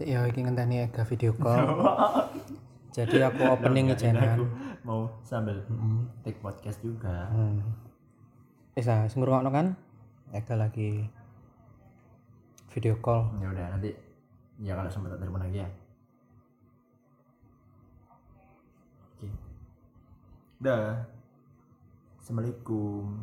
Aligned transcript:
Ya 0.00 0.24
iki 0.24 0.40
ngenteni 0.40 0.88
Ega 0.88 1.04
video 1.04 1.36
call. 1.36 1.76
Jadi 2.96 3.20
aku 3.20 3.44
opening 3.52 3.92
aku 3.92 4.48
mau 4.80 5.12
sambil 5.20 5.60
take 6.24 6.40
podcast 6.40 6.80
juga. 6.80 7.28
Hmm. 7.28 7.60
Wis 8.72 8.88
ah, 8.88 9.04
sing 9.12 9.20
ngrungokno 9.20 9.52
kan? 9.52 9.76
Ega 10.32 10.56
lagi 10.56 11.04
video 12.72 12.96
call. 13.04 13.28
Ya 13.44 13.52
udah 13.52 13.66
nanti 13.76 13.92
ya 14.64 14.72
kalau 14.72 14.88
sempat 14.88 15.20
telepon 15.20 15.44
lagi 15.44 15.60
ya. 15.60 15.68
Oke. 19.20 19.28
Dah. 20.64 21.04
Assalamualaikum. 22.24 23.20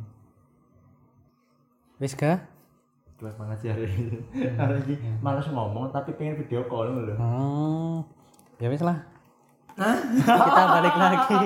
Wis 1.98 2.14
ga? 2.14 2.57
Gue 3.18 3.34
semangat 3.34 3.58
sih 3.66 3.70
hari 3.74 3.90
ini. 3.90 4.22
Hari 4.62 4.78
ini 4.86 4.96
malas 5.26 5.50
ngomong 5.50 5.90
tapi 5.90 6.14
pengen 6.14 6.38
video 6.38 6.62
call 6.70 6.94
loh. 6.94 7.18
Hmm. 7.18 7.98
Ya 8.62 8.70
wis 8.70 8.86
lah. 8.86 9.02
kita 9.78 10.64
balik 10.70 10.96
lagi 10.98 11.38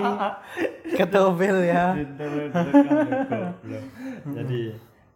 ke 0.99 1.05
Topil 1.07 1.55
ya. 1.63 1.95
Jadi 4.35 4.61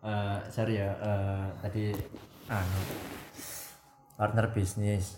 eh 0.06 0.38
sorry 0.48 0.80
ya 0.80 0.96
eh, 0.96 1.46
tadi 1.60 1.92
anu 2.48 2.80
partner 4.16 4.48
bisnis 4.54 5.18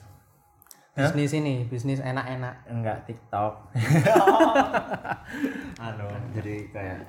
Bisnis 0.98 1.30
ini, 1.38 1.70
bisnis 1.70 2.02
enak-enak. 2.02 2.66
enggak 2.73 3.06
TikTok. 3.06 3.70
anu 5.86 6.09
jadi 6.33 6.66
kayak 6.73 7.06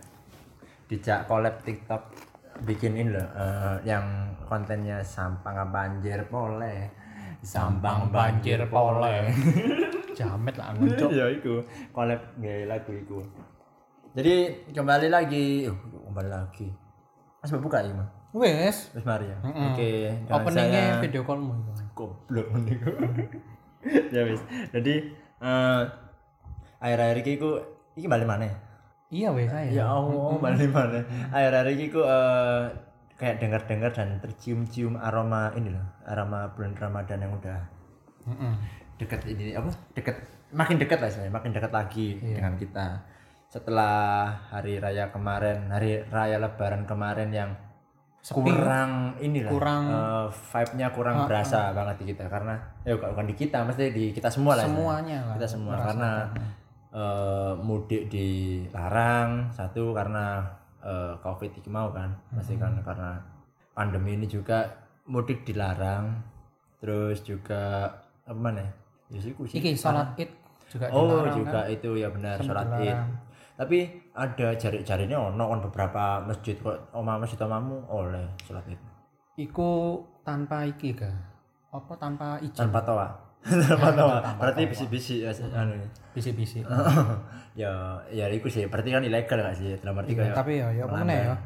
dijak 0.93 1.25
collab 1.25 1.57
TikTok 1.65 2.13
bikinin 2.63 3.15
loh 3.15 3.29
eh, 3.37 3.77
yang 3.85 4.05
kontennya 4.47 4.99
sampang 5.03 5.59
banjir 5.71 6.19
pole 6.27 6.91
sampang 7.41 8.11
banjir 8.11 8.59
pole 8.67 9.31
Jamet 10.19 10.59
lah 10.59 10.75
nguncuk. 10.75 11.15
ya 11.15 11.31
itu 11.31 11.63
collab 11.95 12.19
gaya 12.43 12.67
lagu 12.67 12.91
itu 12.91 13.23
jadi 14.19 14.51
kembali 14.75 15.15
lagi. 15.15 15.69
Uh, 15.71 15.79
kembali 16.11 16.27
lagi. 16.27 16.67
Mas 17.39 17.55
buka 17.55 17.79
ini 17.87 17.95
mah 17.95 18.09
Wes, 18.35 18.91
Wis 18.91 19.07
mari 19.07 19.31
ya. 19.31 19.39
Oke 19.47 20.11
openingnya 20.27 20.99
saya- 20.99 21.01
video 21.01 21.23
callmu 21.23 21.55
itu. 21.55 21.73
goblok 21.95 22.47
mending 22.51 22.79
ya 24.15 24.23
wis 24.27 24.43
jadi 24.71 24.95
eh 25.39 25.83
akhir-akhir 26.79 27.17
iki 27.23 27.33
ku 27.39 27.59
iki 27.95 28.07
balik 28.07 28.27
mana 28.27 28.47
Iya 29.09 29.33
wes 29.33 29.49
saya. 29.49 29.73
ya 29.73 29.87
Allah 29.89 30.37
balik 30.37 30.69
mana 30.69 31.01
akhir-akhir 31.33 31.69
iki 31.73 31.87
ku 31.89 32.05
eh, 32.05 32.65
kayak 33.17 33.41
dengar-dengar 33.41 33.91
dan 33.91 34.21
tercium-cium 34.21 35.01
aroma 35.01 35.49
ini 35.57 35.73
loh 35.73 35.87
aroma 36.05 36.53
bulan 36.53 36.77
Ramadan 36.77 37.25
yang 37.25 37.33
udah 37.33 37.61
Mm-mm. 38.29 38.53
dekat 39.01 39.25
ini 39.27 39.57
apa 39.57 39.73
dekat 39.97 40.17
makin 40.53 40.77
dekat 40.77 41.01
lah 41.01 41.09
sebenarnya 41.09 41.35
makin 41.35 41.53
dekat 41.57 41.73
lagi 41.73 42.09
dengan 42.21 42.55
kita 42.55 42.87
setelah 43.49 44.29
hari 44.53 44.77
raya 44.77 45.09
kemarin 45.09 45.73
hari 45.73 46.05
raya 46.05 46.37
lebaran 46.37 46.85
kemarin 46.85 47.33
yang 47.33 47.51
kurang 48.29 49.17
inilah 49.19 49.49
Kurang- 49.49 49.89
eh, 49.89 50.27
vibe-nya 50.29 50.93
kurang 50.93 51.25
berasa 51.25 51.73
banget 51.73 52.05
di 52.05 52.13
kita 52.13 52.29
karena 52.29 52.61
ya 52.85 52.93
bukan 52.93 53.25
di 53.25 53.33
kita 53.33 53.65
mesti 53.65 53.89
di 53.89 54.13
kita 54.13 54.29
semua 54.29 54.53
lah. 54.53 54.69
Semuanya 54.69 55.19
lah. 55.25 55.35
kita 55.41 55.49
semua 55.49 55.75
karena 55.81 56.11
eh, 56.93 57.53
mudik 57.59 58.09
dilarang 58.09 59.53
satu 59.53 59.93
karena 59.93 60.45
eh, 60.85 61.15
covid 61.21 61.51
ini 61.53 61.69
mau 61.71 61.89
kan 61.93 62.13
masih 62.33 62.57
kan 62.57 62.79
karena 62.85 63.21
pandemi 63.75 64.17
ini 64.19 64.27
juga 64.27 64.65
mudik 65.09 65.45
dilarang 65.45 66.19
terus 66.79 67.25
juga 67.25 67.91
apa 68.25 68.39
mana 68.39 68.63
ya 68.63 68.73
Ya 69.09 69.25
sih. 69.25 69.33
Iki 69.33 69.73
sholat 69.73 70.13
id 70.21 70.29
juga 70.69 70.93
oh 70.93 71.25
dilarang, 71.25 71.37
juga 71.41 71.61
kan? 71.65 71.73
itu 71.73 71.91
ya 71.97 72.09
benar 72.13 72.37
sholat 72.45 72.69
id 72.85 72.99
tapi 73.57 73.79
ada 74.13 74.53
jari-jarinya 74.53 75.33
ono 75.33 75.45
kan 75.49 75.61
beberapa 75.65 76.21
masjid 76.29 76.61
kok 76.61 76.93
oma 76.93 77.17
masjid 77.17 77.41
omamu 77.41 77.81
oleh 77.89 78.29
sholat 78.45 78.65
id 78.69 78.77
Iku 79.39 80.03
tanpa 80.27 80.67
iki 80.67 80.93
ga? 80.93 81.09
Apa 81.73 81.95
tanpa 81.97 82.37
izin? 82.45 82.53
tanpa 82.59 82.85
toa 82.85 83.09
toa 83.45 84.19
berarti 84.41 84.63
bisi-bisi 84.67 85.25
ya 85.25 85.31
anu. 85.55 85.79
Bisi-bisi. 86.13 86.65
ya 87.61 88.01
ya 88.11 88.27
itu 88.29 88.49
sih. 88.51 88.67
Berarti 88.67 88.91
kan 88.91 89.03
ilegal 89.05 89.39
gak 89.41 89.57
sih? 89.57 89.75
Dalam 89.79 90.03
arti 90.03 90.13
Iya, 90.15 90.19
kayak 90.25 90.37
tapi 90.37 90.53
ya 90.61 90.69
ya 90.75 90.85
meneh 90.85 91.21
ya. 91.33 91.37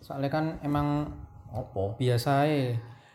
Soalnya 0.00 0.30
kan 0.30 0.44
emang 0.62 1.10
apa? 1.50 1.96
biasa 1.96 2.46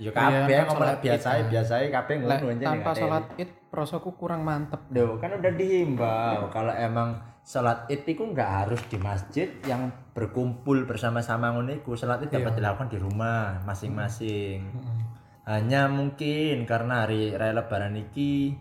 ya 0.01 0.09
kabeh 0.09 0.49
Iya, 0.49 0.65
ngomong 0.65 0.97
biasa 0.97 1.29
biasa 1.45 1.73
kabeh 1.93 2.13
ngono 2.25 2.49
aja 2.49 2.65
tanpa 2.73 2.91
sholat 2.97 3.25
id 3.37 3.51
prosoku 3.69 4.17
kurang 4.17 4.41
mantep. 4.41 4.81
Duh, 4.89 5.21
kan 5.21 5.37
udah 5.37 5.53
dihimbau. 5.53 6.49
Kalau 6.49 6.73
emang 6.73 7.21
sholat 7.45 7.85
id 7.85 8.09
itu 8.09 8.23
nggak 8.25 8.49
harus 8.65 8.81
di 8.89 8.97
masjid 8.97 9.47
yang 9.69 9.93
berkumpul 10.17 10.89
bersama-sama 10.89 11.53
ngono 11.53 11.69
iku. 11.77 11.93
Sholat 11.93 12.25
id 12.25 12.33
dapat 12.33 12.57
dilakukan 12.57 12.89
di 12.89 12.97
rumah 12.97 13.61
masing-masing. 13.61 14.65
Hanya 15.43 15.89
mungkin 15.89 16.63
karena 16.63 17.03
hari 17.03 17.33
raya 17.33 17.53
lebaran 17.55 17.97
iki 17.97 18.53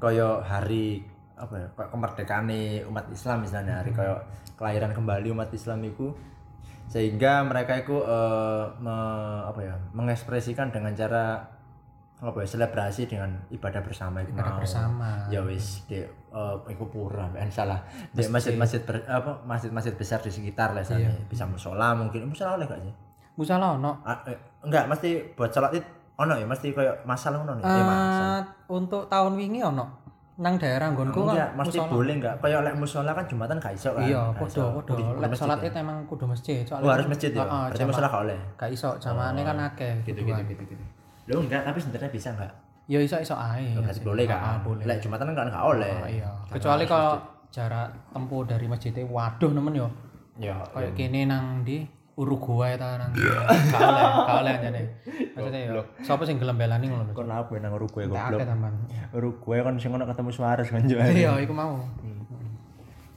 koyo 0.00 0.40
hari 0.40 1.04
apa 1.36 1.54
ya 1.56 1.68
kemerdekaan 1.88 2.48
umat 2.88 3.06
Islam 3.08 3.44
misalnya 3.44 3.80
hari 3.80 3.92
kayak 3.92 4.24
kelahiran 4.56 4.92
kembali 4.92 5.28
umat 5.30 5.48
Islam 5.50 5.80
itu 5.84 6.12
sehingga 6.84 7.44
mereka 7.44 7.78
itu 7.78 7.96
eh, 7.96 8.64
me- 8.76 9.44
apa 9.44 9.60
ya 9.60 9.74
mengekspresikan 9.92 10.68
dengan 10.68 10.92
cara 10.92 11.44
apa 12.20 12.36
ya 12.36 12.48
selebrasi 12.48 13.08
dengan 13.08 13.32
ibadah 13.48 13.80
bersama 13.80 14.20
itu 14.20 14.32
Ibadah 14.32 14.52
mau. 14.52 14.60
bersama. 14.60 15.08
ya 15.28 15.40
wis 15.40 15.84
di 15.86 16.00
eh, 16.00 16.56
iku 16.68 16.84
pura 16.86 17.28
ben 17.28 17.48
salah 17.48 17.80
di 18.12 18.20
masjid-masjid 18.26 18.80
apa 19.06 19.40
masjid-masjid 19.44 19.92
besar 19.94 20.20
di 20.20 20.28
sekitar 20.28 20.72
lah 20.72 20.80
sana 20.80 21.08
bisa 21.24 21.44
musola 21.44 21.92
mungkin. 21.94 22.28
Musola 22.28 22.56
oleh 22.56 22.64
gak 22.66 22.80
sih 22.80 22.94
Musala 23.40 23.66
ono. 23.72 23.92
Ah, 24.04 24.20
eh, 24.22 24.36
enggak 24.60 24.84
mesti 24.86 25.08
buat 25.32 25.48
sholat 25.48 25.72
id 25.72 25.84
ono 26.14 26.36
ya 26.36 26.44
mesti 26.44 26.68
kayak 26.70 27.00
masalah 27.02 27.40
ono 27.40 27.56
nih 27.56 27.64
masalah 27.64 28.36
Eh, 28.36 28.40
untuk 28.68 29.08
tahun 29.08 29.32
wingi 29.34 29.64
ono? 29.64 29.88
Nang 30.36 30.56
daerah 30.56 30.88
nggonku 30.88 31.20
enggak 31.22 31.52
kan 31.52 31.58
mesti 31.58 31.78
boleh 31.82 32.14
enggak. 32.16 32.34
Kayak 32.38 32.60
lek 32.62 32.74
musola 32.76 33.12
kan 33.12 33.24
jumatan 33.24 33.56
gak 33.56 33.72
iso 33.72 33.92
kan? 33.92 34.04
Iya 34.04 34.20
Kudu- 34.34 34.72
kudu 34.84 35.04
lek 35.16 35.32
salat 35.32 35.58
ya? 35.58 35.68
id 35.68 35.76
emang 35.78 36.04
kudu 36.04 36.24
masjid 36.24 36.60
soalnya 36.64 36.84
oh 36.84 36.92
harus 36.92 37.08
masjid 37.08 37.30
ya? 37.30 37.44
Berarti 37.44 37.84
musola 37.84 38.06
gak 38.06 38.22
oleh 38.24 38.38
gak 38.56 38.70
iso 38.70 38.88
jamaane 38.96 39.40
kan 39.40 39.56
akeh 39.58 39.92
gitu 40.02 40.20
kuduan. 40.20 40.40
gitu 40.42 40.52
gitu 40.54 40.62
gitu. 40.70 40.84
Lo 41.28 41.40
enggak 41.40 41.60
tapi 41.62 41.80
sebenarnya 41.80 42.08
bisa 42.08 42.28
enggak? 42.30 42.52
Ya 42.88 42.98
iso 42.98 43.16
iso 43.16 43.32
ae. 43.32 43.72
Berarti 43.72 44.00
boleh 44.00 44.24
Ah, 44.26 44.56
kan 44.56 44.56
boleh. 44.60 44.84
Lek 44.84 44.98
jumatan 44.98 45.28
kan 45.30 45.46
enggak 45.46 45.64
oleh. 45.66 45.92
Ah, 45.94 46.08
iya. 46.08 46.28
Kecuali 46.48 46.84
kalau 46.84 47.16
jarak 47.48 47.88
tempuh 48.10 48.44
dari 48.44 48.64
masjidnya 48.64 49.04
waduh 49.06 49.48
nemen 49.50 49.72
yo. 49.74 49.88
Ya 50.36 50.56
kayak 50.72 50.92
gini 50.94 51.24
nang 51.24 51.60
di 51.60 51.84
Uruguay 52.20 52.76
ta 52.76 53.00
nang 53.00 53.16
oleh 53.16 54.04
gak 54.28 54.36
oleh 54.44 54.54
jane. 54.60 54.82
Maksudnya 55.32 55.60
yo 55.72 55.82
sapa 56.04 56.28
sing 56.28 56.36
gelem 56.36 56.60
belani 56.60 56.92
ngono 56.92 57.08
lho? 57.08 57.12
Kon 57.16 57.32
apa 57.32 57.56
nang 57.56 57.72
Uruguay 57.72 58.04
tak 58.04 58.36
goblok. 58.36 58.68
Uruguay 59.16 59.58
kan 59.64 59.74
sing 59.80 59.90
ono 59.96 60.04
ketemu 60.04 60.28
Suarez 60.28 60.68
kan 60.68 60.84
juga 60.84 61.08
iya 61.08 61.32
iku 61.40 61.56
mau. 61.56 61.80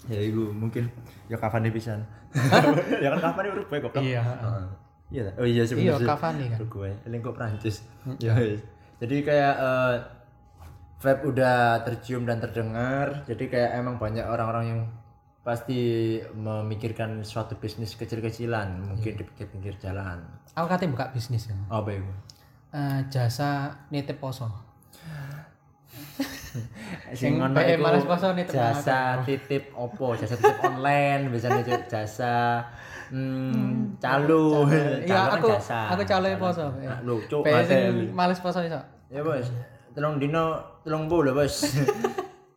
Ya 0.07 0.19
itu 0.23 0.47
mungkin 0.55 0.87
ya 1.27 1.35
kapan 1.35 1.67
pisan. 1.67 1.99
Ya 3.03 3.11
kan 3.11 3.19
kapan 3.19 3.51
Uruguay 3.51 3.79
goblok. 3.83 3.99
Iya 3.99 4.23
Heeh. 4.23 4.65
Iya, 5.13 5.29
oh 5.37 5.45
iya 5.45 5.61
iya 5.61 5.63
sebenarnya. 5.69 6.09
Cavani 6.09 6.45
kan. 6.49 6.57
Uruguay, 6.65 6.91
kok 7.21 7.35
Prancis. 7.37 7.85
Ya 8.17 8.33
wis. 8.33 8.65
Jadi 8.97 9.21
kayak 9.21 9.53
eh, 9.61 9.95
vibe 11.05 11.23
udah 11.29 11.85
tercium 11.85 12.25
dan 12.25 12.41
terdengar. 12.41 13.21
Jadi 13.29 13.45
kayak 13.45 13.77
emang 13.77 14.01
banyak 14.01 14.25
orang-orang 14.25 14.65
yang 14.65 14.81
pasti 15.43 15.79
memikirkan 16.23 17.21
suatu 17.21 17.59
bisnis 17.59 17.93
kecil-kecilan, 17.93 18.79
mungkin 18.79 19.19
di 19.19 19.23
pinggir-pinggir 19.27 19.75
jalan. 19.77 20.23
aku 20.55 20.65
katanya 20.71 20.91
buka 20.95 21.05
bisnis 21.11 21.51
ya 21.51 21.55
Apa 21.67 21.91
itu? 21.91 22.07
Eh, 22.73 22.99
jasa 23.11 23.75
nitip 23.91 24.17
poso 24.17 24.47
Sing 27.19 27.37
ngono 27.37 27.57
iku 27.59 27.81
males 27.81 28.05
poso 28.05 28.33
nitip 28.33 28.55
jasa 28.55 29.21
titip 29.25 29.73
opo, 29.75 30.15
jasa 30.15 30.37
titip 30.37 30.57
online, 30.63 31.29
biasanya 31.29 31.61
j- 31.61 31.85
jasa 31.89 32.63
hmm, 33.11 33.99
calo. 33.99 34.65
Iya, 35.03 35.05
kan 35.05 35.37
aku 35.37 35.47
jasa. 35.53 35.79
aku 35.93 36.01
calo 36.07 36.25
poso. 36.39 36.65
Nah, 36.81 36.99
Lu 37.05 37.21
cuk 37.29 37.43
males 38.13 38.39
poso 38.41 38.63
iso. 38.63 38.79
Ya 39.11 39.21
bos, 39.21 39.45
telung 39.93 40.17
dino, 40.17 40.57
telung 40.81 41.05
puluh 41.05 41.35
bos. 41.35 41.51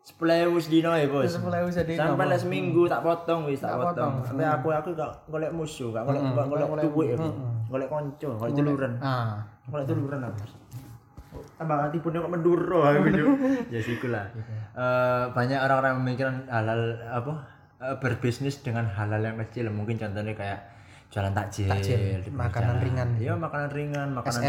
Sepuluh 0.06 0.54
sedino 0.62 0.94
ya 0.94 1.10
bos. 1.10 1.26
10.000 1.26 1.42
sedino, 1.68 1.98
Sampai 1.98 2.24
Bos. 2.24 2.30
lah 2.30 2.38
seminggu 2.38 2.82
tak 2.86 3.02
potong 3.02 3.42
wis 3.42 3.58
tak 3.58 3.74
Tak 3.74 3.78
potong. 3.82 4.22
potong. 4.22 4.30
Tapi 4.30 4.42
aku 4.46 4.68
aku 4.70 4.88
gak 4.94 5.10
golek 5.26 5.50
musuh, 5.50 5.90
gak 5.90 6.06
golek 6.06 6.22
gak 6.22 6.46
golek 6.46 6.86
duit 6.86 7.08
aku. 7.12 7.28
Golek 7.66 7.88
konco, 7.90 8.28
golek 8.38 8.54
duluran. 8.54 8.92
Ah, 9.02 9.42
Golek 9.66 9.86
duluran 9.90 10.22
aku. 10.22 10.46
Tambah 11.58 11.76
hati 11.82 11.98
pun 11.98 12.14
kok 12.14 12.30
menduro. 12.30 12.80
Ya 13.74 13.80
siku 13.82 14.06
lah. 14.08 14.30
Eh, 14.72 15.24
banyak 15.28 15.58
orang-orang 15.58 15.98
memikirkan 15.98 16.46
halal 16.46 16.80
apa 17.02 17.32
eh, 17.82 17.96
berbisnis 17.98 18.62
dengan 18.62 18.86
halal 18.86 19.18
yang 19.18 19.36
kecil 19.42 19.68
mungkin 19.68 19.98
contohnya 19.98 20.32
kayak 20.32 20.60
jualan 21.10 21.32
takjil, 21.32 21.66
Takjil, 21.66 22.22
makanan 22.30 22.78
jalan. 22.78 22.84
ringan. 22.84 23.08
Iya, 23.18 23.32
makanan 23.34 23.70
ringan, 23.70 24.08
makanan 24.12 24.42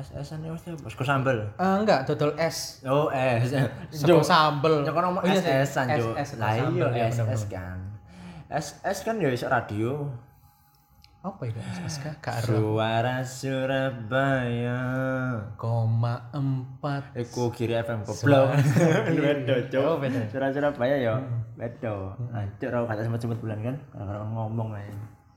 es-esan. 0.00 0.40
ya 0.40 0.50
mesti 0.50 0.72
bosku 0.80 1.04
sambel. 1.04 1.44
Eh, 1.54 1.74
enggak, 1.84 2.08
dodol 2.08 2.32
es. 2.40 2.80
Oh, 2.82 3.12
es. 3.12 3.52
Sego 3.92 4.24
sambel. 4.24 4.82
Ya 4.82 4.90
kan 4.90 5.04
ngomong 5.12 5.24
es-esan, 5.28 5.86
sego 5.92 6.10
Lah 6.40 6.52
iya 6.56 6.64
sambel, 6.64 6.88
iya, 6.96 7.04
es 7.06 7.16
bener-bener. 7.20 7.36
es 7.36 7.44
kan. 7.46 7.78
Es 8.50 8.66
es 8.82 8.98
kan 9.04 9.14
ya 9.20 9.28
iso 9.28 9.46
radio. 9.46 10.08
Apa 11.20 11.52
itu 11.52 11.60
es 11.60 12.00
kah? 12.00 12.16
Gak 12.24 12.32
ada. 12.40 12.48
Suara 12.48 13.16
Surabaya. 13.20 14.80
Koma 15.60 16.32
empat. 16.32 17.12
Iku 17.12 17.52
kiri 17.52 17.76
FM 17.76 18.08
goblok. 18.08 18.56
Beda, 19.20 19.56
Cuk. 19.72 19.84
Oh. 19.84 20.00
Suara 20.32 20.48
Surabaya 20.48 20.96
ya. 20.96 21.20
Beda. 21.60 22.16
Hancur 22.32 22.72
aku 22.72 22.86
kata 22.88 23.00
semut-semut 23.04 23.36
bulan 23.36 23.60
kan. 23.60 23.76
Orang 24.00 24.32
ngomong. 24.32 24.72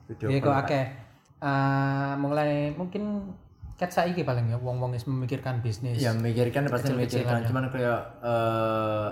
Video 0.08 0.32
Iya 0.32 0.40
kok 0.40 0.56
akeh. 0.64 0.84
Eh, 1.44 2.12
mulai 2.16 2.72
mungkin 2.72 3.36
ket 3.74 3.90
saiki 3.90 4.22
paling 4.22 4.46
ya 4.46 4.56
wong-wong 4.56 4.94
wis 4.94 5.04
memikirkan 5.04 5.58
bisnis. 5.58 5.98
Ya 5.98 6.14
memikirkan 6.14 6.70
pasti 6.70 6.94
memikirkan 6.94 7.42
ya. 7.42 7.46
cuman 7.50 7.64
kayak 7.68 8.00
eh 8.22 9.08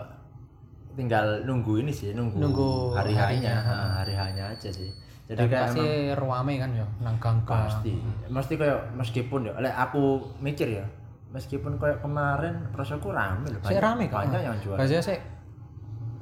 tinggal 0.92 1.42
nunggu 1.42 1.80
ini 1.80 1.88
sih, 1.90 2.12
nunggu, 2.12 2.36
Nunggu 2.36 2.92
hari 2.92 3.16
harinya, 3.16 3.48
harinya. 3.64 3.88
hari 3.96 4.14
harinya 4.14 4.44
aja 4.52 4.68
sih. 4.68 4.92
Jadi 5.24 5.38
Dan 5.38 5.46
kayak 5.48 5.64
pasti 5.72 5.86
ruame 6.12 6.52
kan 6.60 6.70
ya 6.76 6.84
nang 7.00 7.16
gang-gang. 7.16 7.64
pasti, 7.64 7.92
mesti 8.28 8.54
kayak 8.60 8.78
meskipun 8.92 9.48
ya, 9.48 9.52
lek 9.56 9.72
aku 9.72 10.20
mikir 10.44 10.68
ya, 10.68 10.84
meskipun 11.32 11.80
kayak 11.80 12.04
kemarin 12.04 12.68
prosoku 12.76 13.08
rame 13.08 13.48
loh, 13.48 13.60
banyak, 13.64 13.80
rame 13.80 14.04
kok. 14.12 14.18
banyak 14.20 14.42
yang 14.44 14.56
jual. 14.60 14.76
Biasanya 14.76 15.00
sik 15.00 15.20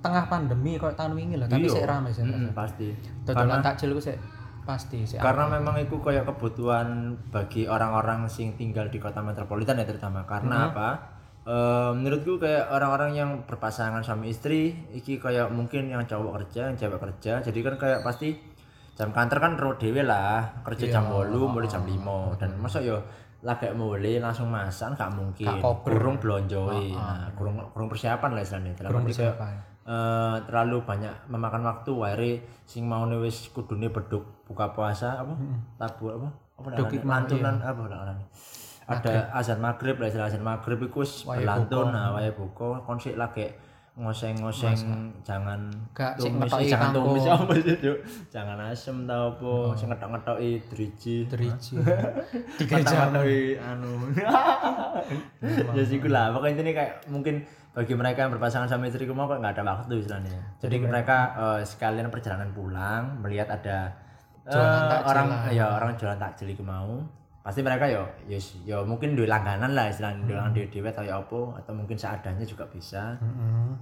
tengah 0.00 0.25
pandemi 0.31 0.78
kok 0.78 0.94
tahun 0.94 1.12
wingi 1.19 1.36
lah, 1.36 1.48
tapi 1.50 1.66
sik 1.66 1.82
rame 1.82 2.08
sih. 2.14 2.22
Mm-mm, 2.22 2.54
pasti. 2.54 2.94
Dodolan 3.26 3.58
takjil 3.60 3.90
ku 3.90 3.98
sik 3.98 4.16
pasti 4.64 5.04
sik. 5.04 5.20
Karena 5.20 5.48
memang 5.48 5.80
itu 5.80 5.98
kayak 5.98 6.28
kebutuhan 6.28 7.16
bagi 7.32 7.66
orang-orang 7.66 8.28
sing 8.30 8.54
tinggal 8.54 8.88
di 8.88 9.00
kota 9.00 9.20
metropolitan 9.24 9.80
ya 9.80 9.86
terutama. 9.86 10.24
Karena 10.28 10.70
apa? 10.70 11.20
Eh, 11.50 11.90
menurutku 11.96 12.36
kayak 12.36 12.68
orang-orang 12.68 13.16
yang 13.16 13.30
berpasangan 13.48 14.04
suami 14.04 14.28
istri, 14.28 14.76
iki 14.92 15.16
kayak 15.16 15.48
mungkin 15.48 15.88
yang 15.88 16.04
cowok 16.04 16.36
kerja, 16.44 16.68
yang 16.68 16.76
cewek 16.76 17.00
kerja. 17.00 17.40
Jadi 17.40 17.58
kan 17.64 17.74
kayak 17.80 18.04
pasti 18.04 18.36
jam 18.94 19.10
kantor 19.10 19.38
kan 19.40 19.52
ro 19.56 19.70
dhewe 19.80 20.04
lah, 20.04 20.60
kerja 20.60 20.92
jam 20.92 21.08
8, 21.08 21.32
mulai 21.48 21.64
jam 21.64 21.80
5 21.80 22.36
dan 22.36 22.52
masa 22.60 22.84
yo 22.84 23.00
lagi 23.40 23.72
mulai 23.72 24.20
langsung 24.20 24.52
masak 24.52 25.00
gak 25.00 25.16
mungkin. 25.16 25.48
Gak 25.48 25.64
kurung 25.80 26.20
blonjoi. 26.20 26.92
Nah, 26.92 27.32
kurung 27.32 27.56
kurung 27.72 27.88
persiapan 27.88 28.36
lah 28.36 28.42
istilahnya. 28.44 28.76
Kurung 28.84 29.08
persiapan. 29.08 29.69
Eh, 29.90 30.37
terlalu 30.46 30.87
banyak 30.87 31.14
memakan 31.26 31.66
waktu. 31.66 31.90
Wae 31.90 32.32
sing 32.62 32.87
mau 32.87 33.02
wis 33.19 33.50
kudune 33.50 33.90
beduk 33.90 34.46
buka 34.46 34.70
puasa 34.70 35.19
apa? 35.19 35.34
Tabu 35.75 36.14
apa? 36.14 36.28
Apa 36.60 36.69
hikmah, 36.87 37.26
lantunan 37.26 37.56
apa 37.58 37.82
ada 38.90 39.31
azan 39.38 39.62
maghrib 39.62 40.02
lah 40.02 40.10
istilah 40.10 40.26
azan 40.26 40.42
maghrib 40.42 40.82
iku 40.82 41.06
wis 41.06 41.22
Wae 41.22 41.42
berlantun 41.42 41.94
nah 41.94 42.14
wae 42.14 42.31
buka. 42.34 42.82
Kon 42.82 42.98
sik 42.98 43.14
lagi 43.14 43.46
ngoseng-ngoseng 43.98 44.78
jangan 45.26 45.66
Gak 45.92 46.16
tumis 46.16 46.52
jangan 46.70 46.94
tumis 46.94 47.26
apa 47.26 47.52
sih 47.58 47.75
Cuk? 47.76 47.98
jangan 48.31 48.56
asem 48.70 49.04
tau 49.04 49.34
apa 49.34 49.52
sing 49.75 49.88
ngetok-ngetoki 49.90 50.50
driji. 50.70 51.16
Driji. 51.26 51.75
Ngetoki 52.58 53.58
anu. 53.58 53.92
Ya 55.76 55.82
sih 55.82 55.98
lah. 56.06 56.31
Pokoknya 56.31 56.62
ini 56.62 56.72
kayak 56.72 57.10
mungkin 57.10 57.42
bagi 57.70 57.94
mereka 57.94 58.26
yang 58.26 58.32
berpasangan 58.34 58.66
sama 58.66 58.90
istri 58.90 59.06
mau 59.10 59.31
kok 59.31 59.38
nggak 59.42 59.58
ada 59.58 59.62
waktu 59.66 60.02
istilahnya. 60.02 60.58
Jadi 60.58 60.76
mereka 60.82 61.19
eh, 61.38 61.60
sekalian 61.66 62.10
perjalanan 62.10 62.50
pulang 62.54 63.22
melihat 63.22 63.54
ada 63.58 63.94
takjil 64.46 65.06
orang 65.06 65.26
lah. 65.28 65.43
ya 65.52 65.66
orang 65.78 65.94
jualan 65.94 66.19
takjil 66.19 66.48
itu 66.50 66.64
mau 66.64 67.04
pasti 67.40 67.60
mereka 67.60 67.84
yo 67.84 68.04
yo 68.26 68.37
yo 68.62 68.84
mungkin 68.84 69.12
duit 69.12 69.26
langganan 69.26 69.72
lah 69.72 69.87
istilahnya 69.87 70.22
duit 70.22 70.37
langganan 70.37 70.69
dewe 70.69 70.87
atau 70.87 71.00
ya 71.00 71.16
apa 71.16 71.40
atau 71.56 71.72
mungkin 71.72 71.96
seadanya 71.96 72.44
juga 72.44 72.64
bisa 72.66 73.16
Heeh. 73.16 73.72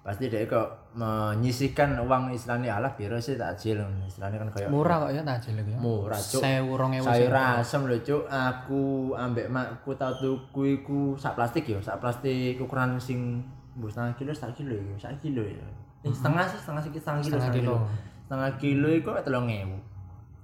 pasti 0.00 0.26
dia 0.26 0.46
kok 0.46 0.94
menyisihkan 0.94 1.98
uang 1.98 2.30
istilahnya 2.30 2.72
alah 2.72 2.88
biar 2.90 3.18
sih 3.18 3.34
takjil 3.34 3.76
istilahnya 4.02 4.38
kan 4.38 4.48
kayak 4.48 4.68
Murah 4.68 4.96
kok 4.98 5.10
ya 5.10 5.22
takjil 5.22 5.58
ya. 5.58 5.76
murah 5.76 6.16
cuk 6.16 6.40
Sewu 6.40 6.72
rong 6.72 6.92
ewu. 6.94 7.04
sayur 7.04 7.34
asem 7.34 7.82
lho 7.84 7.98
cuk 7.98 8.22
aku 8.24 8.82
ambek 9.12 9.46
makku 9.46 9.90
tau 9.92 10.14
tuku 10.14 10.80
iku 10.80 11.00
sak 11.14 11.34
plastik 11.34 11.66
ya 11.66 11.76
sak 11.78 11.98
plastik 11.98 12.56
ukuran 12.56 12.96
sing 12.96 13.42
mbok 13.74 13.90
setengah 13.90 14.14
kilo 14.14 14.32
sak 14.32 14.50
kilo 14.52 14.72
ya 14.72 14.96
sak 14.96 15.18
kilo 15.18 15.42
ya 15.42 15.66
eh, 16.00 16.08
setengah 16.08 16.44
sih 16.44 16.58
setengah 16.58 16.80
sih 16.80 16.90
setengah 16.92 17.20
kilo 17.20 17.36
Setengah 17.36 17.52
kilo. 17.52 17.74
setengah 18.22 18.50
kilo 18.56 18.88
iku 18.92 19.10
telung 19.20 19.46
ewu 19.46 19.76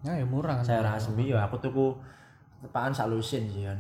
Ya 0.03 0.13
ya 0.13 0.23
murah 0.23 0.59
kan. 0.59 0.65
sayur 0.67 0.87
asem 0.89 1.15
ya 1.21 1.41
aku 1.41 1.57
tuku 1.59 1.97
tepaan 2.67 2.91
sak 2.91 3.07
lusin 3.07 3.47
sih 3.47 3.65
kan. 3.65 3.79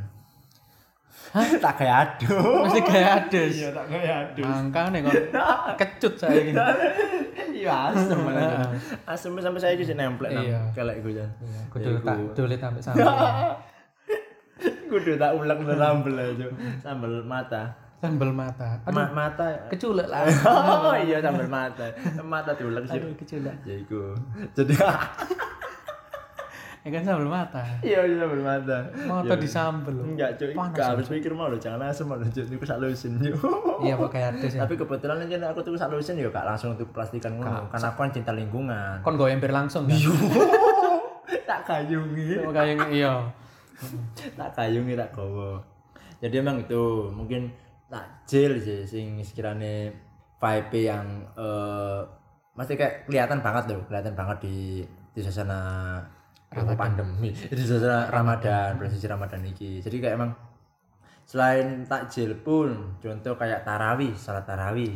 Tak 1.58 1.74
kayak 1.76 1.96
aduh 2.22 2.64
Mesti 2.64 2.80
kayak 2.80 3.10
ada. 3.26 3.42
iya 3.44 3.68
tak 3.68 3.86
kayak 3.90 4.14
aduh 4.30 4.46
Mangkane 4.46 4.98
kok. 5.02 5.14
Kecut 5.82 6.14
saya 6.16 6.38
ini. 6.40 6.54
iya 7.60 7.90
asem 7.90 8.14
malah 8.16 8.70
asem 9.04 9.34
sampai 9.34 9.58
saya 9.58 9.74
jadi 9.74 9.96
nemplek 9.96 10.30
nang 10.30 10.46
Iya. 10.46 10.60
kelek 10.72 11.02
gue 11.02 11.12
jan. 11.12 11.30
Kudu 11.68 11.98
tak 12.00 12.16
dolet 12.32 12.56
sampai 12.56 12.80
sampai. 12.80 13.04
kudu 14.86 15.18
tak 15.18 15.34
ulek 15.34 15.58
sambel 15.66 16.14
aja 16.14 16.46
sambel 16.78 17.12
mata. 17.26 17.62
Sambel 17.96 18.30
mata. 18.30 18.76
Aduh, 18.86 18.94
Ma 18.94 19.04
mata 19.10 19.46
keculek 19.66 20.06
lah. 20.06 20.22
oh 20.46 20.94
iya 20.94 21.18
sambal 21.18 21.48
mata. 21.50 21.90
Mata 22.22 22.54
diulek 22.54 22.86
sih 22.86 23.00
Aduh, 23.02 23.12
keculek. 23.18 23.56
ya 23.66 23.74
iku. 23.76 24.14
Jadi 24.54 24.72
Ya 26.86 26.90
kan 26.92 27.02
sambel 27.02 27.26
mata. 27.26 27.66
iya 27.82 27.98
iya 28.06 28.22
sambal 28.22 28.38
mata. 28.38 28.78
Mata 29.04 29.34
disambel. 29.34 29.90
Loh. 29.90 30.06
enggak 30.06 30.38
cuy 30.38 30.54
enggak 30.54 30.86
habis 30.86 31.10
pikir 31.10 31.34
mau 31.34 31.50
lo 31.50 31.58
jangan 31.58 31.82
asem 31.84 32.06
lo 32.06 32.22
cuy 32.22 32.46
itu 32.46 32.62
sak 32.62 32.78
lusin 32.78 33.18
yuk 33.18 33.42
Iya 33.82 33.98
kayak 33.98 34.38
ada 34.38 34.46
sih. 34.46 34.62
tapi 34.62 34.78
kebetulan 34.78 35.18
aja 35.20 35.50
aku 35.50 35.66
tuh 35.66 35.74
sak 35.74 35.90
lusin 35.90 36.14
yuk 36.14 36.30
gak 36.30 36.46
langsung 36.46 36.78
untuk 36.78 36.86
plastikan 36.94 37.34
ngono 37.34 37.66
karena 37.66 37.90
aku 37.90 37.98
kan 38.00 38.10
cinta 38.12 38.30
lingkungan. 38.30 39.02
Kon 39.02 39.18
gue 39.18 39.26
ember 39.26 39.50
langsung 39.50 39.84
kan. 39.84 39.98
tak 41.50 41.60
kayungi 41.64 42.38
Oh, 42.40 42.54
kayak 42.54 42.78
iya. 42.90 43.18
tak 44.34 44.54
kayungi 44.54 44.94
tak 44.94 45.10
gowo 45.10 45.58
jadi 46.16 46.40
emang 46.40 46.58
itu 46.58 46.82
mungkin 47.12 47.50
takjil 47.86 48.56
sih 48.56 48.82
sing 48.82 49.18
sekiranya 49.20 49.90
vibe 50.38 50.78
yang 50.80 51.04
eh 51.34 52.00
masih 52.54 52.74
kayak 52.74 53.04
kelihatan 53.04 53.42
banget 53.42 53.68
loh 53.68 53.82
kelihatan 53.84 54.14
banget 54.16 54.38
di 54.42 54.56
di 55.12 55.20
suasana 55.20 56.00
apa 56.56 56.72
pandemi. 56.74 57.30
Di 57.32 57.62
suasana 57.62 58.08
Ramadan 58.08 58.76
bulan 58.76 58.90
suci 58.90 59.06
Ramadan 59.06 59.40
ini 59.44 59.80
jadi 59.80 59.96
kayak 60.00 60.14
emang 60.16 60.30
selain 61.26 61.82
takjil 61.84 62.38
pun 62.40 62.96
contoh 63.02 63.34
kayak 63.34 63.66
tarawih 63.66 64.14
salat 64.14 64.46
tarawih. 64.46 64.94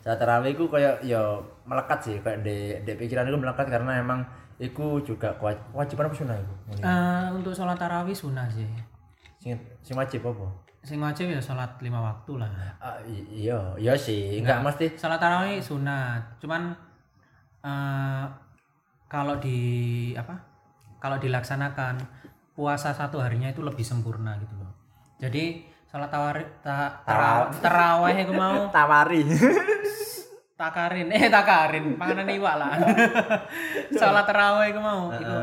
Salat 0.00 0.18
tarawih 0.18 0.56
itu 0.56 0.64
kayak 0.66 1.04
ya 1.04 1.20
melekat 1.64 1.98
sih. 2.00 2.16
Kayak 2.20 2.40
di, 2.42 2.56
di 2.82 2.92
pikiran 2.96 3.28
itu 3.28 3.36
melekat 3.36 3.66
karena 3.68 4.00
emang 4.00 4.20
itu 4.60 5.00
juga 5.04 5.32
kewaj- 5.40 5.72
kewajiban 5.72 6.08
apa 6.08 6.16
sunnah 6.16 6.36
itu 6.36 6.54
Eh, 6.80 7.26
untuk 7.32 7.52
sholat 7.56 7.80
tarawih 7.80 8.12
sunah 8.12 8.44
sih. 8.52 8.68
sing 9.40 9.56
sing 9.80 9.96
wajib 9.96 10.20
apa? 10.20 10.48
Sing 10.84 11.00
wajib 11.00 11.28
ya 11.28 11.40
sholat 11.40 11.80
lima 11.80 12.00
waktu 12.00 12.36
lah. 12.36 12.48
Ah, 12.76 13.00
i- 13.04 13.44
iya 13.44 13.56
iya 13.76 13.96
sih. 13.96 14.36
Enggak 14.40 14.60
mesti. 14.60 14.96
Sholat 14.96 15.16
tarawih 15.16 15.60
sunat. 15.60 16.40
Cuman 16.40 16.72
eh 17.64 18.24
kalau 19.08 19.36
di 19.36 19.58
apa? 20.16 20.49
Kalau 21.00 21.16
dilaksanakan 21.16 21.98
puasa 22.52 22.92
satu 22.92 23.18
harinya 23.24 23.48
itu 23.48 23.64
lebih 23.64 23.82
sempurna 23.82 24.36
gitu 24.36 24.54
loh. 24.60 24.70
Jadi 25.16 25.64
sholat 25.88 26.12
tawari, 26.12 26.44
ta, 26.60 27.02
tara, 27.02 27.50
tarawih 27.58 28.14
itu 28.20 28.32
mau 28.36 28.68
tawari 28.76 29.24
takarin 30.60 31.08
eh 31.08 31.32
takarin 31.32 31.96
panganan 31.96 32.28
iwak 32.28 32.54
lah. 32.60 32.76
sholat 33.98 34.28
tarawih 34.28 34.76
itu 34.76 34.80
mau 34.84 35.08
itu 35.08 35.36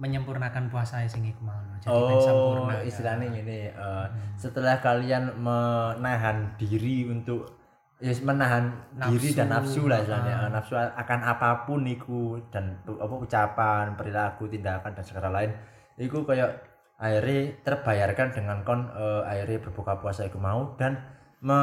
menyempurnakan 0.00 0.72
puasa 0.72 1.04
sing 1.04 1.28
iku 1.28 1.44
mau. 1.44 1.60
Jadi 1.84 1.92
oh 1.92 2.20
sempurna. 2.24 2.80
ya. 2.80 2.88
istilahnya 2.88 3.26
gini 3.36 3.68
eh, 3.68 4.06
setelah 4.40 4.80
kalian 4.80 5.36
menahan 5.36 6.56
diri 6.56 7.04
untuk 7.04 7.59
ya 8.00 8.12
menahan 8.18 8.72
diri 8.90 9.30
dan 9.30 9.48
nafsu 9.50 9.84
lah 9.84 10.00
istilahnya 10.00 10.34
Eh, 10.40 10.50
nafsu 10.50 10.72
akan 10.74 11.18
apa 11.22 11.48
pun 11.62 11.84
iku 11.84 12.20
dan 12.48 12.80
apa 12.82 13.14
ucapan 13.14 13.92
perilaku 13.94 14.48
tindakan 14.48 14.90
dan 14.90 15.04
segala 15.04 15.28
lain 15.30 15.52
iku 15.96 16.24
kayak 16.24 16.48
akhirnya 16.96 17.60
terbayarkan 17.60 18.28
dengan 18.30 18.56
kon 18.60 18.88
eh, 18.90 19.22
akhirnya 19.22 19.60
berbuka 19.60 19.96
puasa 19.96 20.24
iku 20.24 20.36
mau 20.36 20.72
dan 20.74 20.96
me, 21.40 21.56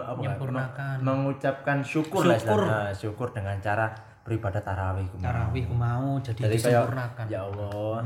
apa 0.00 0.18
Menyempurnakan. 0.18 0.94
me- 0.96 1.04
mengucapkan 1.04 1.78
syukur, 1.80 2.22
lah 2.24 2.34
Syukur. 2.36 2.62
istilahnya. 2.62 2.90
syukur 2.92 3.28
dengan 3.30 3.54
cara 3.58 3.86
beribadah 4.20 4.58
tarawih 4.60 5.02
iku 5.04 5.14
mau. 5.14 5.24
tarawih 5.24 5.62
ku 5.64 5.74
mau 5.76 6.06
jadi 6.18 6.38
Jadi 6.40 6.56
kayak 6.56 6.62
disempurnakan 6.78 7.24
ya 7.26 7.40
Allah, 7.42 7.98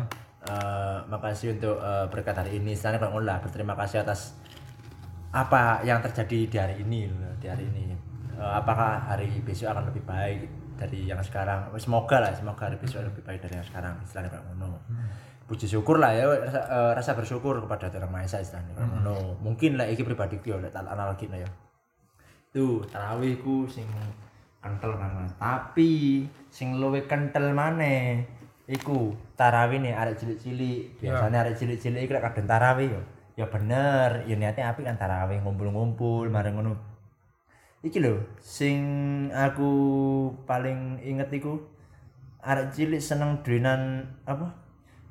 eh, 0.46 0.98
makasih 1.08 1.48
untuk 1.52 1.76
eh, 1.78 2.04
berkat 2.06 2.36
hari 2.36 2.52
ini. 2.54 2.72
Sana 2.72 2.96
kalau 2.96 3.16
lah 3.18 3.36
berterima 3.38 3.72
kasih 3.74 4.00
atas 4.00 4.36
apa 5.32 5.82
yang 5.82 5.98
terjadi 6.04 6.38
di 6.46 6.56
hari 6.56 6.74
ini 6.82 7.10
loh, 7.10 7.34
di 7.40 7.46
hari 7.50 7.64
ini. 7.66 7.96
Eh, 8.36 8.52
apakah 8.52 9.00
hari 9.08 9.32
besok 9.40 9.72
akan 9.72 9.88
lebih 9.88 10.04
baik 10.04 10.40
dari 10.76 11.08
yang 11.08 11.20
sekarang? 11.24 11.72
Semoga 11.80 12.20
lah, 12.20 12.32
semoga 12.36 12.68
hari 12.68 12.76
besok 12.76 13.02
lebih 13.02 13.24
baik 13.24 13.40
dari 13.40 13.56
yang 13.56 13.66
sekarang. 13.66 13.96
Istilahnya 14.04 14.28
kayak 14.28 14.44
ngono. 14.52 14.76
Puji 15.46 15.70
syukur 15.70 16.02
lah 16.02 16.10
ya, 16.10 16.26
rasa, 16.26 16.60
eh, 16.68 16.92
rasa 16.92 17.14
bersyukur 17.14 17.62
kepada 17.62 17.86
Tuhan 17.86 18.10
Maha 18.10 18.26
Esa 18.28 18.44
istilahnya 18.44 18.76
kayak 18.76 18.90
ngono. 18.92 19.40
Mungkin 19.40 19.80
lah 19.80 19.88
iki 19.88 20.04
pribadiku 20.04 20.58
ya, 20.58 20.68
tak 20.68 20.84
analogi 20.84 21.30
ya. 21.32 21.48
Tuh, 22.52 22.84
tarawihku 22.88 23.64
sing 23.70 23.88
kental 24.60 24.98
banget. 25.00 25.32
Tapi 25.38 26.24
sing 26.50 26.76
luwih 26.76 27.06
kental 27.06 27.54
maneh 27.54 28.26
iku 28.66 29.14
tarawih 29.38 29.78
nih 29.78 29.94
arek 29.94 30.18
cilik-cilik. 30.18 30.98
Biasanya 30.98 31.46
arek 31.46 31.54
cilik-cilik 31.56 32.10
kadang 32.10 32.48
tarawih 32.48 32.88
yo. 32.98 33.02
Ya 33.36 33.44
bener, 33.52 34.24
ya 34.24 34.32
niatnya 34.32 34.72
apik 34.72 34.88
kan 34.88 34.96
tarawih 34.96 35.44
ngumpul-ngumpul 35.44 36.32
mareng 36.32 36.56
ngono. 36.56 36.72
Iki 37.84 38.00
lho, 38.00 38.24
sing 38.40 38.80
aku 39.28 39.68
paling 40.48 40.96
inget 41.04 41.28
iku 41.28 41.60
arek 42.40 42.72
cilik 42.72 42.96
seneng 42.96 43.44
doinan 43.44 44.08
apa? 44.24 44.56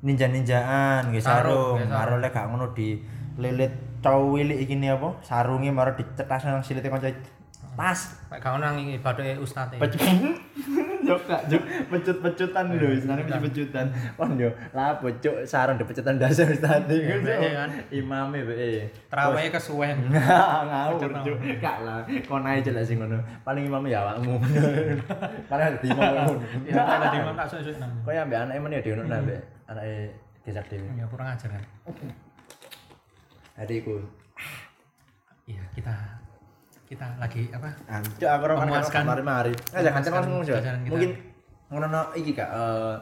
Ninja-ninjaan 0.02 1.14
nggih 1.14 1.22
Sarung, 1.22 1.78
karo 1.86 2.18
lek 2.18 2.34
gak 2.34 2.50
ngono 2.50 2.74
di 2.74 2.98
lilit 3.38 4.02
cowok 4.02 4.42
wilik 4.42 4.58
iki 4.58 4.74
nih 4.74 4.98
apa? 4.98 5.22
Sarunge 5.22 5.70
maro 5.70 5.94
dicetas 5.94 6.50
nang 6.50 6.66
silite 6.66 6.90
kanca 6.90 7.14
tas. 7.78 8.26
Pak 8.26 8.42
kau 8.42 8.58
nang 8.58 8.74
iki 8.82 9.06
badoke 9.06 9.38
ustaz 9.38 9.70
e. 9.70 9.78
yo 11.06 11.16
kak, 11.24 11.42
yo 11.48 11.60
pecut-pecutan 11.88 12.66
lho, 12.74 12.90
istilahnya 12.92 13.24
pecut-pecutan. 13.30 13.86
Wah 14.18 14.30
yo, 14.34 14.50
lah 14.74 14.98
bocok 14.98 15.46
sarung 15.46 15.78
dipecutan 15.78 16.18
dasar 16.18 16.50
tadi 16.58 16.98
Ya, 17.06 17.22
be, 17.22 17.34
kan. 17.54 17.70
Imame 17.94 18.40
be. 18.42 18.90
Trawehe 19.08 19.54
kesuwen. 19.54 20.10
ngawur 20.70 21.12
cuk. 21.22 21.38
gak 21.62 21.78
lah 21.86 22.02
kon 22.26 22.44
ae 22.44 22.60
jelek 22.66 22.84
sing 22.84 22.98
ngono. 22.98 23.22
Paling 23.46 23.70
imam 23.70 23.86
ya 23.86 24.02
awakmu. 24.02 24.42
Paling 25.50 25.66
ada 25.70 25.78
imam 25.86 26.02
ngono 26.02 26.36
Ya 26.68 26.82
tak 26.82 26.98
tadi 27.06 27.18
mau 27.22 27.34
tak 27.38 27.48
sok-sok 27.54 27.78
nang. 27.78 27.92
kok 28.02 28.12
ya 28.12 28.22
ambek 28.26 28.40
anake 28.42 28.60
men 28.60 28.76
ya 28.76 28.82
diono 28.82 29.04
ambek 29.06 29.40
anake 29.70 29.98
gesak 30.44 30.66
dhewe. 30.70 30.90
Ya 30.98 31.06
kurang 31.06 31.30
ajar 31.30 31.50
kan. 31.54 31.64
adikku. 33.56 34.02
Iya, 35.46 35.62
kita 35.78 35.94
kita 36.96 37.08
lagi 37.20 37.44
apa? 37.52 37.70
Anjuk 37.86 38.26
aku 38.26 38.44
ora 38.46 38.54
Memuaskan- 38.58 39.06
mari-mari. 39.06 39.52
Ngajak 39.52 39.92
kancan 39.92 40.12
memuaskan 40.12 40.32
langsung 40.32 40.44
kita. 40.48 40.72
Mungkin 40.88 41.12
ngono 41.68 41.86
no 41.88 42.02
iki 42.16 42.32
Kak 42.32 42.50
eh 42.50 42.96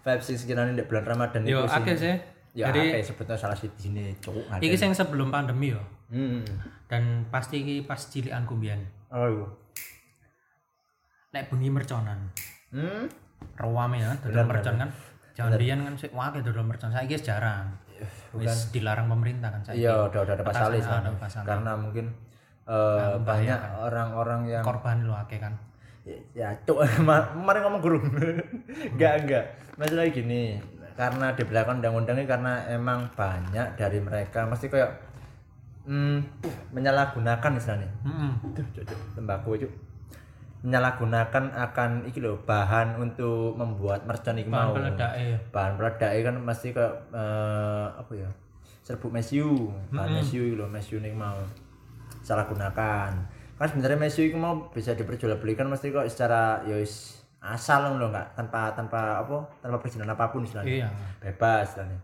vibes 0.00 0.24
sing 0.24 0.36
sekiranya 0.38 0.72
di 0.72 0.84
bulan 0.84 1.04
Ramadan 1.04 1.42
Yo 1.44 1.62
iku 1.62 1.68
sing- 1.68 1.84
akeh 1.84 1.96
sih. 1.96 2.14
Ya 2.56 2.72
Jadi 2.72 2.82
akeh 2.90 3.02
sebetulnya 3.04 3.36
salah 3.36 3.52
siji 3.52 3.68
di 3.70 3.80
sini 3.84 4.04
cuk 4.16 4.32
ada. 4.48 4.58
iki 4.58 4.72
sing 4.74 4.90
sebelum 4.90 5.28
pandemi 5.28 5.70
yo. 5.70 5.82
Hmm. 6.08 6.40
Dan 6.88 7.28
pasti 7.28 7.60
iki 7.60 7.84
pas 7.84 8.00
cilikanku 8.00 8.56
mbiyen. 8.56 8.80
Oh 9.10 9.26
iya. 9.26 9.46
Nek 11.32 11.52
bengi 11.52 11.68
merconan. 11.68 12.32
Hmm. 12.72 13.04
Rawame 13.54 14.00
ya, 14.00 14.16
dodol 14.22 14.48
mercon 14.48 14.76
kan. 14.78 14.90
Jangan 15.36 15.60
biyen 15.60 15.84
kan 15.84 15.94
sik 15.94 16.12
wake 16.12 16.40
dodol 16.40 16.64
mercon. 16.64 16.88
Saiki 16.88 17.12
wis 17.12 17.24
jarang. 17.24 17.76
Wis 18.32 18.72
dilarang 18.72 19.08
pemerintah 19.08 19.52
kan 19.52 19.60
saiki. 19.60 19.84
Iya, 19.84 20.08
udah 20.08 20.20
udah 20.24 20.34
ada 20.36 20.44
pasalnya. 20.44 21.12
Karena 21.44 21.72
mungkin 21.76 22.08
eh, 22.66 23.14
banyak 23.18 23.58
orang-orang 23.78 24.40
yang 24.48 24.62
Korban 24.62 25.02
lu 25.02 25.12
akeh 25.12 25.38
kan. 25.38 25.54
ya 26.32 26.54
cuk 26.62 26.78
ma- 27.08 27.34
mari 27.34 27.58
ngomong 27.60 27.80
guru. 27.80 27.98
Enggak 28.94 29.14
enggak. 29.22 29.44
Masalah 29.74 30.06
gini 30.08 30.54
karena 30.94 31.28
di 31.30 31.42
belakang 31.42 31.76
undang-undangnya 31.78 32.24
karena 32.24 32.52
emang 32.68 33.10
banyak 33.12 33.74
dari 33.74 33.98
mereka. 33.98 34.46
Mesti 34.46 34.66
kayak 34.66 34.90
hmm, 35.84 36.18
menyalahgunakan 36.70 37.50
istilahnya 37.54 37.90
cuk, 38.54 38.86
tembakau 39.12 39.54
cuk. 39.54 39.72
Menyalahgunakan 40.62 41.44
akan 41.52 41.90
iki 42.04 42.18
lho 42.18 42.38
bahan 42.40 42.96
untuk 42.96 43.54
membuat 43.54 44.02
mercon 44.02 44.34
iki 44.34 44.48
Bahan 44.48 44.62
mau. 44.62 44.74
peledake. 44.74 45.38
bahan 45.50 45.72
peledak 45.74 46.10
kan 46.22 46.36
mesti 46.38 46.68
kayak 46.70 46.94
eh, 47.12 47.86
apa 47.92 48.12
ya 48.14 48.30
serbuk 48.80 49.10
mesiu. 49.10 49.74
Bahan 49.90 50.16
mesiu 50.16 50.42
iki 50.44 50.54
lho 50.54 50.66
mesiu 50.66 50.98
nih 50.98 51.10
mau 51.12 51.34
salah 52.26 52.50
gunakan. 52.50 53.10
Kan 53.56 53.66
sebenarnya 53.70 53.96
mesiu 54.02 54.26
itu 54.26 54.34
mau 54.34 54.66
bisa 54.74 54.98
diperjualbelikan 54.98 55.70
mesti 55.70 55.94
kok 55.94 56.10
secara 56.10 56.66
ya 56.66 56.74
wis 56.74 57.22
asal 57.38 57.94
loh 57.94 58.10
nggak 58.10 58.34
tanpa 58.34 58.74
tanpa 58.74 59.22
apa 59.22 59.46
tanpa 59.62 59.78
perizinan 59.78 60.10
apa 60.10 60.34
pun 60.34 60.42
istilahnya. 60.42 60.82
Iya. 60.82 60.88
bebas 61.22 61.70
istilahnya. 61.70 62.00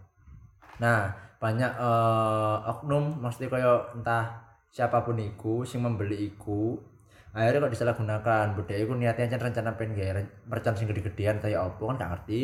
Nah 0.79 1.11
banyak 1.43 1.73
eh, 1.75 2.57
oknum 2.71 3.19
mesti 3.19 3.51
kayak 3.51 3.99
entah 3.99 4.55
siapa 4.71 5.03
pun 5.03 5.19
iku 5.19 5.67
sing 5.67 5.83
membeli 5.83 6.31
iku 6.31 6.79
akhirnya 7.35 7.67
kok 7.67 7.75
disalahgunakan. 7.75 8.45
Budaya 8.55 8.79
iku 8.79 8.95
niatnya 8.95 9.27
aja 9.27 9.37
rencana 9.43 9.75
pengen 9.75 9.99
gawe 9.99 10.23
mercon 10.47 10.79
sing 10.79 10.87
gede-gedean 10.87 11.43
kayak 11.43 11.61
apa 11.61 11.83
kan 11.83 11.97
gak 11.99 12.11
ngerti. 12.17 12.43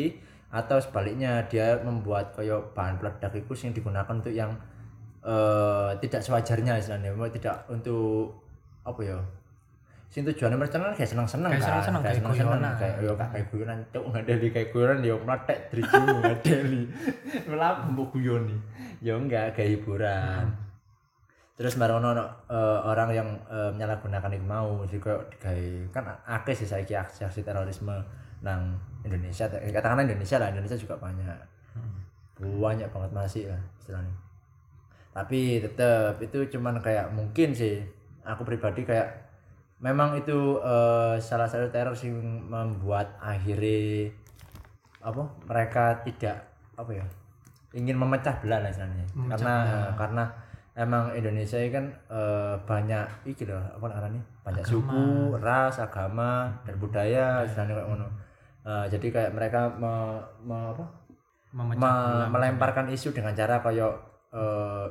Atau 0.49 0.81
sebaliknya 0.81 1.45
dia 1.45 1.77
membuat 1.81 2.33
kayak 2.33 2.73
bahan 2.73 2.97
peledak 2.97 3.37
iku 3.37 3.53
sing 3.53 3.71
digunakan 3.71 4.09
untuk 4.09 4.33
yang 4.33 4.57
eh 5.29 5.89
tidak 6.01 6.21
sewajarnya 6.25 6.81
istilahnya. 6.81 7.13
Mau 7.13 7.29
tidak 7.29 7.61
untuk 7.69 8.33
apa 8.81 9.01
ya? 9.05 9.17
Sing 10.09 10.25
tujuannya 10.25 10.57
mercon 10.57 10.81
kan 10.81 10.97
kayak 10.97 11.05
seneng-seneng 11.05 11.53
Kayak 11.53 11.85
kan 11.85 12.01
kayak 12.01 12.17
seneng-seneng 12.17 12.57
guyonan. 12.57 12.73
kayak 12.81 12.95
yo 12.97 13.13
gak 13.13 13.29
kayak 13.29 13.45
guyonan 13.53 13.77
cuk 13.93 14.05
ngadeli 14.09 14.47
kayak 14.49 14.67
guyonan 14.73 14.99
yo 15.05 15.15
meletek 15.21 15.59
driji 15.69 15.97
ngadeli. 16.25 16.81
Malah 17.45 17.85
mbok 17.93 18.17
guyoni. 18.17 18.57
Yo 19.05 19.21
enggak 19.21 19.53
kayak 19.53 19.77
hiburan. 19.77 20.49
Terus 21.53 21.77
baru 21.77 22.01
ono 22.01 22.25
eh, 22.49 22.79
orang 22.89 23.09
yang 23.13 23.29
eh, 23.53 23.69
menyalahgunakan 23.69 24.33
itu 24.33 24.45
mau 24.49 24.81
jadi 24.89 24.97
kayak 25.37 25.93
kan 25.93 26.09
akeh 26.25 26.57
sih 26.57 26.65
saiki 26.65 26.97
aksi-aksi 26.97 27.45
terorisme 27.45 27.93
nang 28.41 28.81
Indonesia. 29.05 29.45
Katakanlah 29.45 30.09
Indonesia 30.09 30.41
lah 30.41 30.49
Indonesia 30.49 30.79
juga 30.79 30.97
banyak. 30.97 31.37
Banyak 32.39 32.89
banget 32.89 33.11
masih 33.13 33.43
lah 33.53 33.61
istilahnya 33.77 34.28
tapi 35.15 35.59
tetap 35.63 36.17
itu 36.21 36.45
cuman 36.57 36.79
kayak 36.79 37.11
mungkin 37.13 37.51
sih. 37.51 37.81
Aku 38.25 38.45
pribadi 38.45 38.85
kayak 38.85 39.09
memang 39.81 40.15
itu 40.19 40.59
eh, 40.61 41.15
salah 41.19 41.47
satu 41.49 41.71
teror 41.71 41.95
sih 41.95 42.11
membuat 42.13 43.15
akhirnya 43.19 44.11
apa 44.99 45.23
mereka 45.47 46.03
tidak 46.03 46.35
apa 46.75 46.91
ya 46.91 47.05
ingin 47.71 47.95
memecah 47.95 48.35
belah 48.43 48.59
lah 48.59 48.69
istilahnya. 48.71 49.05
Karena 49.31 49.53
karena 49.95 50.23
emang 50.75 51.13
Indonesia 51.15 51.57
ini 51.59 51.71
kan 51.71 51.85
eh, 52.11 52.55
banyak 52.67 53.05
iki 53.29 53.45
loh 53.47 53.61
apa 53.61 53.85
namanya 53.93 54.21
banyak 54.43 54.65
suku 54.65 55.05
ras 55.39 55.79
agama 55.79 56.49
dan 56.65 56.75
budaya 56.81 57.45
istilahnya 57.45 57.77
kayak 57.79 57.87
ngono. 57.87 58.07
Eh, 58.67 58.85
jadi 58.91 59.07
kayak 59.09 59.31
mereka 59.33 59.71
me, 59.79 60.19
me- 60.43 60.69
apa 60.75 60.85
Memecah 61.49 61.81
me- 61.81 62.29
melemparkan 62.29 62.85
isu 62.93 63.09
dengan 63.15 63.33
cara 63.33 63.57
kayak 63.63 64.08
eh, 64.33 64.87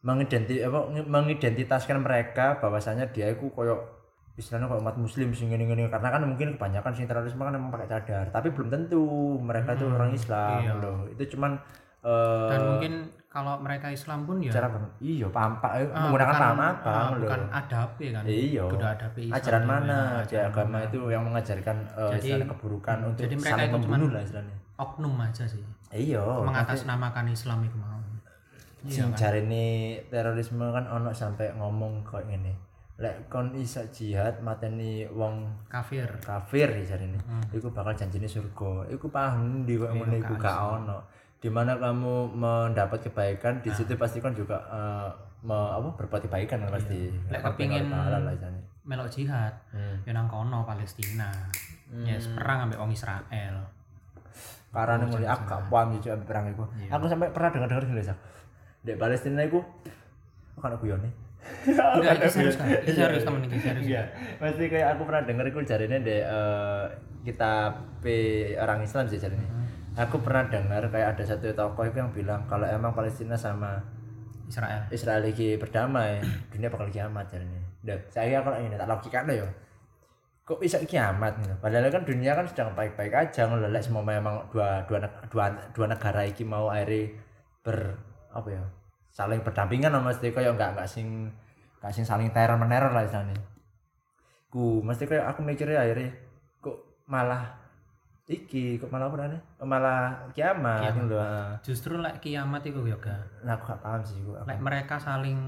mengidenti 0.00 0.64
apa 0.64 0.88
mengidentitaskan 1.04 2.00
mereka 2.00 2.56
bahwasanya 2.56 3.12
dia 3.12 3.28
itu 3.28 3.52
kayak 3.52 4.00
istilahnya 4.40 4.72
kayak 4.72 4.80
umat 4.80 4.96
muslim 4.96 5.28
sing 5.36 5.52
ngene 5.52 5.92
karena 5.92 6.08
kan 6.08 6.24
mungkin 6.24 6.56
kebanyakan 6.56 6.92
sing 6.96 7.04
terorisme 7.04 7.44
kan 7.44 7.52
emang 7.52 7.68
pakai 7.68 7.88
cadar 7.92 8.26
tapi 8.32 8.48
belum 8.48 8.72
tentu 8.72 9.36
mereka 9.44 9.76
itu 9.76 9.84
orang 9.92 10.16
Islam 10.16 10.60
iya. 10.64 10.72
loh. 10.80 11.04
Itu 11.12 11.36
cuman 11.36 11.60
eh, 12.00 12.48
dan 12.48 12.60
mungkin 12.64 12.92
kalau 13.28 13.60
mereka 13.60 13.92
Islam 13.92 14.24
pun 14.24 14.40
ya 14.40 14.50
cara 14.50 14.72
iya 15.04 15.28
pampak 15.28 15.72
eh, 15.76 15.86
ah, 15.92 16.08
menggunakan 16.08 16.32
bukan- 16.32 16.42
paham 16.48 16.60
apa 16.64 16.88
ah, 16.88 17.08
loh. 17.12 17.20
bukan 17.20 17.40
adabe 17.52 18.06
kan? 18.16 18.22
Iya. 18.24 18.64
Islam 18.72 19.36
ajaran 19.36 19.62
dewe. 19.62 19.70
mana? 19.70 19.98
Nah, 20.16 20.22
di 20.24 20.36
agama 20.40 20.76
itu 20.80 20.98
yang 21.12 21.22
mengajarkan 21.28 21.76
eh, 21.92 22.12
Jadi- 22.16 22.48
keburukan 22.48 22.98
untuk 23.04 23.22
jadi 23.28 23.36
mereka 23.36 23.52
saling 23.52 23.72
membunuh 23.76 24.08
lah 24.08 24.22
istilahnya. 24.24 24.56
oknum 24.80 25.14
aja 25.20 25.44
sih. 25.44 25.60
Iya 25.92 26.24
mengatasnamakan 26.24 27.28
Islam 27.28 27.60
itu 27.68 27.76
mau 27.76 27.99
sing 28.82 29.12
jarene 29.12 29.66
terorisme 30.06 30.64
kan 30.70 30.86
ono 30.86 31.10
sampai 31.10 31.52
ngomong 31.52 32.00
kok 32.00 32.24
ngene. 32.24 32.56
Lek 32.96 33.28
kon 33.28 33.52
iso 33.54 33.80
jihad 33.88 34.40
mateni 34.40 35.04
wong 35.06 35.48
kafir. 35.66 36.04
kafir 36.20 36.68
ya 36.70 36.94
jarene 36.94 37.16
iku 37.50 37.68
bakal 37.68 37.92
janjine 37.92 38.24
surga. 38.24 38.88
Iku 38.88 39.08
paham 39.08 39.64
di 39.64 39.74
kok 39.74 39.90
ngono 39.90 40.14
iku 40.14 40.34
gak 40.34 40.44
gak 40.46 40.58
ono. 40.78 40.98
Di 41.36 41.48
mana 41.48 41.72
kamu 41.74 42.14
mendapat 42.30 43.00
kebaikan 43.02 43.58
di 43.58 43.68
situ 43.70 43.96
pasti 43.96 44.20
kan 44.20 44.32
juga 44.32 44.60
eh, 44.60 45.08
me- 45.40 45.72
apa 45.72 45.88
berbuat 45.96 46.28
kebaikan 46.28 46.60
kan 46.60 46.70
pasti. 46.70 47.08
Lek 47.28 47.40
Apa 47.40 47.56
kepingin- 47.56 47.88
yang 47.88 48.52
melok 48.80 49.08
jihad 49.08 49.52
Hmm. 49.72 49.96
ya 50.04 50.12
nang 50.12 50.24
kono 50.24 50.64
Palestina. 50.64 51.32
Ya 51.90 52.14
perang 52.36 52.68
ambek 52.68 52.76
wong 52.76 52.92
Israel. 52.92 53.56
Karena 54.70 55.02
mulai 55.02 55.26
aku 55.26 55.42
gak 55.44 55.62
paham 55.66 55.88
juga 55.96 56.14
perang 56.22 56.46
itu 56.46 56.62
aku 56.86 57.04
sampai 57.06 57.26
pernah 57.32 57.50
dengar 57.50 57.68
dengar 57.68 57.84
gini 57.86 58.04
Di 58.80 58.96
Palestina 58.96 59.44
itu 59.44 59.60
aku 60.56 60.60
kan 60.60 60.72
aku 60.76 60.88
yoni 60.88 61.10
Enggak, 61.60 62.20
ini 62.20 62.28
serius 62.28 62.56
kan? 62.56 62.68
Ini 62.68 62.92
serius 62.92 63.24
temen 63.24 63.40
ini 63.44 63.58
serius. 63.60 63.84
Iya, 63.84 64.02
mesti 64.40 64.64
kayak 64.68 64.96
aku 64.96 65.02
pernah 65.08 65.22
denger 65.24 65.44
iku 65.52 65.60
jarine 65.64 65.98
di 66.00 66.16
eh, 66.20 66.84
kita 67.24 67.52
P 68.00 68.04
orang 68.56 68.84
Islam 68.84 69.04
sih 69.08 69.20
jarine. 69.20 69.44
Aku 69.96 70.22
pernah 70.24 70.48
dengar 70.48 70.88
kayak 70.88 71.16
ada 71.16 71.24
satu 71.26 71.52
tokoh 71.52 71.84
itu 71.84 72.00
yang 72.00 72.12
bilang 72.14 72.44
kalau 72.48 72.64
emang 72.64 72.96
Palestina 72.96 73.36
sama 73.36 73.76
Israel. 74.48 74.88
Israel 74.88 75.20
lagi 75.20 75.56
berdamai, 75.60 76.20
dunia 76.52 76.68
bakal 76.72 76.88
kiamat 76.88 77.28
jarine. 77.28 77.60
Dan 77.80 77.98
saya 78.08 78.40
kalau 78.40 78.56
ini 78.56 78.76
tak 78.76 78.88
logikanya 78.88 79.32
ya. 79.44 79.48
Kok 80.44 80.58
bisa 80.58 80.82
kiamat 80.82 81.38
gitu. 81.40 81.54
Padahal 81.60 81.92
kan 81.92 82.02
dunia 82.02 82.32
kan 82.34 82.48
sedang 82.48 82.72
baik-baik 82.74 83.12
aja 83.12 83.46
ngono 83.46 83.70
lek 83.70 83.84
semua 83.84 84.02
memang 84.02 84.50
dua 84.50 84.82
dua 84.88 84.98
dua, 85.30 85.44
dua 85.70 85.86
negara 85.86 86.26
iki 86.26 86.42
mau 86.42 86.72
akhirnya 86.72 87.14
ber 87.62 88.09
apa 88.30 88.48
ya? 88.50 88.64
saling 89.10 89.42
berdampingan 89.42 89.90
lah 89.90 90.02
mesti 90.02 90.30
kayak 90.30 90.54
enggak 90.54 90.70
enggak 90.78 90.88
sing 90.88 91.28
enggak 91.82 91.92
sing 91.92 92.06
saling 92.06 92.30
teror 92.30 92.56
meneror 92.56 92.94
lah 92.94 93.02
istilahnya 93.02 93.36
ku 94.50 94.82
mesti 94.82 95.06
kayak 95.06 95.34
aku 95.34 95.42
mikirnya 95.42 95.82
akhirnya 95.82 96.10
kok 96.62 96.78
malah 97.10 97.60
iki 98.30 98.78
kok 98.78 98.90
malah 98.90 99.10
apa 99.10 99.26
nih 99.26 99.42
malah 99.66 100.02
kiamat 100.30 100.94
gitu 100.94 101.10
loh 101.10 101.18
ah. 101.18 101.50
Justru 101.66 101.98
lek 101.98 102.22
kiamat 102.22 102.62
itu 102.62 102.78
yoga. 102.86 103.18
nah 103.42 103.58
aku 103.58 103.74
gak 103.74 103.82
paham 103.82 104.02
sih 104.06 104.22
gua 104.22 104.46
Lek 104.46 104.62
mereka 104.62 104.94
saling 105.02 105.38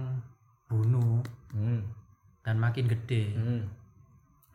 bunuh 0.66 1.22
hmm. 1.54 1.82
dan 2.42 2.58
makin 2.58 2.90
gede. 2.90 3.38
hmm. 3.38 3.62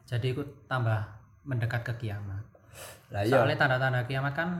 Jadi 0.03 0.35
itu 0.35 0.43
tambah 0.67 0.99
mendekat 1.47 1.87
ke 1.87 1.93
kiamat. 2.07 2.43
lah 3.11 3.23
iya 3.23 3.39
Soalnya 3.39 3.55
tanda-tanda 3.55 4.03
kiamat 4.03 4.35
kan 4.35 4.59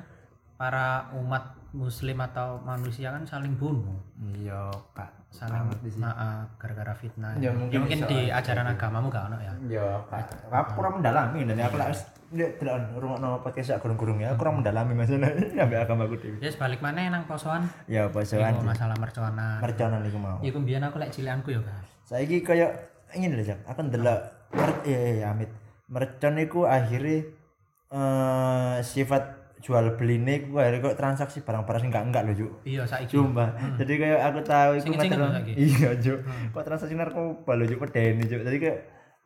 para 0.57 0.87
umat 1.13 1.53
muslim 1.69 2.17
atau 2.19 2.57
manusia 2.59 3.09
kan 3.09 3.21
saling 3.23 3.53
bunuh. 3.53 3.93
iya 4.33 4.67
kak 4.91 5.13
Saling 5.29 5.69
sih. 5.83 5.99
nah, 5.99 6.09
ah, 6.09 6.39
gara-gara 6.57 6.89
fitnah. 6.91 7.35
Ya, 7.37 7.51
mungkin 7.51 7.83
mungkin 7.83 7.99
bisa 7.99 8.09
di 8.09 8.19
aja 8.25 8.41
ajaran 8.41 8.73
agamamu 8.73 9.07
gak 9.07 9.27
ono 9.27 9.37
ya. 9.37 9.53
ya 9.69 9.85
kak 10.07 10.25
aku 10.47 10.69
kurang 10.73 10.93
mendalami 10.97 11.45
dan 11.45 11.59
aku 11.59 11.77
lah 11.77 11.91
tidak 12.27 12.73
rumah 12.93 13.19
nama 13.19 13.37
podcast 13.37 13.77
aku 13.77 13.93
kurung 13.93 14.17
ya 14.17 14.33
kurang 14.33 14.59
mendalami 14.59 14.91
masalah 14.91 15.29
sampai 15.31 15.77
agama 15.77 16.03
aku 16.03 16.17
dewi 16.17 16.41
Ya 16.41 16.49
sebalik 16.49 16.81
mana 16.81 17.07
nang 17.07 17.23
posoan 17.23 17.69
ya 17.85 18.09
pasokan 18.09 18.51
Iku 18.51 18.65
masalah 18.65 18.95
merconan. 18.97 19.59
merconan 19.59 20.01
iku 20.01 20.17
mau 20.17 20.37
Iku 20.41 20.57
mbiyen 20.57 20.83
aku 20.83 20.97
lek 20.97 21.11
cilianku 21.11 21.51
ya, 21.51 21.61
Kak. 21.61 21.79
saiki 22.03 22.41
kayak 22.41 22.71
ingin 23.13 23.31
lho 23.31 23.43
Jak 23.45 23.59
aku 23.63 23.79
ndelok 23.83 24.19
mer- 24.51 24.83
iya 24.83 24.97
iya 24.97 25.11
iya, 25.13 25.25
Amit 25.29 25.51
mercon 25.85 26.35
iku 26.37 26.65
akhirnya 26.65 27.27
eh 27.87 28.77
sifat 28.81 29.36
jual 29.57 29.97
beli 29.97 30.21
ini 30.21 30.47
ku 30.47 30.61
akhirnya 30.61 30.93
kok 30.93 30.97
transaksi 30.97 31.41
barang-barang 31.41 31.89
enggak 31.89 32.03
enggak 32.05 32.23
lho 32.29 32.33
Juk 32.37 32.51
Iya 32.61 32.85
saiki. 32.85 33.17
Sumpah. 33.17 33.49
Jadi 33.81 33.93
kayak 33.97 34.19
aku 34.29 34.39
tahu 34.45 34.71
saiki. 34.77 35.53
Iya, 35.57 35.89
Juk. 35.97 36.19
Kok 36.53 36.63
transaksi 36.63 36.93
narkoba 36.93 37.51
lho 37.57 37.65
Juk 37.65 37.81
pedeni 37.81 38.23
Juk. 38.29 38.45
Jadi 38.45 38.57
kayak 38.61 38.77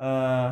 eh 0.02 0.48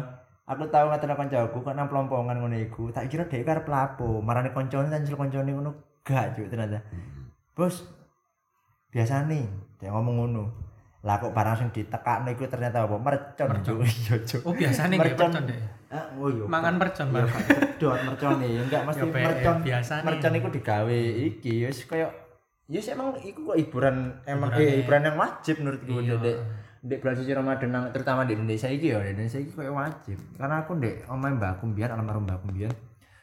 aku 0.50 0.63
tahu 0.67 0.86
ngaten 0.91 1.15
kancaku 1.15 1.57
kok 1.63 1.74
nang 1.79 1.88
pelompongan 1.88 2.38
ngono 2.43 2.59
iku. 2.59 2.91
Tak 2.91 3.07
kira 3.07 3.24
dhek 3.25 3.48
karep 3.48 3.65
lapo, 3.71 4.19
marane 4.19 4.51
koncone 4.51 4.91
tan 4.91 5.07
koncone 5.07 5.50
ngono 5.55 5.71
gak 6.03 6.36
Juk 6.36 6.51
ternyata. 6.51 6.83
Bos, 7.55 7.88
biasa 8.91 9.27
nih 9.31 9.48
dia 9.79 9.95
ngomong 9.95 10.15
ngono. 10.27 10.43
Lah 11.07 11.15
kok 11.24 11.31
barang 11.31 11.55
sing 11.55 11.69
ditekakno 11.71 12.27
iku 12.36 12.51
ternyata 12.51 12.83
apa? 12.83 13.00
Mercon 13.00 13.63
Juk. 13.63 13.79
Iya, 13.88 14.15
Juk. 14.27 14.41
Oh 14.43 14.51
Mercon. 14.51 15.00
mercon 15.00 15.31
deh. 15.48 15.78
Ah, 15.89 16.05
oh 16.15 16.27
iya. 16.27 16.46
Mangan 16.46 16.75
mercon, 16.75 17.08
Iya, 17.08 17.15
Bang. 17.15 17.25
Pak. 17.27 17.41
Sedot 17.74 18.00
mercone. 18.03 18.46
Ya 18.48 18.62
enggak 18.62 18.81
mesti 18.84 19.01
Ya, 19.01 19.08
Pe, 19.08 19.19
mercon. 19.19 19.58
biasane. 19.60 20.03
Mercon 20.03 20.34
iku 20.36 20.48
digawe 20.50 21.00
iki 21.25 21.53
wis 21.63 21.79
kaya 21.84 22.08
ya 22.65 22.77
sih 22.77 22.93
emang 22.93 23.17
iku 23.19 23.41
kok 23.43 23.58
hiburan 23.58 23.96
emang 24.24 24.50
Hiburan 24.51 24.62
eh, 24.62 24.67
ya. 24.67 24.77
hiburan 24.79 25.01
yang 25.03 25.17
wajib 25.17 25.55
menurutku 25.58 25.89
Iya. 25.98 26.15
dek 26.15 26.38
dek 26.79 26.98
bulan 27.00 27.15
suci 27.15 27.31
Ramadan 27.31 27.69
nang- 27.69 27.89
terutama 27.89 28.22
di 28.24 28.34
Indonesia 28.34 28.67
iki 28.67 28.88
ya 28.88 29.01
di 29.01 29.12
Indonesia 29.12 29.36
iki 29.38 29.51
kayak 29.51 29.74
wajib 29.74 30.17
karena 30.31 30.55
aku 30.59 30.72
ndek 30.75 30.96
omahe 31.05 31.33
mbakku 31.33 31.66
mbiyen 31.66 31.90
almarhum 31.90 32.24
mbakku 32.24 32.46
mbiyen 32.48 32.70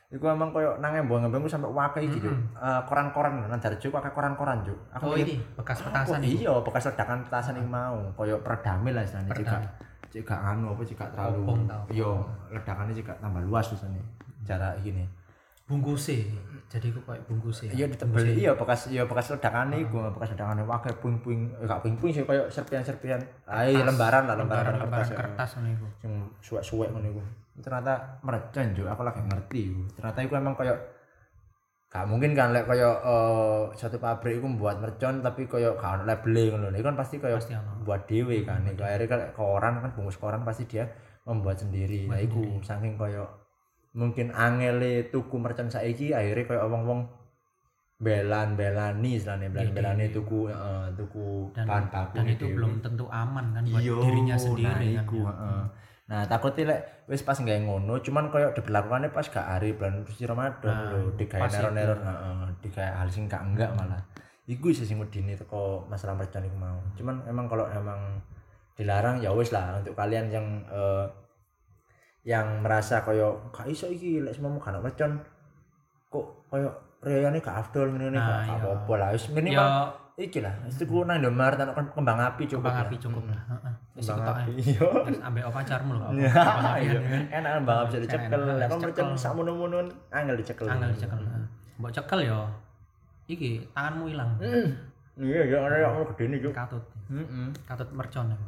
iku 0.08 0.24
emang 0.26 0.50
koyo 0.50 0.74
nang 0.76 0.92
embong-embong 0.92 1.46
sampai 1.46 1.66
wakai 1.68 2.02
iki 2.04 2.18
Juk. 2.18 2.34
Eh, 2.52 2.80
koran-koran 2.84 3.38
nang 3.40 3.56
Darjo 3.56 3.86
akeh 3.88 4.10
koran-koran 4.10 4.60
juk 4.60 4.78
aku 4.90 5.04
Oh 5.04 5.16
ini 5.16 5.38
bekas 5.54 5.78
Oh, 5.78 5.84
petasan 5.86 6.20
iku. 6.20 6.34
iya 6.36 6.52
bekas 6.60 6.82
ledakan 6.84 7.18
petasan 7.22 7.54
iki 7.56 7.68
mau 7.68 7.96
koyo 8.12 8.36
peredame 8.40 8.90
lah 8.90 9.02
istilahnya 9.04 9.30
juga 9.32 9.56
juga 10.16 10.34
anu 10.40 10.72
apa 10.72 10.82
juga 10.86 11.04
terlalu 11.12 11.68
tau. 11.68 11.84
iya 11.92 12.10
ledakannya 12.52 12.94
juga 12.96 13.12
tambah 13.20 13.42
luas 13.44 13.68
istilahnya 13.68 14.02
jarak 14.46 14.80
gini 14.80 15.04
Bungkuse. 15.66 16.22
Jadi 16.70 16.94
ku 16.94 17.02
koyo 17.02 17.18
bungkuse. 17.26 17.66
iya 17.74 17.90
ditebel 17.90 18.22
iya 18.38 18.54
bekas 18.54 18.86
iya 18.86 19.02
bekas 19.02 19.34
ledakan 19.34 19.74
iku 19.74 19.98
bekas 20.14 20.30
ledakan 20.34 20.62
wakai 20.62 20.94
puing-puing 21.02 21.50
eh, 21.58 21.66
gak 21.66 21.82
puing-puing 21.82 22.14
sih 22.14 22.22
koyo 22.22 22.46
serpian-serpian 22.46 23.18
ah 23.50 23.66
iya, 23.66 23.82
lembaran 23.82 24.30
lah 24.30 24.38
lembaran, 24.38 24.78
lembaran 24.78 25.02
kertas, 25.02 25.10
ya. 25.10 25.16
kertas 25.18 25.48
ngono 25.58 25.68
iku. 25.74 25.86
sing 26.02 26.12
suwek-suwek 26.38 26.88
ngono 26.94 27.06
iku 27.10 27.22
ternyata 27.62 28.18
merecen 28.22 28.74
juga 28.78 28.94
aku 28.94 29.02
lagi 29.06 29.22
ngerti 29.26 29.62
ternyata 29.94 30.18
iku 30.22 30.34
emang 30.38 30.54
koyo 30.54 30.74
gak 31.96 32.04
mungkin 32.12 32.36
kan 32.36 32.52
lek 32.52 32.68
koyo 32.68 32.92
eh, 32.92 33.62
satu 33.72 33.96
pabrik 33.96 34.36
iku 34.36 34.44
membuat 34.44 34.76
mercon 34.84 35.24
tapi 35.24 35.48
koyo 35.48 35.80
gak 35.80 35.96
ono 35.96 36.04
label 36.04 36.36
ngono. 36.52 36.68
Iku 36.76 36.84
kan 36.92 36.98
pasti 37.00 37.16
koyo 37.16 37.40
Pasti 37.40 37.56
buat 37.88 38.04
dhewe 38.04 38.44
kan. 38.44 38.68
Iku 38.68 38.84
akhirnya 38.84 39.08
kan 39.08 39.20
koran 39.32 39.80
kan 39.80 39.90
bungkus 39.96 40.20
koran 40.20 40.44
pasti 40.44 40.68
dia 40.68 40.84
membuat 41.24 41.56
sendiri. 41.64 42.04
Nah 42.04 42.20
iku 42.20 42.60
saking 42.60 43.00
koyo 43.00 43.24
mungkin 43.96 44.28
angele 44.36 45.08
tuku 45.08 45.40
mercon 45.40 45.72
saiki 45.72 46.12
akhirnya 46.12 46.44
koyo 46.44 46.68
wong-wong 46.68 47.00
belan 47.96 48.60
belani 48.60 49.16
istilahnya 49.16 49.48
belan 49.48 49.72
belani 49.72 50.12
tuku 50.12 50.52
eh, 50.52 50.86
tuku 51.00 51.48
Dan, 51.56 51.64
bahan 51.64 51.84
baku 51.88 52.14
dan 52.20 52.26
itu 52.28 52.46
belum 52.52 52.84
tentu 52.84 53.08
aman 53.08 53.56
kan 53.56 53.64
buat 53.64 53.80
Iya, 53.80 53.96
dirinya 54.04 54.36
nah 54.36 54.44
sendiri 54.44 54.88
kan. 55.00 55.04
iku, 55.08 55.18
ya. 55.24 55.32
Nah, 56.06 56.22
takutnya 56.30 56.70
lek 56.70 56.80
wis 57.10 57.26
pas 57.26 57.34
nggak 57.34 57.66
ngono, 57.66 57.98
cuman 57.98 58.30
koyo 58.30 58.54
diberlakukannya 58.54 59.10
pas 59.10 59.26
gak 59.26 59.42
hari 59.42 59.74
bulan 59.74 60.06
suci 60.06 60.22
Ramadan 60.22 60.70
Nah, 60.70 60.90
lho, 60.94 61.10
digawe 61.18 61.50
neror-neror, 61.50 61.98
heeh, 61.98 62.38
digawe 62.62 62.90
hal 63.02 63.08
sing 63.10 63.26
gak 63.26 63.42
enggak 63.42 63.74
malah. 63.74 63.98
Iku 64.46 64.70
sih 64.70 64.86
sing 64.86 65.02
medine 65.02 65.34
teko 65.34 65.82
masalah 65.90 66.14
mercon 66.14 66.46
iku 66.46 66.54
mau. 66.54 66.78
Cuman 66.94 67.26
emang 67.26 67.50
kalau 67.50 67.66
emang 67.66 68.22
dilarang 68.78 69.18
ya 69.18 69.34
wis 69.34 69.50
lah 69.50 69.82
untuk 69.82 69.98
kalian 69.98 70.30
yang 70.30 70.46
eh, 70.70 71.06
yang 72.22 72.62
merasa 72.62 73.02
koyo 73.02 73.50
gak 73.50 73.66
iso 73.66 73.90
iki 73.90 74.22
lek 74.22 74.38
semua 74.38 74.54
gak 74.62 74.78
mercon 74.78 75.18
kok 76.06 76.46
koyo 76.46 76.70
reyane 77.02 77.42
gak 77.42 77.66
afdol 77.66 77.90
ngene 77.90 78.14
ngene 78.14 78.18
Nah, 78.22 78.46
gak 78.46 78.46
iya. 78.46 78.54
apa-apa 78.62 78.94
lah. 78.94 79.08
Wis 79.10 79.26
Ya 79.26 79.34
minimal 79.34 79.66
iki 80.16 80.40
lah. 80.40 80.52
Wis 80.64 80.80
tuku 80.80 81.04
nang 81.04 81.20
Indomaret 81.20 81.60
ana 81.60 81.76
kembang 81.76 82.16
api 82.16 82.48
cukup. 82.48 82.64
kembang 82.64 82.76
lah. 82.76 82.88
api 82.88 82.96
cukup 82.96 83.24
lah. 83.28 83.40
Heeh. 83.52 83.72
Wis 83.94 84.08
ketok. 84.08 84.36
Iya. 84.48 84.88
Terus 85.04 85.20
ambek 85.20 85.42
pacarmu 85.52 85.92
lho. 85.92 86.06
Ya, 86.16 86.32
Kembang 86.32 86.66
api 86.72 86.80
iya. 86.88 87.00
Enak 87.36 87.52
dicekel. 88.00 88.40
Enak, 88.40 88.56
Lek 88.56 88.66
kon 88.66 88.78
dicekel. 88.80 88.88
mercon 88.96 89.08
sakmono-mono 89.14 89.78
angel 90.08 90.36
dicekel. 90.40 90.66
Angel 90.66 90.88
dicekel. 90.90 91.20
Mbok 91.76 91.90
cekel 91.92 92.20
ya. 92.24 92.40
Iki 93.28 93.50
tanganmu 93.76 94.04
hilang. 94.08 94.30
Hmm. 94.40 94.68
Iya, 95.16 95.40
ya 95.48 95.56
ana 95.64 95.76
yang 95.80 96.04
gede 96.12 96.24
nih, 96.28 96.38
Juk. 96.44 96.52
Katut. 96.52 96.84
Heeh. 97.12 97.48
Katut 97.64 97.88
mercon 97.92 98.32
ya. 98.32 98.38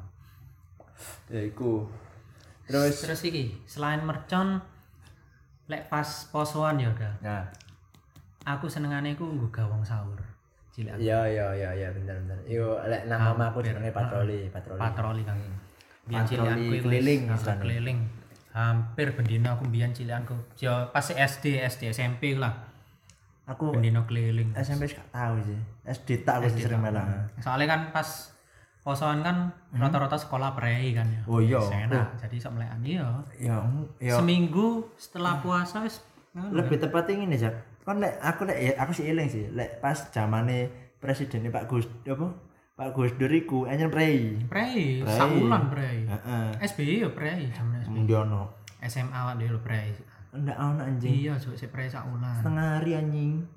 Iku. 1.44 1.84
Terus 2.64 3.00
Terus 3.04 3.20
iki 3.24 3.56
selain 3.64 4.00
mercon 4.00 4.60
lek 5.68 5.88
pas 5.88 6.04
posoan 6.32 6.80
ya 6.80 6.88
udah. 6.88 7.12
nah, 7.20 7.44
Aku 8.44 8.64
senengane 8.64 9.12
iku 9.12 9.28
nggo 9.28 9.52
gawang 9.52 9.84
sahur. 9.84 10.16
Cilik 10.78 10.94
aku. 10.94 11.02
ya 11.02 11.26
ya 11.26 11.46
ya 11.58 11.70
ya 11.74 11.88
bener 11.90 12.14
bener. 12.22 12.38
Yo 12.46 12.78
lek 12.86 13.10
nama 13.10 13.34
mamaku 13.34 13.66
jenenge 13.66 13.90
patroli, 13.90 14.46
patroli. 14.46 14.78
patroli 14.78 15.22
kan. 15.26 15.34
Biyen 16.06 16.22
Patroli 16.22 16.30
cilianku 16.30 16.62
iku 16.62 16.70
wis- 16.70 16.84
keliling 16.86 17.22
keliling. 17.58 17.98
Hampir 18.54 19.06
bendino 19.18 19.58
aku 19.58 19.66
mbiyen 19.66 19.90
cilianku. 19.90 20.38
Ya 20.62 20.86
pas 20.94 21.10
SD, 21.10 21.58
SD, 21.66 21.90
SMP 21.90 22.38
lah. 22.38 22.54
Aku 23.48 23.72
Bendino 23.72 24.04
keliling. 24.04 24.52
SMP 24.54 24.86
gak 24.86 25.08
tahu 25.08 25.40
sih. 25.40 25.56
SD 25.88 26.20
tak 26.22 26.44
aku 26.44 26.52
sering 26.52 26.84
melang. 26.84 27.08
Soalnya 27.40 27.66
kan 27.66 27.80
pas 27.90 28.36
posoan 28.84 29.24
kan 29.24 29.50
rata-rata 29.72 30.20
sekolah 30.20 30.52
prei 30.52 30.92
kan 30.92 31.08
ya. 31.08 31.20
Hmm. 31.24 31.32
Oh 31.32 31.40
iya. 31.40 31.60
Enak. 31.88 32.20
Jadi 32.20 32.36
sok 32.36 32.60
melekan 32.60 32.80
iya. 32.84 33.08
Ya, 33.40 33.56
ya 33.98 34.14
Seminggu 34.20 34.92
setelah 35.00 35.40
puasa 35.40 35.80
wis 35.80 36.04
lebih 36.36 36.76
tepatnya 36.76 37.24
ini 37.24 37.40
Jak. 37.40 37.56
Kan 37.88 38.04
lek 38.04 38.20
aku 38.20 38.44
lek 38.44 38.58
ya, 38.60 38.72
aku 38.84 38.92
sih 38.92 39.08
eling 39.08 39.32
sih. 39.32 39.48
Lek 39.56 39.80
pas 39.80 39.96
zamane 40.12 40.68
presidennya 41.00 41.48
Pak 41.48 41.64
Gus 41.72 41.88
apa? 42.04 42.28
Pak 42.76 42.92
Gus 42.92 43.16
Dur 43.16 43.32
iku 43.32 43.64
anyen 43.64 43.88
prei. 43.88 44.36
prei, 44.44 45.00
saulan 45.08 45.72
prei. 45.72 46.04
Heeh. 46.04 46.46
SBY 46.68 47.08
ya 47.08 47.10
prei 47.16 47.48
zaman 47.48 47.80
SBY. 47.80 47.96
Mundiono. 47.96 48.52
SMA 48.84 49.16
awak 49.16 49.40
dhewe 49.40 49.56
lho 49.56 49.60
prei. 49.64 49.96
Ndak 50.36 50.56
ono 50.60 50.84
anjing. 50.84 51.16
Iya, 51.16 51.40
cuk 51.40 51.56
sik 51.56 51.72
prei 51.72 51.88
saulan. 51.88 52.28
Setengah 52.36 52.76
hari 52.76 52.92
anjing. 52.92 53.48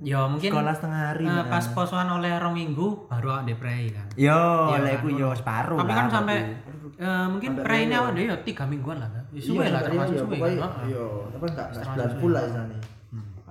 Ya 0.00 0.24
mungkin 0.30 0.48
Sekolah 0.48 0.72
setengah 0.78 1.00
hari. 1.10 1.26
Mbak. 1.26 1.50
pas 1.50 1.64
posoan 1.74 2.08
oleh 2.14 2.32
rong 2.38 2.54
minggu 2.54 3.10
baru 3.10 3.42
awak 3.42 3.58
prei 3.58 3.90
kan. 3.90 4.06
Yo, 4.14 4.38
Iya, 4.70 4.78
lek 4.86 5.02
iku 5.02 5.18
yo 5.18 5.34
separuh. 5.34 5.82
Tapi 5.82 5.92
kan 5.92 6.06
sampai 6.06 6.62
berarti. 6.62 6.88
eh, 6.94 7.26
mungkin 7.26 7.50
prei 7.58 7.90
ini 7.90 7.94
awak 7.98 8.14
dhewe 8.14 8.30
ya 8.30 8.38
3 8.38 8.70
mingguan 8.70 9.02
lah 9.02 9.10
kan. 9.10 9.26
Ya, 9.34 9.42
Iya, 9.42 9.42
Suwe 9.42 9.66
lah 9.66 9.82
iya, 9.82 9.86
termasuk 9.90 10.14
iya, 10.14 10.22
suwe 10.22 10.36
kan. 10.38 10.46
Heeh. 10.46 10.86
Iya, 10.94 11.06
tapi 11.26 11.44
enggak 11.50 11.68
sebulan 11.74 12.38
lah 12.38 12.46
istilahnya. 12.46 13.01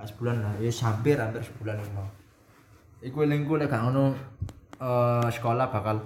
Gak 0.02 0.10
sebulan 0.10 0.42
lah, 0.42 0.52
ya 0.58 0.70
hampir 0.82 1.14
hampir 1.14 1.42
sebulan 1.46 1.78
mau. 1.94 2.10
Iku 2.98 3.22
elingku 3.22 3.54
lek 3.54 3.70
gak 3.70 3.86
ngono 3.86 4.10
eh, 4.82 5.28
sekolah 5.30 5.70
bakal 5.70 6.02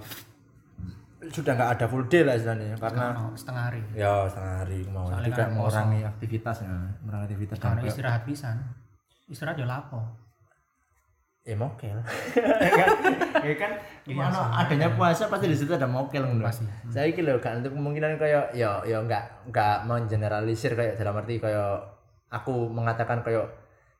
sudah 1.32 1.52
nggak 1.58 1.70
ada 1.78 1.86
full 1.90 2.06
day 2.06 2.22
lah 2.22 2.36
istilahnya 2.38 2.76
karena 2.78 3.16
Oh, 3.16 3.32
setengah 3.34 3.62
hari. 3.72 3.80
Ya 3.96 4.28
setengah 4.28 4.54
hari 4.62 4.78
mau. 4.92 5.08
Jadi 5.08 5.30
kan 5.32 5.48
mengurangi 5.54 6.00
aktivitasnya 6.04 6.74
mengurangi 7.02 7.24
aktivitas 7.32 7.56
karena 7.58 7.80
istirahat 7.82 8.22
pisan. 8.28 8.56
Istirahat 9.26 9.56
yo 9.58 9.66
lapo. 9.66 10.00
Ya 11.46 11.54
mokel. 11.54 11.98
Kan 12.02 12.88
ya 13.46 13.54
kan 13.54 13.72
gimana? 14.02 14.50
adanya 14.66 14.90
puasa 14.98 15.30
pasti 15.30 15.46
di 15.46 15.56
situ 15.56 15.72
ada 15.74 15.86
mokel 15.86 16.22
ngono. 16.26 16.42
Pasti. 16.42 16.66
saya 16.90 17.10
kira 17.14 17.38
gak 17.38 17.62
untuk 17.62 17.74
kemungkinan 17.74 18.18
kayak 18.18 18.54
ya 18.54 18.82
ya 18.82 18.98
nggak 19.02 19.50
nggak 19.50 19.76
mengeneralisir 19.86 20.74
kayak 20.74 20.98
dalam 20.98 21.16
arti 21.16 21.38
kayak 21.38 21.80
aku 22.30 22.70
mengatakan 22.70 23.22
kayak 23.22 23.46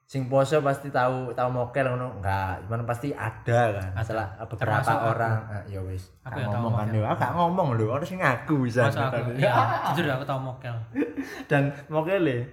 sing 0.06 0.30
poso 0.30 0.62
pasti 0.62 0.86
tahu 0.88 1.34
tahu 1.34 1.50
mokel 1.50 1.82
ngono. 1.84 2.14
Enggak 2.16 2.62
cuman 2.62 2.86
pasti 2.86 3.10
ada 3.10 3.74
kan. 3.74 3.90
Salah 4.00 4.38
beberapa 4.40 4.78
Termasuk 4.78 4.94
aku. 4.94 5.06
orang. 5.10 5.36
Ah, 5.50 5.62
ya 5.66 5.80
wis 5.82 6.02
Aku 6.22 6.38
ya 6.38 6.46
tahu 6.46 6.62
ngomong 6.62 6.72
kan. 6.72 6.86
mokel. 6.86 7.02
aku 7.04 7.18
gak 7.18 7.34
ngomong 7.34 7.68
lho 7.74 7.86
harus 7.90 8.10
ngaku 8.12 8.54
bisa 8.62 8.80
aku? 8.86 9.30
ya 9.34 9.52
jujur 9.90 10.06
aku 10.08 10.22
tau 10.22 10.38
mokel. 10.38 10.74
Dan 11.50 11.74
mokele 11.86 12.46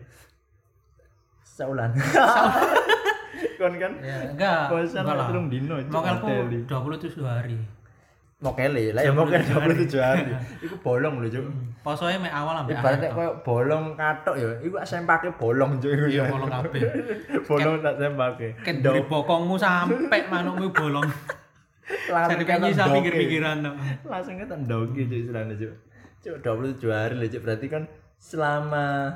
saulan. 1.43 1.93
Kon 3.61 3.77
kan? 3.77 3.93
Ya 4.01 4.17
enggak. 4.27 4.73
Puasa 4.73 4.97
enggak 4.99 5.15
lah. 5.15 5.27
telung 5.29 5.47
dino 5.47 5.75
mokelku 5.79 6.25
mateli. 6.25 6.59
27 6.65 7.21
hari 7.21 7.57
mokele 8.43 8.91
lah 8.91 9.01
ya 9.08 9.15
mokel 9.15 9.39
27 9.39 9.95
hari 10.03 10.36
iku 10.60 10.75
bolong 10.84 11.23
lho 11.23 11.32
cuk. 11.32 11.45
Posoe 11.79 12.19
mek 12.19 12.36
awal 12.36 12.67
ibaratnya 12.67 13.08
akhir 13.08 13.15
koyo 13.15 13.32
bolong 13.39 13.95
katok 13.95 14.36
ya 14.36 14.49
iku 14.60 14.75
sempake 14.84 15.32
bolong 15.39 15.79
cuk. 15.79 15.91
Iku 15.95 16.06
iya 16.12 16.27
ya. 16.27 16.32
bolong 16.36 16.51
kabeh. 16.51 16.82
Bolong 17.47 17.75
tak 17.79 17.95
sempake. 17.95 18.47
Ket 18.60 18.77
dari 18.84 19.01
bokongmu 19.08 19.56
sampai 19.56 20.27
manukmu 20.27 20.75
bolong. 20.75 21.08
Langsung 22.12 22.43
kan 22.43 22.60
bisa 22.67 22.84
pikir-pikiran 22.91 23.56
tuh 23.63 23.75
langsung 24.12 24.36
kan 24.36 24.60
ndoki 24.67 25.08
cuk 25.08 25.19
istilahnya 25.23 25.56
cuk. 25.56 25.73
Cuk 26.19 26.36
27 26.43 26.91
hari 26.91 27.15
lho 27.15 27.27
cuk. 27.32 27.41
Berarti 27.47 27.67
kan 27.71 27.84
selama 28.19 29.15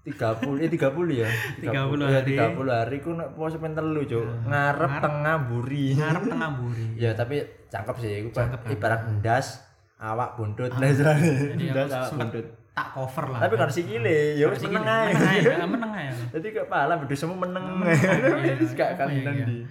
30 0.00 0.64
eh 0.64 0.70
30 0.72 1.12
ya. 1.12 1.28
30 1.60 1.68
ya, 1.68 2.08
hari. 2.08 2.32
30 2.32 2.72
hari. 2.72 2.96
Ku 3.04 3.12
nek 3.12 3.36
puasa 3.36 3.60
pen 3.60 3.76
telu 3.76 4.00
cuk. 4.08 4.24
Ngarep 4.48 4.92
tengah 5.04 5.36
buri 5.44 5.92
ngarep 5.92 6.22
tengah 6.24 6.50
buri 6.56 6.86
ya 7.02 7.12
tapi 7.12 7.44
cakep 7.68 7.96
sih 8.00 8.10
iku 8.24 8.30
kan? 8.32 8.56
ibarat 8.72 9.04
endas 9.06 9.60
awak 10.00 10.40
buntut 10.40 10.72
lah 10.72 10.88
istilahnya 10.88 11.30
jadi 11.52 11.64
endas 11.70 11.90
aku 11.92 11.96
awak 12.00 12.12
buntut 12.16 12.46
tak 12.72 12.88
cover 12.96 13.24
lah. 13.28 13.40
Tapi 13.44 13.54
kalau 13.60 13.72
sikile 13.72 14.18
ya 14.40 14.46
wis 14.48 14.64
meneng. 14.64 15.12
Ae 15.12 15.66
meneng 15.68 15.90
aja 16.00 16.24
jadi 16.32 16.46
kayak 16.48 16.68
pala 16.72 16.96
bedo 16.96 17.14
semua 17.14 17.36
meneng. 17.44 17.84
Iya, 17.84 18.56
wis 18.56 18.72
gak 18.72 18.96
ya, 18.96 19.04
iya. 19.04 19.44
di. 19.44 19.68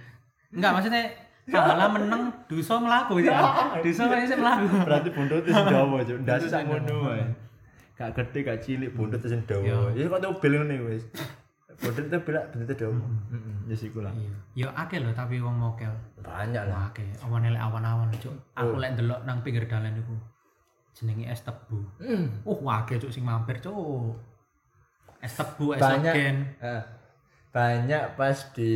Enggak 0.54 0.70
maksudnya 0.78 1.02
pahala 1.50 1.90
meneng 1.90 2.22
dosa 2.46 2.78
melaku 2.78 3.18
ya. 3.18 3.34
Dosa 3.82 4.06
masih 4.06 4.38
melaku 4.38 4.66
berarti 4.86 5.08
buntut 5.10 5.42
itu 5.42 5.50
dawa 5.50 5.98
cuk. 6.06 6.18
Ndas 6.22 6.46
sak 6.46 6.70
ngono 6.70 7.10
wae 7.10 7.49
gak 8.00 8.16
gede 8.16 8.38
gak 8.48 8.60
cilik 8.64 8.96
buntut 8.96 9.20
itu 9.20 9.36
dawa. 9.44 9.92
Ya 9.92 10.08
kok 10.08 10.20
tau 10.24 10.32
bel 10.40 10.56
ngene 10.56 10.80
wis. 10.88 11.04
Buntut 11.76 12.08
itu 12.08 12.16
belak 12.24 12.48
buntut 12.48 12.72
dawa. 12.72 12.96
Heeh 12.96 13.56
ya 13.68 13.76
siku 13.76 14.00
lah. 14.00 14.08
Iya. 14.16 14.32
Ya 14.56 14.68
akeh 14.72 15.04
lho 15.04 15.12
tapi 15.12 15.36
wong 15.36 15.60
mokel. 15.60 15.92
Banyak 16.24 16.64
lah. 16.64 16.88
Akeh. 16.88 17.04
Awan 17.20 17.44
elek 17.44 17.60
awan-awan 17.60 18.08
cuk. 18.16 18.32
Aku 18.56 18.80
lek 18.80 18.96
ndelok 18.96 19.20
nang 19.28 19.44
pinggir 19.44 19.68
dalan 19.68 19.92
iku 20.00 20.16
jenenge 20.96 21.28
es 21.28 21.44
tebu. 21.44 21.78
Hmm. 22.00 22.40
uh 22.48 22.60
akeh 22.80 22.96
cuk 22.96 23.12
sing 23.12 23.20
mampir 23.28 23.60
cuk. 23.60 24.16
Es 25.20 25.36
tebu 25.36 25.76
es 25.76 25.84
Banyak. 25.84 26.14
ogen. 26.16 26.36
Ah, 26.64 26.82
banyak 27.52 28.16
pas 28.16 28.56
di 28.56 28.72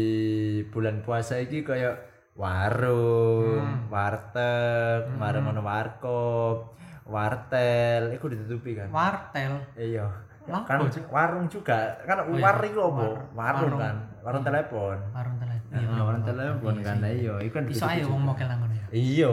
bulan 0.68 1.00
puasa 1.00 1.40
iki 1.40 1.64
kayak 1.64 2.12
warung, 2.34 3.88
warteg, 3.88 5.06
warung 5.22 5.54
ono 5.54 5.62
warkop, 5.62 6.74
wartel, 7.04 8.02
iku 8.12 8.26
ditutupi 8.26 8.74
kan. 8.74 8.88
wartel 8.88 9.60
Iya. 9.74 10.06
Kan 10.44 10.76
warung 11.08 11.48
juga. 11.48 11.96
Kan 12.04 12.28
iya. 12.28 12.42
war 12.42 12.58
iku 12.60 12.80
apa? 12.90 13.04
War- 13.32 13.56
Warung 13.56 13.80
kan. 13.80 13.96
Warung 14.20 14.42
telepon. 14.42 14.96
warung 15.12 15.36
telepon 15.36 15.72
Heeh, 15.72 16.00
warung 16.00 16.24
telepon 16.24 16.74
kan. 16.80 16.96
Iya, 17.00 17.34
iku 17.40 17.54
kan 17.54 17.64
iso 17.66 17.84
wong 17.84 18.00
juga. 18.00 18.16
mokel 18.24 18.46
nang 18.48 18.58
ngono 18.60 18.72
ya 18.72 18.73
Iya. 18.94 19.32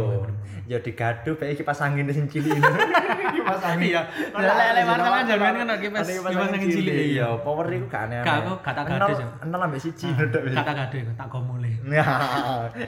Ya 0.66 0.78
digaduh 0.78 1.36
bae 1.36 1.54
kipas 1.54 1.78
angin 1.80 2.10
sing 2.10 2.26
cilik. 2.26 2.58
Kipas 3.36 3.62
angin. 3.62 3.92
Iya. 3.92 4.02
Lah, 4.32 4.56
lek- 4.58 4.74
lek 4.74 4.84
wartel 4.84 5.12
kan 5.12 5.26
jangan 5.28 5.54
kan 5.60 5.70
kipas- 5.78 6.08
kipas 6.08 6.34
angin 6.34 6.60
cilik, 6.66 6.94
iya. 6.94 7.06
Iya, 7.06 7.28
power 7.40 7.66
iku 7.68 7.86
gak 7.86 8.02
aneh. 8.08 8.18
Gak, 8.22 8.36
aku 8.42 8.52
gak 8.60 8.74
tak 8.74 8.84
gaduh. 8.88 9.20
Enol 9.40 9.62
ambek 9.62 9.80
siji 9.80 10.08
kata 10.10 10.96
iku 10.98 11.12
tak 11.14 11.28
gomule 11.28 11.70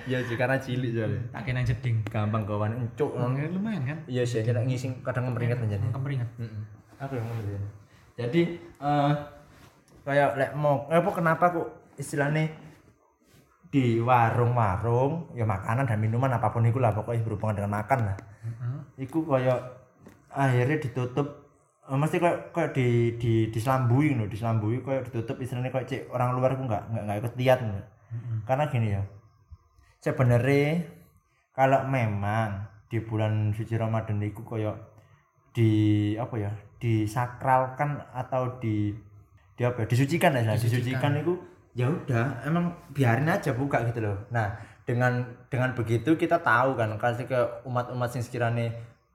Ya 0.03 0.17
sih 0.19 0.33
karena 0.33 0.57
cilik 0.57 0.91
soalnya. 0.91 1.21
tak 1.29 1.41
kena 1.43 1.61
jeding 1.61 1.95
Gampang 2.07 2.43
kawan 2.43 2.73
encuk. 2.73 3.11
Ya, 3.13 3.45
lumayan 3.47 3.83
kan 3.83 3.97
Iya 4.05 4.23
sih, 4.23 4.41
nek 4.41 4.65
ngisi 4.65 4.89
kadang 5.01 5.29
meringat 5.29 5.59
aja 5.59 5.75
nih. 5.75 5.91
kemeringat 5.91 6.29
Heeh. 6.39 6.61
Aku 6.97 7.13
yang 7.13 7.27
ngomong. 7.27 7.63
Jadi 8.13 8.41
eh 8.79 9.11
kayak 10.01 10.29
lek 10.35 10.51
mau 10.53 10.87
eh, 10.87 10.97
apa 10.97 11.11
kenapa 11.11 11.45
kok 11.49 11.67
istilahnya 11.95 12.47
di 13.73 13.97
warung-warung 13.97 15.33
ya 15.33 15.49
makanan 15.49 15.89
dan 15.89 15.97
minuman 15.97 16.29
apa 16.29 16.53
pun 16.53 16.61
itu 16.61 16.77
lah 16.77 16.93
pokoknya 16.93 17.25
berhubungan 17.25 17.57
dengan 17.57 17.81
makan 17.81 17.99
lah. 18.05 18.17
Iku 19.01 19.25
kayak 19.25 19.57
akhirnya 20.29 20.77
ditutup 20.77 21.49
eh, 21.89 21.97
mesti 21.97 22.21
kayak 22.21 22.53
kayak 22.53 22.71
di 22.77 23.17
di 23.17 23.33
diselambui 23.49 24.13
no, 24.13 24.29
diselambui 24.29 24.85
kayak 24.85 25.09
ditutup 25.09 25.41
istilahnya 25.41 25.73
kayak 25.73 25.89
cek 25.89 26.01
orang 26.13 26.37
luar 26.37 26.53
aku 26.53 26.69
nggak 26.69 26.83
nggak 26.93 27.03
nggak 27.09 27.17
ikut 27.25 27.33
lihat 27.41 27.59
no. 27.65 27.81
Karena 28.45 28.69
gini 28.69 28.87
ya. 28.93 29.01
Sebenarnya 30.05 30.85
kalau 31.57 31.81
memang 31.89 32.69
di 32.93 33.01
bulan 33.01 33.57
suci 33.57 33.73
Ramadan 33.73 34.21
itu 34.21 34.45
kayak 34.45 34.77
di 35.49 35.71
apa 36.13 36.35
ya 36.37 36.51
disakralkan 36.77 38.05
atau 38.13 38.61
di 38.61 38.93
di 39.57 39.61
apa 39.65 39.81
ya, 39.81 39.87
disucikan 39.89 40.37
ya 40.37 40.53
disucikan, 40.53 41.17
itu 41.17 41.33
ya 41.73 41.89
udah 41.89 42.45
emang 42.45 42.69
biarin 42.93 43.29
aja 43.29 43.53
buka 43.53 43.81
gitu 43.89 44.05
loh. 44.05 44.17
Nah 44.29 44.53
dengan 44.85 45.25
dengan 45.49 45.73
begitu 45.73 46.13
kita 46.13 46.39
tahu 46.41 46.77
kan 46.77 46.93
kasih 47.01 47.25
ke 47.25 47.39
umat-umat 47.65 48.09
yang 48.13 48.23
sekiranya 48.23 48.67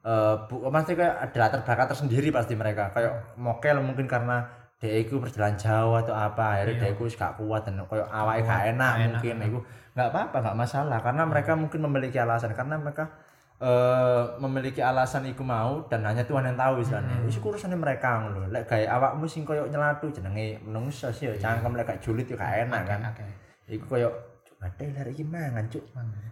eh 0.03 0.35
bu, 0.49 0.67
pasti 0.71 0.95
kayak 0.95 1.15
ada 1.29 1.37
latar 1.39 1.61
belakang 1.63 1.89
tersendiri 1.95 2.29
pasti 2.35 2.55
mereka. 2.59 2.91
Kayak 2.95 3.39
mokel 3.39 3.79
mungkin 3.83 4.11
karena 4.11 4.47
dia 4.79 4.95
itu 5.03 5.19
perjalanan 5.19 5.59
jauh 5.59 5.99
atau 5.99 6.15
apa 6.15 6.55
akhirnya 6.55 6.87
dia 6.87 6.91
itu 6.95 7.11
gak 7.19 7.35
kuat 7.35 7.67
dan 7.67 7.83
kayak 7.83 8.07
awalnya 8.15 8.47
gak 8.47 8.63
enak 8.75 8.95
mungkin. 9.11 9.35
itu 9.43 9.59
nggak 9.99 10.09
apa-apa 10.15 10.37
nggak 10.43 10.59
masalah. 10.59 10.99
Karena 11.03 11.23
mereka 11.27 11.53
mungkin 11.59 11.81
memiliki 11.83 12.19
alasan 12.23 12.55
karena 12.55 12.79
mereka 12.79 13.11
eh 13.59 14.23
memiliki 14.39 14.79
alasan 14.79 15.27
iku 15.27 15.43
mau 15.43 15.83
dan 15.91 16.07
hanya 16.07 16.23
Tuhan 16.23 16.47
yang 16.47 16.55
tahu 16.55 16.79
istilahnya. 16.79 17.27
Iku 17.27 17.51
urusannya 17.51 17.75
mereka 17.75 18.23
ngono. 18.23 18.47
Lek 18.55 18.71
gawe 18.71 18.87
awakmu 18.87 19.27
sing 19.27 19.43
koyo 19.43 19.67
nyelatu 19.67 20.15
jenenge 20.15 20.63
menungso 20.63 21.11
sih 21.11 21.27
ya 21.27 21.35
cangkem 21.35 21.75
lek 21.75 21.91
gak 21.91 21.99
julid 21.99 22.31
ya 22.31 22.39
gak 22.39 22.55
enak 22.71 22.83
kan. 22.87 23.01
Oke. 23.11 23.27
Iku 23.67 23.85
koyo 23.91 24.11
ada 24.59 24.83
lari 24.91 25.11
iki 25.15 25.23
mangan 25.23 25.67
cuk. 25.71 25.85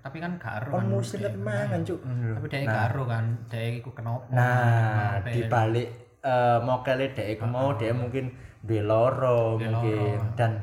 tapi 0.03 0.19
kan 0.23 0.39
gak 0.39 0.67
ero 0.67 0.83
dia. 1.03 1.27
kan 1.27 1.35
mangan 1.39 1.81
cuk. 1.83 2.01
Tapi 2.07 2.47
dia 2.47 2.59
gak 2.63 2.85
ero 2.95 3.03
kan 3.11 3.25
dia 3.51 3.63
iku 3.75 3.91
kenapa 3.91 4.27
Nah, 4.31 5.19
di 5.27 5.41
balik 5.51 5.89
eh 6.23 6.59
mokele 6.63 7.11
dhek 7.11 7.39
iku 7.39 7.47
mau 7.47 7.75
dia 7.75 7.95
mungkin 7.95 8.35
duwe 8.63 8.83
loro 8.83 9.59
mungkin 9.59 10.19
dan 10.35 10.59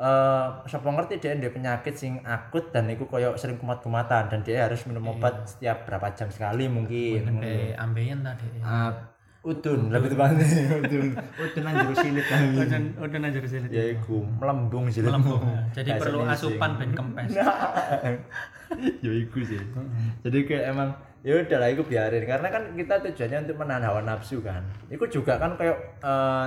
eh 0.00 0.46
sapa 0.64 0.88
ngerti 0.88 1.20
dia 1.20 1.36
ada 1.36 1.52
penyakit 1.52 1.92
sing 1.92 2.24
akut 2.24 2.72
dan 2.72 2.88
iku 2.88 3.04
koyo 3.04 3.36
sering 3.36 3.60
kumat-kumatan 3.60 4.32
dan 4.32 4.40
dia 4.40 4.64
harus 4.64 4.80
minum 4.88 5.12
obat 5.12 5.44
setiap 5.44 5.84
berapa 5.84 6.08
jam 6.16 6.32
sekali 6.32 6.72
mungkin. 6.72 7.20
sampai 7.28 7.76
ambeien 7.76 8.24
tadi 8.24 8.48
Ah, 8.64 8.88
udun 9.44 9.92
lebih 9.92 10.16
tepatnya 10.16 10.44
udun. 10.84 11.12
Udun 11.16 11.62
nang 11.64 11.74
jero 11.84 11.94
silit 11.96 12.24
kan. 12.28 12.40
Udah 12.48 12.80
udah 12.96 13.18
aja 13.28 13.40
silit. 13.44 13.68
Ya 13.68 13.84
iku 13.92 14.24
melembung 14.40 14.88
silit. 14.88 15.12
Melembung, 15.12 15.44
ya. 15.44 15.60
jadi 15.80 15.88
Kayak 15.92 16.00
perlu 16.00 16.18
asupan 16.24 16.70
ben 16.80 16.90
kempes. 16.96 17.32
Ya 19.02 19.10
iku 19.10 19.42
sih. 19.42 19.58
Jadi 20.22 20.38
kayak 20.46 20.70
emang 20.70 20.94
ya 21.26 21.42
udahlah 21.42 21.68
iku 21.74 21.82
biarin. 21.82 22.22
Karena 22.22 22.48
kan 22.48 22.62
kita 22.72 23.02
tujuannya 23.02 23.42
untuk 23.44 23.58
menahan 23.58 23.82
hawa 23.82 24.00
nafsu 24.06 24.38
kan. 24.40 24.62
Iku 24.86 25.10
juga 25.10 25.42
kan 25.42 25.58
kayak 25.58 25.74
eh, 26.00 26.46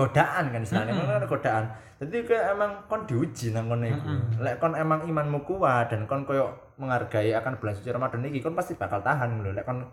godaan 0.00 0.44
kan 0.48 0.60
istilahnya. 0.64 0.92
Kan 0.96 1.28
godaan. 1.28 1.64
Jadi 2.00 2.16
kayak 2.24 2.56
emang 2.56 2.72
kon 2.88 3.04
diuji 3.04 3.52
nang 3.52 3.68
kono 3.68 3.84
iku. 3.84 4.08
Lek 4.40 4.56
kon 4.56 4.72
emang 4.72 5.04
imanmu 5.04 5.44
kuat 5.44 5.92
dan 5.92 6.08
kon 6.08 6.24
koyo 6.24 6.48
menghargai 6.80 7.36
akan 7.36 7.60
bulan 7.60 7.76
suci 7.76 7.92
Ramadan 7.92 8.24
iki 8.24 8.40
kon 8.40 8.56
pasti 8.56 8.72
bakal 8.80 9.04
tahan 9.04 9.44
lho. 9.44 9.52
Lek 9.52 9.68
kon 9.68 9.84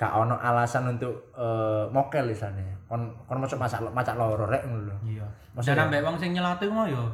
gak 0.00 0.16
ono 0.16 0.40
alasan 0.40 0.96
untuk 0.96 1.36
eh, 1.36 1.84
mokel 1.92 2.32
istilahnya. 2.32 2.72
Kon 2.88 3.12
kon 3.28 3.44
masuk 3.44 3.60
masak 3.60 3.84
macak 3.92 4.16
loro 4.16 4.48
rek 4.48 4.64
ngono 4.64 4.88
lho. 4.88 4.96
Iya. 5.04 5.26
Maksudnya- 5.52 5.76
dan 5.76 5.86
ambek 5.92 6.00
wong 6.08 6.16
sing 6.16 6.30
nyelatu 6.32 6.64
mau 6.72 6.88
yo 6.88 7.04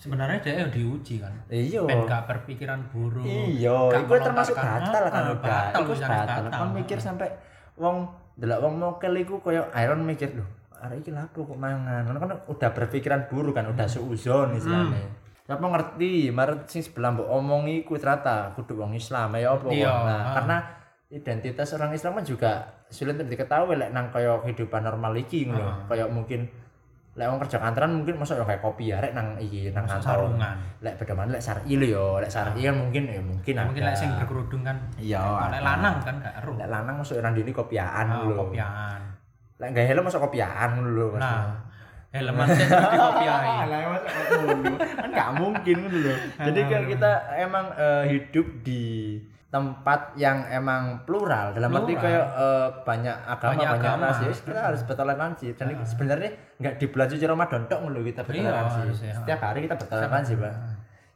sebenarnya 0.00 0.40
dia 0.40 0.64
yo 0.64 0.68
diuji 0.72 1.20
kan. 1.20 1.30
Iya. 1.52 1.84
Ben 1.84 2.08
gak 2.08 2.24
berpikiran 2.24 2.80
buruk 2.88 3.22
iya 3.28 3.76
itu 3.92 4.14
termasuk 4.18 4.56
batal 4.56 5.04
kan 5.12 5.22
apa, 5.28 5.34
udah 5.36 5.60
batal 5.76 5.82
batal. 5.84 6.42
Batal. 6.48 6.48
kan 6.48 6.68
mikir 6.72 6.96
sampai 6.96 7.28
wong 7.76 8.08
delok 8.40 8.64
wong 8.64 8.80
mokel 8.80 9.12
iku 9.20 9.36
koyo 9.44 9.68
Iron 9.76 10.08
mikir 10.08 10.32
lho 10.32 10.61
arek 10.82 11.06
iki 11.06 11.10
lapo 11.14 11.46
kok 11.46 11.58
mangan. 11.58 12.02
Kan 12.04 12.16
kan 12.18 12.30
udah 12.50 12.70
berpikiran 12.74 13.30
buruk 13.30 13.54
kan 13.54 13.70
udah 13.70 13.86
suuzon 13.86 14.58
istilahnya. 14.58 15.02
Apa 15.46 15.66
ngerti? 15.68 16.30
Maret 16.30 16.66
sing 16.66 16.82
sebelah 16.82 17.12
mbok 17.12 17.28
omongi 17.28 17.82
ku 17.82 17.94
ternyata 17.98 18.50
kudu 18.54 18.78
wong 18.78 18.94
Islam 18.94 19.34
ya 19.36 19.52
apa. 19.52 19.68
Iya, 19.68 19.90
nah 19.90 20.20
ah. 20.22 20.32
karena 20.38 20.56
identitas 21.12 21.68
orang 21.76 21.92
Islam 21.92 22.16
kan 22.16 22.24
juga 22.24 22.52
sulit 22.88 23.20
untuk 23.20 23.28
diketahui 23.28 23.76
lek 23.76 23.92
nang 23.92 24.08
kaya 24.08 24.40
kehidupan 24.40 24.80
normal 24.80 25.12
iki 25.12 25.44
ngono 25.44 25.60
Ah. 25.60 25.76
kaya 25.84 26.08
mungkin 26.08 26.48
lek 27.12 27.28
wong 27.28 27.36
kerja 27.44 27.60
kantoran 27.60 27.92
mungkin 28.00 28.16
masuk 28.16 28.40
ya 28.40 28.44
kayak 28.48 28.62
kopi 28.64 28.88
ya 28.88 28.96
rek 28.96 29.12
nang 29.12 29.36
iki 29.36 29.68
nang 29.68 29.84
kantor. 29.84 30.32
sarungan. 30.32 30.56
lek 30.80 30.96
beda 30.96 31.12
mana 31.12 31.36
lek 31.36 31.44
syar'i 31.44 31.76
lho 31.76 31.86
yo 31.92 32.06
lek 32.16 32.32
syar'i 32.32 32.64
kan 32.64 32.72
mungkin 32.80 33.02
ya 33.12 33.20
mungkin 33.20 33.54
ada 33.60 33.68
mungkin 33.68 33.82
lek 33.84 33.96
sing 34.00 34.08
berkerudung 34.16 34.62
kan 34.64 34.76
iya 34.96 35.20
lek 35.52 35.60
lanang 35.60 35.96
kan 36.00 36.14
gak 36.16 36.34
ero. 36.40 36.52
Lek 36.56 36.68
lanang 36.72 36.94
masuk 36.96 37.20
orang 37.20 37.36
dini 37.36 37.52
kopiaan 37.52 38.06
Ah, 38.08 38.24
lho. 38.24 38.32
kopian 38.40 39.00
lek 39.62 39.70
gak 39.70 39.86
helm 39.86 40.02
masuk 40.02 40.20
kopiaan 40.20 40.70
lho 40.84 41.14
nah 41.14 41.54
helman 42.10 42.44
sih 42.50 42.66
di 42.66 42.76
kopiai 42.92 43.48
Lah 43.72 43.80
masuk 43.88 44.10
ngono. 44.44 44.74
kan 44.76 45.08
gak 45.08 45.30
mungkin 45.32 45.76
ngono 45.80 45.98
lho. 46.02 46.14
Jadi 46.42 46.60
kan 46.66 46.82
kita 46.84 47.10
emang 47.38 47.66
eh, 47.72 48.04
hidup 48.10 48.46
di 48.60 48.82
tempat 49.48 50.12
yang 50.14 50.44
emang 50.46 51.04
plural 51.04 51.52
dalam 51.52 51.68
arti 51.70 51.92
Plural. 51.92 52.00
kayak 52.02 52.26
eh, 52.34 52.68
banyak 52.82 53.16
agama 53.22 53.50
Banyak 53.50 53.68
banyak, 53.70 53.84
agama. 53.84 54.04
ras 54.06 54.18
ya 54.18 54.32
kita 54.34 54.60
harus 54.62 54.82
bertoleransi 54.82 55.46
dan 55.52 55.66
ini 55.70 55.84
sebenarnya 55.84 56.30
nggak 56.56 56.74
di 56.74 56.86
bulan 56.86 57.06
suci 57.06 57.24
Ramadan 57.24 57.62
lho 57.64 58.00
kita 58.02 58.20
bertoleransi 58.22 58.78
harusnya. 58.82 59.12
setiap 59.14 59.40
hari 59.42 59.60
kita 59.62 59.76
bertoleransi 59.78 60.32
pak 60.36 60.52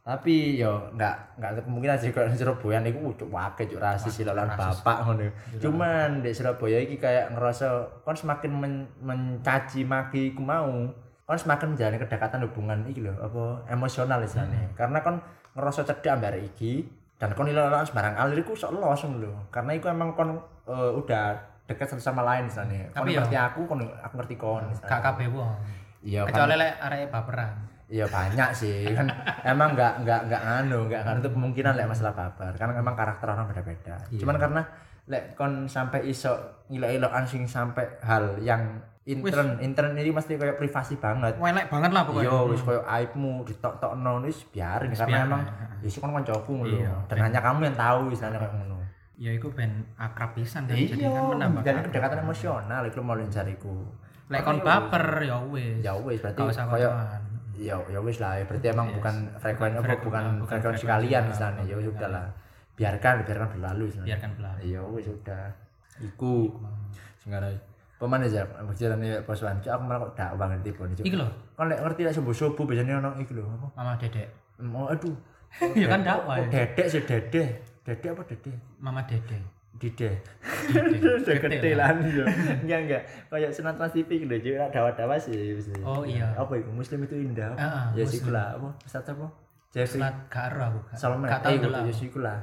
tapi 0.07 0.55
yo 0.55 0.87
nggak 0.95 1.35
nggak 1.35 1.67
kemungkinan 1.67 1.99
sih 1.99 2.15
kalau 2.15 2.31
Surabaya 2.31 2.79
niku 2.79 3.11
cuk 3.13 3.27
wake 3.27 3.67
cuk 3.67 3.75
rasis 3.77 4.07
sih 4.09 4.23
bapak 4.23 5.03
ngono. 5.03 5.27
Cuman 5.59 6.23
di 6.23 6.31
Surabaya 6.31 6.79
iki 6.79 6.95
kayak 6.95 7.35
ngerasa 7.35 7.67
kon 8.07 8.15
semakin 8.15 8.51
men- 8.55 8.87
mencaci 9.03 9.83
maki 9.83 10.31
ku 10.31 10.39
mau 10.39 10.71
kon 11.27 11.35
semakin 11.35 11.75
menjalani 11.75 11.99
kedekatan 11.99 12.39
hubungan 12.47 12.87
iki 12.87 13.03
lho 13.03 13.11
apa 13.19 13.67
emosional 13.67 14.23
istilahnya 14.23 14.71
karena 14.79 15.03
kon 15.03 15.19
ngerasa 15.59 15.83
cedek 15.83 16.07
ambek 16.07 16.31
arek 16.31 16.43
iki 16.55 16.87
dan 17.19 17.35
kon 17.35 17.51
ilang 17.51 17.83
sembarang 17.83 18.15
alir 18.15 18.39
iku 18.39 18.55
sok 18.55 18.79
los 18.79 19.03
ngono 19.03 19.27
lho. 19.27 19.33
Karena 19.51 19.75
iku 19.75 19.91
emang 19.91 20.15
kon 20.15 20.39
eh, 20.71 20.91
udah 20.95 21.35
dekat 21.67 21.83
satu 21.83 21.99
sama 21.99 22.23
lain 22.23 22.47
istilahnya 22.47 22.87
kon 22.95 23.03
Tapi 23.03 23.11
ya- 23.11 23.27
ngerti 23.27 23.35
aku 23.35 23.59
kon 23.67 23.83
aku 23.83 24.13
ngerti 24.23 24.35
kon 24.39 24.63
kabeh 24.87 25.27
wong. 25.27 25.51
Iya 25.99 26.23
kan. 26.23 26.31
kecuali 26.31 26.55
lek 26.55 26.73
arek 26.79 27.11
baperan 27.11 27.51
Iya 27.87 28.03
banyak 28.03 28.49
sih 28.51 28.91
kan 28.91 29.07
emang 29.43 29.71
nggak 29.71 30.03
nggak 30.03 30.21
nggak 30.27 30.41
nganu 30.43 30.91
nggak 30.91 31.01
nganu 31.07 31.17
itu 31.23 31.31
kemungkinan 31.31 31.73
lek 31.73 31.87
masalah 31.87 32.11
baper 32.11 32.51
karena 32.53 32.75
memang 32.75 32.93
karakter 32.93 33.27
orang 33.31 33.47
beda-beda. 33.47 33.95
Cuman 34.11 34.35
karena 34.35 34.61
lek 35.07 35.39
kon 35.39 35.71
sampai 35.71 36.03
iso 36.03 36.35
ngilok-ilokan 36.67 37.23
sing 37.23 37.47
sampai 37.47 37.87
hal 38.03 38.35
yang 38.43 38.83
intern 39.07 39.55
intern 39.63 39.95
ini 39.95 40.11
mesti 40.11 40.35
kayak 40.35 40.59
privasi 40.59 40.99
banget. 40.99 41.39
welek 41.39 41.71
banget 41.71 41.95
lah 41.95 42.03
pokoknya 42.03 42.27
Yo 42.27 42.51
wis 42.51 42.59
koyo 42.59 42.83
aibmu 42.83 43.47
ditok-tokno 43.47 44.19
wis 44.19 44.43
biarin 44.51 44.91
karena 44.91 45.07
biarin, 45.23 45.27
emang 45.31 45.41
ya. 45.47 45.79
ya 45.79 45.87
sih 45.87 45.99
kon 46.03 46.11
kancaku 46.11 46.67
lho. 46.67 46.75
Iya, 46.83 46.91
Dan 47.07 47.17
hanya 47.23 47.39
kamu 47.39 47.71
yang 47.71 47.77
tahu 47.79 48.11
istilahnya 48.11 48.39
kayak 48.43 48.51
ngono. 48.51 48.77
ya 49.17 49.31
itu 49.33 49.47
ben 49.49 49.81
akrab 49.95 50.35
pisan 50.35 50.67
kan 50.67 50.75
jadi 50.75 50.93
Iya, 50.93 51.09
kan 51.09 51.23
menambah 51.33 51.61
dan 51.63 51.75
kedekatan 51.87 52.19
emosional 52.21 52.83
itu 52.83 52.99
mau 52.99 53.15
cariku. 53.15 53.75
lek 54.27 54.43
kon 54.43 54.59
baper 54.59 55.23
ya 55.23 55.39
wis 55.47 55.79
Ya 55.79 55.95
wis 55.95 56.19
berarti 56.19 56.43
kocokan 56.43 57.23
ya 57.57 57.75
ya 57.89 57.99
wis 57.99 58.21
lah 58.21 58.37
ya. 58.37 58.43
berarti 58.45 58.67
emang 58.69 58.87
bukan 58.93 59.15
frekuensi 59.41 59.77
frek- 59.81 60.03
bukan 60.05 60.23
bukan 60.45 60.57
frekuensi 60.61 60.85
kalian 60.85 61.23
ya, 61.25 61.29
misalnya. 61.29 61.63
Ya 61.65 61.75
wis 61.75 61.89
udah 61.89 62.09
lah 62.09 62.25
biarkan 62.77 63.25
biarkan 63.25 63.47
berlalu 63.57 63.83
istilahnya 63.89 64.09
biarkan 64.13 64.29
berlalu. 64.37 64.59
Ya 64.69 64.81
wis 64.85 65.07
udah. 65.09 65.43
Iku. 65.97 66.53
Sing 67.17 67.29
ngarai 67.33 67.57
pemane 67.97 68.29
aja 68.29 68.45
berjalan 68.45 69.01
bos 69.25 69.41
wan 69.41 69.57
aku 69.57 69.81
malah 69.81 69.99
kok 70.05 70.13
dakwah 70.13 70.45
ngerti 70.53 70.69
pun 70.77 70.93
iki 70.93 71.17
lho. 71.17 71.25
Kan 71.57 71.65
lek 71.65 71.81
ngerti 71.81 72.05
lek 72.05 72.13
subuh-subuh 72.13 72.63
biasanya 72.69 73.01
ono 73.01 73.17
iki 73.17 73.33
lho 73.33 73.41
apa? 73.41 73.67
Mama 73.73 73.97
dedek. 73.97 74.29
Oh 74.61 74.85
aduh. 74.85 75.17
Ya 75.81 75.89
kan 75.89 76.05
dakwah 76.05 76.37
ya. 76.37 76.45
dedek 76.53 76.87
sih 76.87 77.01
dedek. 77.01 77.65
Dedek 77.81 78.13
apa 78.13 78.21
dedek? 78.29 78.53
Mama 78.77 79.01
dedek 79.09 79.56
Dide. 79.77 80.09
Gede 80.67 81.33
gede 81.37 81.71
lah. 81.73 81.93
lah. 81.93 82.27
Enggak 82.59 82.79
enggak. 82.83 83.01
Kayak 83.27 83.51
Senat 83.51 83.75
Trans 83.75 83.91
TV 83.91 84.09
gitu 84.19 84.35
juga 84.43 84.67
dawa-dawa 84.67 85.15
sih. 85.15 85.53
Oh, 85.79 86.01
iya. 86.01 86.33
Apa 86.33 86.53
itu? 86.55 86.69
Muslim 86.69 87.03
itu 87.03 87.15
indah. 87.15 87.53
Ah, 87.53 87.93
ya 87.93 88.01
Muslim. 88.01 88.19
sih 88.19 88.29
lah. 88.29 88.47
Apa? 88.53 88.69
Ustaz 88.81 89.05
apa? 89.05 89.27
Jeffrey 89.67 89.99
Selat 89.99 90.15
gak 90.27 90.45
ero 90.49 90.61
aku 90.65 90.79
Salman. 90.95 91.27
gak 91.27 91.43
tau 91.43 91.51
Eh, 91.51 91.59
ndelok 91.59 91.81
ya 91.83 91.93
sih 91.93 92.09
lah. 92.17 92.39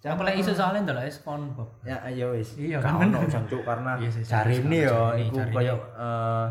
apa 0.00 0.22
lek 0.22 0.38
iso 0.38 0.54
soalnya 0.54 0.80
ndelok 0.86 1.10
SpongeBob 1.10 1.68
Ya 1.82 1.98
ayo 2.02 2.30
wis. 2.32 2.54
Iya, 2.54 2.78
Gak 2.78 2.86
kan? 2.96 3.10
ono 3.10 3.18
jancuk 3.26 3.60
karena 3.60 3.98
Iya 3.98 4.08
sih, 4.08 4.22
jari 4.22 4.54
jari 4.54 4.54
ini 4.62 4.78
sama 4.78 4.86
yo 4.86 5.00
ini, 5.12 5.26
iku 5.26 5.38
koyo 5.50 5.74
ini. 5.74 5.98
eh, 5.98 6.46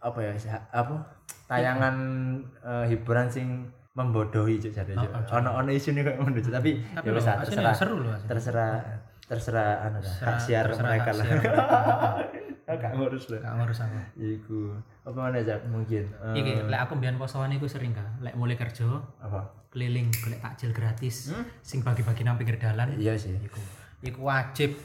apa 0.00 0.18
ya 0.18 0.32
apa 0.72 0.94
tayangan 1.44 1.94
eh, 2.64 2.84
hiburan 2.88 3.26
sing 3.28 3.46
membodohi 3.92 4.56
cuk 4.56 4.72
jare 4.72 4.92
cuk. 4.96 5.10
Ono 5.30 5.50
ono 5.54 5.70
isune 5.70 6.00
koyo 6.00 6.16
ngono 6.16 6.40
tapi 6.40 6.80
tapi 6.88 7.04
ya 7.04 7.12
lho 7.12 7.20
wis 7.20 7.28
aslinya 7.28 7.44
terserah. 7.44 7.74
seru. 7.76 7.96
Terserah 8.24 8.72
terserah 9.28 9.84
anu. 9.84 10.00
Hak 10.00 10.36
siar 10.40 10.66
mereka 10.66 11.10
lah. 11.12 11.24
siar. 11.24 11.36
Mereka. 11.36 11.52
Gak 12.78 12.92
ngurus 12.92 13.32
lah. 13.32 13.40
gak 13.40 13.54
ngurus 13.56 13.80
aku. 13.80 13.96
Iku 14.18 14.60
apa 15.00 15.16
mana 15.18 15.40
aja 15.40 15.56
mungkin 15.64 16.04
eh, 16.04 16.36
iki 16.36 16.52
lek 16.68 16.80
aku 16.84 17.00
mbiyen 17.00 17.16
posoan 17.16 17.48
iku 17.50 17.64
sering 17.64 17.92
gak? 17.92 18.04
Lek 18.20 18.36
mulai 18.36 18.56
kerja 18.56 18.84
apa? 19.18 19.40
keliling 19.68 20.08
golek 20.24 20.40
takjil 20.40 20.72
gratis 20.72 21.28
sing 21.60 21.80
bagi-bagi 21.80 22.24
nang 22.24 22.36
pinggir 22.36 22.56
dalan. 22.56 22.92
Iya 22.96 23.16
sih. 23.16 23.36
Iku 23.40 23.56
iku 24.00 24.20
wajib 24.22 24.76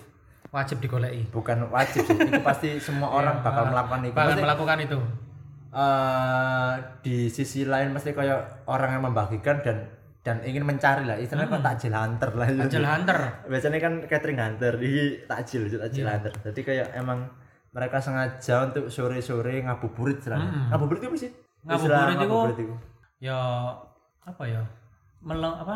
wajib 0.47 0.79
digoleki. 0.79 1.27
Bukan 1.27 1.67
wajib 1.67 2.03
sih 2.03 2.15
itu 2.15 2.39
pasti 2.39 2.69
semua 2.79 3.11
orang 3.11 3.43
bakal 3.43 3.67
melakukan 3.67 3.99
itu. 4.01 4.15
Bakal 4.15 4.31
Pasti, 4.31 4.43
melakukan 4.43 4.77
itu. 4.79 4.99
eh, 5.73 6.73
di 7.01 7.17
sisi 7.27 7.65
lain 7.65 7.91
pasti 7.91 8.13
kayak 8.13 8.63
orang 8.63 8.95
yang 8.95 9.03
membagikan 9.07 9.59
dan 9.59 9.89
dan 10.23 10.39
ingin 10.39 10.63
mencari 10.63 11.03
lah 11.03 11.19
istilahnya 11.19 11.51
kan 11.51 11.61
takjil 11.61 11.91
hunter 11.91 12.31
lah. 12.31 12.47
Takjil 12.47 12.79
hunter. 12.81 13.17
Biasanya 13.43 13.77
kan 13.77 13.93
catering 14.07 14.39
hunter 14.39 14.73
di 14.79 14.91
takjil 15.21 15.67
takjil 15.69 16.03
Iya. 16.03 16.15
hunter. 16.15 16.31
Jadi 16.41 16.59
kayak 16.63 16.87
emang 16.95 17.27
mereka 17.69 17.99
sengaja 17.99 18.63
untuk 18.63 18.87
sore-sore 18.87 19.59
ngabuburit 19.61 20.17
istilahnya 20.17 20.47
ngabuburit 20.71 20.99
itu 20.99 21.07
apa 21.07 21.17
sih? 21.19 21.31
Ngabuburit 21.61 21.91
itu- 21.99 22.17
ngabuburit 22.17 22.57
itu. 22.57 22.75
ya 23.19 23.39
apa 24.21 24.43
ya? 24.45 24.63
Meleng 25.19 25.55
apa? 25.57 25.75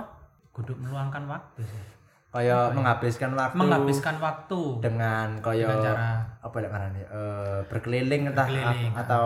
Kudu 0.49 0.73
meluangkan 0.75 1.27
waktu 1.27 1.61
sih. 1.61 1.83
Kayak 2.27 2.71
menghabiskan 2.71 3.31
waktu 3.33 3.55
menghabiskan 3.57 4.15
waktu 4.17 4.59
dengan 4.79 5.27
kayak 5.39 5.63
Dengan 5.65 5.79
cara 5.81 6.07
apa 6.37 6.57
ya 6.57 6.67
karena 6.69 6.87
eh, 6.93 7.59
berkeliling 7.65 8.21
entah 8.29 8.45
Berkeliling, 8.45 8.91
atau 8.93 9.25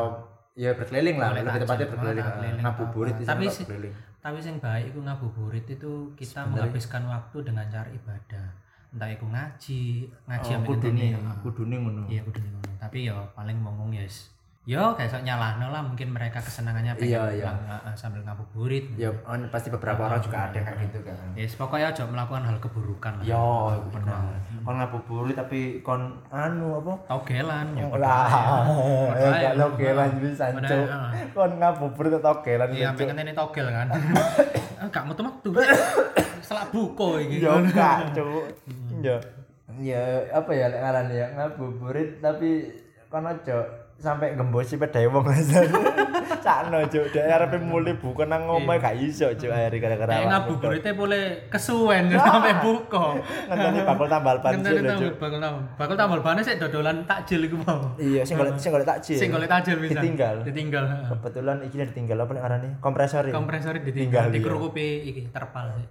ya 0.53 0.71
berkeliling 0.73 1.17
lah 1.17 1.29
lebih 1.31 1.59
tepatnya 1.59 1.87
berkeliling 1.87 2.25
keliling, 2.25 2.55
ngabuburit 2.61 3.13
Tapi 3.21 3.45
berkeliling 3.45 3.95
tapi 4.21 4.37
yang 4.37 4.61
baik 4.61 4.93
itu 4.93 4.99
ngabuburit 5.01 5.65
itu 5.65 6.13
kita 6.13 6.45
menghabiskan 6.45 7.09
waktu 7.09 7.41
dengan 7.41 7.65
cara 7.65 7.89
ibadah. 7.89 8.47
Entah 8.93 9.09
itu 9.09 9.25
ngaji 9.25 9.83
ngaji 10.29 10.49
oh, 10.53 10.57
ambek 10.61 10.69
kudune 10.77 11.05
ngenteni, 11.09 11.35
kudune 11.41 11.75
ngono. 11.81 12.01
Iya 12.05 12.21
kudu 12.27 12.39
ngono. 12.43 12.71
Tapi 12.77 12.97
ya 13.09 13.17
paling 13.33 13.57
ngomong 13.65 13.89
ya 13.97 14.05
yes. 14.05 14.29
Yo 14.61 14.93
kayak 14.93 15.09
sok 15.09 15.25
nyalahno 15.25 15.73
lah 15.73 15.81
mungkin 15.81 16.13
mereka 16.13 16.37
kesenangannya 16.37 16.93
pengen 16.93 17.17
Iya, 17.17 17.23
iya. 17.33 17.49
pulang, 17.49 17.81
uh, 17.81 17.95
sambil 17.97 18.21
ngabuburit 18.21 18.93
ya 18.93 19.09
on- 19.25 19.49
pasti 19.49 19.73
beberapa 19.73 20.05
orang 20.05 20.21
juga 20.21 20.53
ada 20.53 20.59
kayak 20.61 20.85
gitu 20.85 21.01
kan. 21.01 21.17
Yes 21.33 21.57
pokoknya 21.57 21.89
aja 21.89 22.05
melakukan 22.05 22.45
hal 22.45 22.61
keburukan 22.61 23.13
lah. 23.17 23.25
Yo 23.25 23.41
iku 23.73 23.89
bener 23.97 24.21
kon 24.61 24.75
ngabuburit 24.77 25.33
tapi 25.33 25.81
kon 25.81 26.13
anu 26.29 26.77
apa? 26.77 26.93
Togelan 27.09 27.73
ya 27.73 27.89
lah 27.97 28.29
ya. 29.17 29.29
gak 29.33 29.53
lo 29.57 29.67
kelan 29.73 30.11
bisa 30.21 30.45
cuk 30.53 30.85
ah. 30.93 31.09
kon 31.33 31.51
ngabuburit 31.57 32.13
atau 32.21 32.35
kelan 32.45 32.69
iya 32.69 32.93
pengen 32.93 33.17
ini 33.17 33.33
togel 33.33 33.65
kan. 33.65 33.89
Ah, 34.77 34.85
gak 34.93 35.09
metu 35.09 35.25
metu 35.25 35.49
selak 36.45 36.69
buko 36.69 37.17
iki. 37.17 37.41
Yo 37.41 37.57
gak 37.73 38.13
cuk. 38.13 38.45
Yo 39.01 39.17
ya 39.81 40.21
apa 40.29 40.53
ya 40.53 40.69
lek 40.69 40.85
ngaran 40.85 41.09
ya 41.09 41.25
ngabuburit 41.33 42.21
tapi 42.21 42.69
kon 43.09 43.25
aja 43.25 43.80
sampai 44.01 44.33
gembosi 44.33 44.75
pedae 44.75 45.05
wong 45.05 45.23
lazar 45.23 45.69
sakno 46.45 46.81
cuk 46.83 47.05
dek 47.07 47.21
arepe 47.23 47.61
mulai 47.61 47.93
buka 47.93 48.25
nang 48.25 48.49
omahe 48.49 48.77
gak 48.77 48.97
iso 48.97 49.29
cuk 49.31 49.47
akhirnya 49.47 49.77
gara-gara 49.79 50.11
awakmu 50.15 50.29
ngabuburitnya 50.31 50.93
boleh 50.93 51.23
kesuwen 51.47 52.09
sampai 52.17 52.53
buko. 52.57 53.21
ngenteni 53.45 53.79
bakul 53.83 54.07
tambal 54.07 54.35
ban 54.37 54.57
cuk 54.57 54.65
lho, 54.65 54.81
tambal 54.81 54.97
cuk 54.97 55.13
bakal 55.15 55.39
tambal. 55.39 55.61
Bakal 55.77 55.95
tambal 55.95 56.19
bane 56.19 56.41
sik 56.41 56.57
dodolan 56.57 57.05
takjil 57.05 57.45
iku 57.45 57.61
mau. 57.61 57.93
iya 57.95 58.25
sing 58.25 58.35
golek 58.35 58.57
sing 58.57 58.73
golek 58.73 58.89
takjil 58.89 59.17
Sing 59.17 59.29
golek 59.29 59.45
takjil 59.47 59.77
bisa. 59.77 59.93
ditinggal 59.95 60.35
Ditinggal. 60.41 60.83
kebetulan 61.07 61.57
iki 61.61 61.75
ditinggal 61.83 62.17
apa 62.19 62.31
nek 62.33 62.41
ngarane 62.41 62.69
kompresor 62.79 63.23
ya 63.23 63.33
Kompresor 63.33 63.73
Tinggal, 63.73 63.85
ditinggal 63.87 64.25
iya. 64.25 64.33
dikerukupi 64.33 64.87
iki 65.05 65.21
terpal 65.29 65.69
sih. 65.71 65.85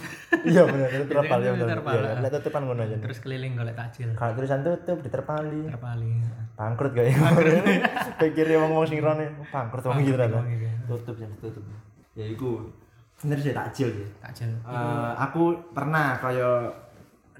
iya 0.52 0.62
bener 0.64 0.88
terpal 1.06 1.38
ya 1.40 1.50
bener 1.54 1.68
terpal, 1.80 1.96
iya 1.96 2.28
tutupan 2.28 2.62
ngono 2.62 2.82
aja 2.82 2.96
Terus 3.00 3.18
keliling 3.18 3.56
golek 3.56 3.72
takjil. 3.72 4.12
kalau 4.12 4.36
tulisan 4.36 4.60
tutup 4.60 5.00
diterpali 5.00 5.64
Terpali. 5.64 6.12
bangkrut 6.54 6.92
gak 6.92 7.04
ya 7.04 7.14
pikir 7.34 7.53
ya 8.50 8.56
wong 8.60 8.86
sing 8.86 8.98
rone 9.00 9.26
bangkrut 9.50 9.84
wong 9.86 10.02
gitu 10.02 10.16
kan 10.18 10.30
iki. 10.48 10.68
tutup 10.88 11.16
ya 11.18 11.28
tutup. 11.40 11.64
Ya 12.14 12.24
iku 12.28 12.70
bener 13.22 13.38
sih 13.40 13.52
takjil 13.54 13.88
sih. 13.90 14.08
Takjil. 14.20 14.50
Eh, 14.64 15.12
aku 15.16 15.56
pernah 15.72 16.18
kaya 16.18 16.70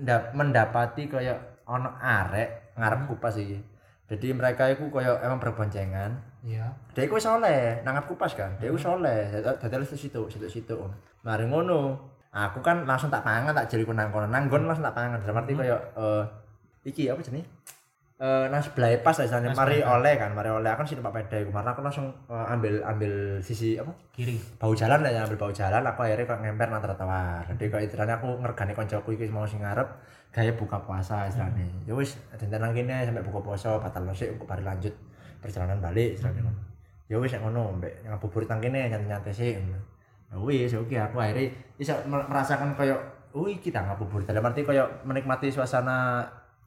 ndap- 0.00 0.32
mendapati 0.34 1.06
kaya 1.06 1.34
ono 1.66 1.92
arek 2.00 2.74
ngarepku 2.78 3.18
pas 3.20 3.34
iki. 3.36 3.58
Jadi 4.04 4.36
mereka 4.36 4.68
itu 4.68 4.88
koyo 4.92 5.16
emang 5.24 5.40
berboncengan. 5.40 6.12
Iya. 6.44 6.68
dia 6.92 7.08
iku 7.08 7.16
soleh 7.16 7.80
nangapku 7.88 8.20
pas 8.20 8.28
kan? 8.36 8.52
Dia 8.60 8.68
iku 8.68 8.76
soleh 8.76 9.32
dadi 9.40 9.74
lu 9.80 9.86
situ 9.88 10.20
situ 10.28 10.46
situ 10.48 10.76
mari 11.24 11.48
ngono. 11.48 12.12
Aku 12.34 12.60
kan 12.60 12.84
langsung 12.84 13.08
tak 13.08 13.24
pangan 13.24 13.54
tak 13.54 13.70
jeliku 13.72 13.94
nang 13.96 14.12
kono. 14.12 14.28
Nanggon 14.28 14.68
langsung 14.68 14.84
tak 14.84 14.92
pangan. 14.92 15.22
Dalam 15.24 15.40
arti 15.40 15.56
koyo 15.56 15.78
eh 15.96 16.22
iki 16.84 17.08
apa 17.08 17.24
jenenge 17.24 17.48
eh 18.14 18.46
nang 18.46 18.62
sebelah 18.62 18.94
pas 19.02 19.18
Nang 19.18 19.58
mari 19.58 19.82
oleh 19.82 20.14
kan 20.14 20.30
mari 20.30 20.46
oleh. 20.46 20.70
Aku 20.70 20.86
sih 20.86 20.94
numpak 20.94 21.26
peda 21.26 21.42
iku 21.42 21.50
aku 21.50 21.82
langsung 21.82 22.14
eh, 22.30 22.46
ambil 22.46 22.78
ambil 22.86 23.42
sisi 23.42 23.74
apa? 23.74 23.90
Kiri. 24.14 24.38
bau 24.54 24.70
jalan 24.70 25.02
lah 25.02 25.10
ya 25.10 25.20
ambil 25.26 25.34
bau 25.34 25.50
jalan. 25.50 25.82
Aku 25.82 26.06
akhirnya 26.06 26.30
kok 26.30 26.38
ngemper 26.38 26.68
nang 26.70 26.78
trotoar. 26.78 27.42
Jadi 27.50 27.64
kok 27.66 27.82
istilahnya 27.82 28.22
aku 28.22 28.38
ngergani 28.38 28.72
koncoku 28.78 29.18
iki 29.18 29.26
mau 29.34 29.42
sing 29.42 29.66
ngarep 29.66 29.88
gaya 30.30 30.54
buka 30.54 30.78
puasa 30.86 31.26
istilahnya. 31.26 31.66
Ya 31.90 31.94
wis 31.98 32.14
dinten 32.38 32.62
nang 32.62 32.70
kene 32.70 33.02
sampai 33.02 33.26
buka 33.26 33.42
puasa 33.42 33.82
batal 33.82 34.06
sik 34.14 34.38
kok 34.38 34.46
bari 34.46 34.62
lanjut 34.62 34.94
perjalanan 35.42 35.82
balik 35.82 36.14
istilahnya. 36.14 36.46
Ngono 36.46 36.62
ya 37.10 37.18
wis 37.18 37.34
ngono 37.34 37.82
mbek 37.82 38.06
ngabuburit 38.06 38.46
nang 38.46 38.62
kene 38.62 38.94
nyantai-nyantai 38.94 39.34
sik 39.34 39.58
ngono. 39.58 39.82
ya 40.30 40.38
wis 40.38 40.74
oke 40.78 40.94
aku 40.94 41.18
akhirnya 41.18 41.50
bisa 41.74 41.98
mer- 42.06 42.30
merasakan 42.30 42.78
koyo 42.78 42.94
wih 43.34 43.58
kita 43.58 43.82
ngabuburit. 43.82 44.30
Dalam 44.30 44.46
arti 44.46 44.62
koyo 44.62 44.86
menikmati 45.02 45.50
suasana 45.50 46.22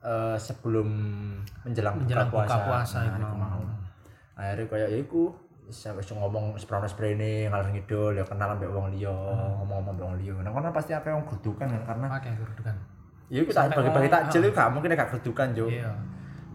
eh, 0.07 0.37
sebelum 0.37 0.87
menjelang, 1.61 1.99
Menjelang 1.99 2.27
buka 2.27 2.47
buka 2.47 2.57
puasa, 2.63 3.03
puasa 3.03 3.19
Nah, 3.19 3.33
mau. 3.33 3.61
akhirnya 4.33 4.65
kayak 4.65 4.87
ya 4.87 4.97
iku 4.99 5.33
sampai 5.67 5.99
ngomong 5.99 6.55
seprono 6.55 6.85
sprene 6.85 7.45
ngalor 7.45 7.67
ngidul 7.67 8.13
ya 8.13 8.23
kenal 8.23 8.55
ambek 8.55 8.69
wong 8.69 8.87
liya 8.89 9.11
ngomong-ngomong 9.11 9.91
ambek 9.91 10.05
wong 10.05 10.15
liya 10.15 10.33
nang 10.39 10.53
kono 10.53 10.71
pasti 10.71 10.93
akeh 10.93 11.11
wong 11.11 11.27
gerdukan 11.27 11.67
kan 11.67 11.81
karena 11.83 12.05
Pakai 12.07 12.31
gerdukan. 12.33 12.75
ya 13.27 13.41
tak 13.43 13.51
Sampai 13.51 13.75
bagi-bagi 13.75 14.07
takjil 14.07 14.41
iku 14.41 14.55
gak 14.55 14.69
mungkin 14.71 14.89
gak 14.93 15.09
gerdukan 15.11 15.47
jo 15.51 15.65
Iya. 15.67 15.91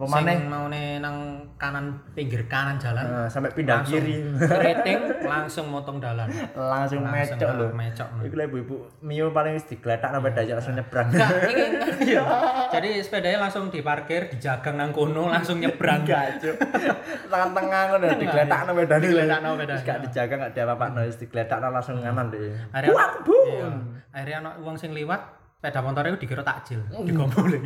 Pemane 0.03 0.35
mau 0.45 0.67
nang 0.67 1.17
kanan 1.55 1.95
pinggir 2.11 2.43
kanan 2.45 2.75
jalan. 2.75 3.07
eh, 3.07 3.29
sampai 3.31 3.55
pindah 3.55 3.81
langsung 3.81 4.03
kiri 4.03 4.15
Keriting 4.35 4.99
langsung 5.31 5.67
motong 5.69 5.97
dalan. 5.97 6.27
langsung 6.53 7.07
Langsung 7.07 7.39
mecok 7.39 7.51
lho 7.55 7.67
Mecok. 7.71 8.09
iku 8.27 8.35
lek 8.35 8.47
ibu 8.51 8.77
Mio 9.01 9.31
paling 9.31 9.55
wis 9.55 9.65
digletak 9.65 10.11
nang 10.11 10.19
beda 10.21 10.43
aja 10.43 10.59
langsung 10.59 10.75
nyebrang 10.75 11.07
ini 11.15 11.65
iya. 12.11 12.23
Jadi 12.69 12.99
sepedanya 12.99 13.47
langsung 13.47 13.71
diparkir, 13.71 14.27
dijagang 14.29 14.75
nang 14.75 14.91
kono, 14.91 15.31
langsung 15.31 15.63
nyebrang. 15.63 16.03
cuk 16.03 16.57
tengah-tengah 17.29 17.83
ngono 17.89 18.07
digletak 18.19 18.61
nang 18.65 18.75
beda 18.75 18.95
Digletak 18.99 19.39
nang 19.39 19.55
bedane. 19.55 19.83
gak 19.83 19.99
dijaga 20.03 20.35
gak 20.41 20.53
diapa-apa 20.53 21.07
wis 21.07 21.15
digletak 21.17 21.63
langsung 21.63 22.03
nganan 22.03 22.27
deh 22.27 22.51
Akhirnya, 22.75 23.07
iya. 23.47 23.69
Akhirnya 24.11 24.37
ana 24.41 24.51
wong 24.59 24.75
sing 24.75 24.91
liwat, 24.91 25.21
sepeda 25.55 25.79
motor 25.79 26.03
itu 26.05 26.19
dikira 26.19 26.43
takjil, 26.43 26.83
digombol 27.07 27.47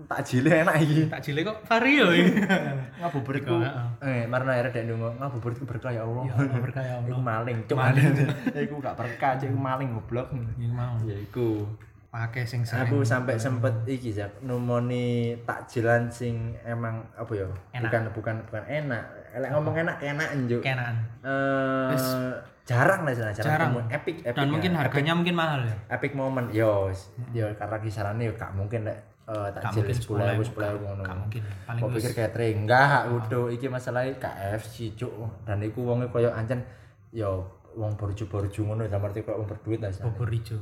pisan. 0.00 0.10
takjile 0.10 0.50
enak 0.60 0.76
iki. 0.78 1.00
Takjile 1.06 1.40
kok 1.42 1.56
vario 1.64 2.06
iki. 2.10 2.30
ngabuburitku. 3.00 3.56
Eh 4.00 4.24
marana 4.24 4.52
akhirnya 4.54 4.72
dek 4.72 4.84
ndonga 4.86 5.08
ngabuburitku 5.18 5.64
berkah 5.64 5.90
ya 5.90 6.02
Allah. 6.02 6.24
Ya 6.26 6.34
berkah 6.58 6.82
ya 6.82 6.94
Allah. 6.96 7.08
iku 7.08 7.20
maling 7.20 7.58
cuk. 7.64 7.76
Maling. 7.76 8.12
iku 8.64 8.74
gak 8.78 8.94
berkah 8.94 9.32
iku 9.36 9.54
maling 9.54 9.88
goblok. 9.92 10.28
Iki 10.32 10.68
mau 10.68 10.96
ya 11.02 11.16
iku. 11.16 11.68
Pakai 12.10 12.42
sing 12.42 12.66
sering. 12.66 12.90
aku 12.90 13.06
sampai 13.06 13.38
sempet 13.38 13.86
iki 13.86 14.10
jak 14.10 14.42
numoni 14.42 15.38
takjilan 15.40 16.10
sing 16.10 16.58
emang 16.60 17.06
apa 17.14 17.30
ya 17.30 17.46
bukan 17.76 18.02
bukan 18.10 18.34
bukan 18.44 18.64
enak. 18.66 19.04
Elek 19.30 19.50
ngomong 19.54 19.74
enak 19.78 19.96
enak 20.02 20.28
njuk 20.42 20.58
kenaan. 20.58 21.06
eh 21.22 22.34
jarang 22.66 23.02
lah 23.02 23.14
jarang, 23.14 23.34
Jarang. 23.34 23.70
epic 23.88 24.22
epic 24.22 24.34
Dan 24.34 24.50
mungkin 24.50 24.74
harganya 24.74 25.14
mungkin 25.14 25.34
mahal 25.34 25.62
ya. 25.62 25.74
epic 25.88 26.14
moment 26.14 26.50
yo. 26.50 26.90
Yo 27.30 27.46
karena 27.54 27.78
kisarannya 27.78 28.26
yo 28.26 28.34
gak 28.34 28.54
mungkin 28.54 28.86
lek 28.86 28.98
eh, 29.30 29.46
Gak 29.54 29.62
takjil 29.62 29.94
sepuluh 29.94 30.26
ribu 30.26 30.42
sepuluh 30.42 30.68
ribu 30.74 30.84
ngono. 30.90 31.04
Paling 31.06 31.80
Kok 31.80 31.88
pikir 31.94 32.12
catering 32.18 32.56
enggak 32.66 33.06
udah 33.14 33.44
iki 33.54 33.66
masalahnya 33.70 34.18
KFC 34.18 34.98
cuk 34.98 35.46
dan 35.46 35.62
iku 35.62 35.86
wonge 35.86 36.10
koyo 36.10 36.34
ancen 36.34 36.66
yo 37.14 37.46
wong 37.78 37.94
borju-borju 37.94 38.66
ngono. 38.66 38.90
Dalam 38.90 39.06
arti 39.06 39.22
koyo 39.22 39.40
wong 39.42 39.48
berduit 39.48 39.78
lah 39.78 39.94
hijau. 39.94 40.58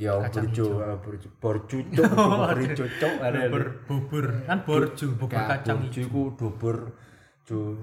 ya 0.00 0.16
borju 0.16 0.64
borju 1.04 1.28
borju 1.38 1.76
cuk 1.92 2.08
hijau 2.64 2.86
cuk 2.98 3.14
Bubur 3.84 4.26
kan 4.48 4.58
borju, 4.64 5.12
bubur 5.12 5.28
kacang 5.36 5.76
borju 5.84 6.00
hijau. 6.00 6.08
iku 6.08 6.22
dubur 6.40 6.76
ju 7.44 7.76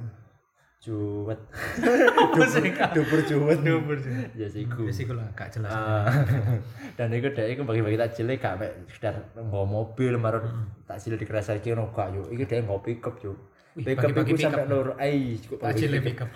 juwet 0.81 1.37
Dubur 2.33 2.47
dubur 2.91 3.19
juwet 3.21 3.59
Dubur. 3.61 3.97
ya 4.33 4.49
siku. 4.49 4.81
Wis 4.83 4.97
iku 4.97 5.13
lah 5.13 5.29
gak 5.31 5.53
jelas. 5.53 5.69
Ah, 5.69 6.09
dan 6.97 7.13
itu 7.13 7.29
dek 7.29 7.53
iku 7.53 7.61
bagi-bagi 7.61 7.95
takjil 7.95 8.33
gak 8.33 8.57
mek 8.57 8.71
sekedar 8.89 9.21
nggo 9.31 9.61
mobil 9.63 10.17
marun 10.17 10.41
takjil 10.83 11.13
di 11.13 11.23
kerasa 11.23 11.53
iki 11.53 11.69
ngono 11.69 11.93
gak 11.93 12.09
yo. 12.11 12.25
Iki 12.27 12.43
dek 12.43 12.59
nggo 12.65 12.81
pick 12.81 13.05
up 13.05 13.15
yo. 13.21 13.37
Wih, 13.71 13.85
pick 13.85 13.97
up 13.97 14.09
bagi-bagi 14.09 14.25
iku 14.27 14.35
pick 14.35 14.43
sampe 14.43 14.57
up. 14.59 14.67
loro 14.67 14.93
ai 14.97 15.37
cukup 15.37 15.57
Takjil 15.61 15.91
pick 16.01 16.19
up. 16.19 16.29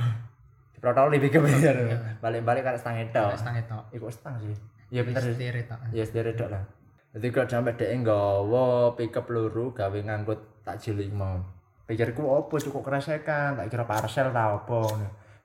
protokol 0.77 1.09
di 1.09 1.19
pick 1.19 1.35
up 1.35 1.43
ya. 1.43 1.73
balik-balik 2.21 2.61
kan 2.61 2.77
setengah 2.77 3.01
itu 3.03 3.23
Setengah 3.35 3.59
itu. 3.59 3.77
iku 3.91 4.05
setengah 4.07 4.39
sih. 4.39 4.55
Iya 4.87 5.01
bener 5.01 5.21
sih. 5.23 5.33
Setirit 5.33 5.65
tok. 5.65 5.79
ya 5.89 6.03
sedere 6.05 6.31
dok 6.31 6.49
lah. 6.53 6.63
Jadi 7.11 7.27
kalau 7.31 7.47
sampe 7.49 7.71
dek 7.73 7.89
nggawa 7.97 8.65
pick 8.93 9.17
up 9.17 9.25
loro 9.27 9.73
gawe 9.73 9.97
ngangkut 9.97 10.37
takjil 10.61 11.01
iku 11.01 11.17
mau 11.17 11.41
pikirku 11.85 12.21
opo 12.21 12.57
cukup 12.57 12.81
keresekan 12.83 13.55
tak 13.55 13.69
kira 13.69 13.85
parcel 13.85 14.29
ta 14.29 14.53
opo 14.53 14.89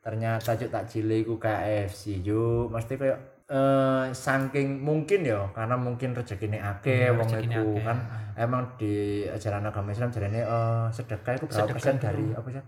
ternyata 0.01 0.57
cuk 0.57 0.69
takjil 0.69 1.09
iku 1.15 1.37
KFC 1.37 2.21
juk 2.21 2.69
mesti 2.69 2.97
koyo 2.97 3.17
eh 3.47 4.07
saking 4.11 4.79
mungkin 4.79 5.21
ya 5.23 5.43
karena 5.51 5.75
mungkin 5.75 6.15
rezekine 6.15 6.57
akeh 6.57 7.11
Iya, 7.11 7.13
wong 7.13 7.29
iku 7.35 7.83
kan. 7.83 7.99
Emang 8.33 8.79
di 8.79 8.95
ajaran 9.27 9.67
agama 9.67 9.91
Islam 9.91 10.09
jarene 10.09 10.41
eh 10.41 10.85
sedekah 10.89 11.35
itu 11.35 11.45
berapa 11.45 11.59
Sedekah 11.61 11.75
persen 11.75 11.95
itu- 11.95 12.05
dari 12.07 12.27
apa 12.31 12.49
sih? 12.49 12.63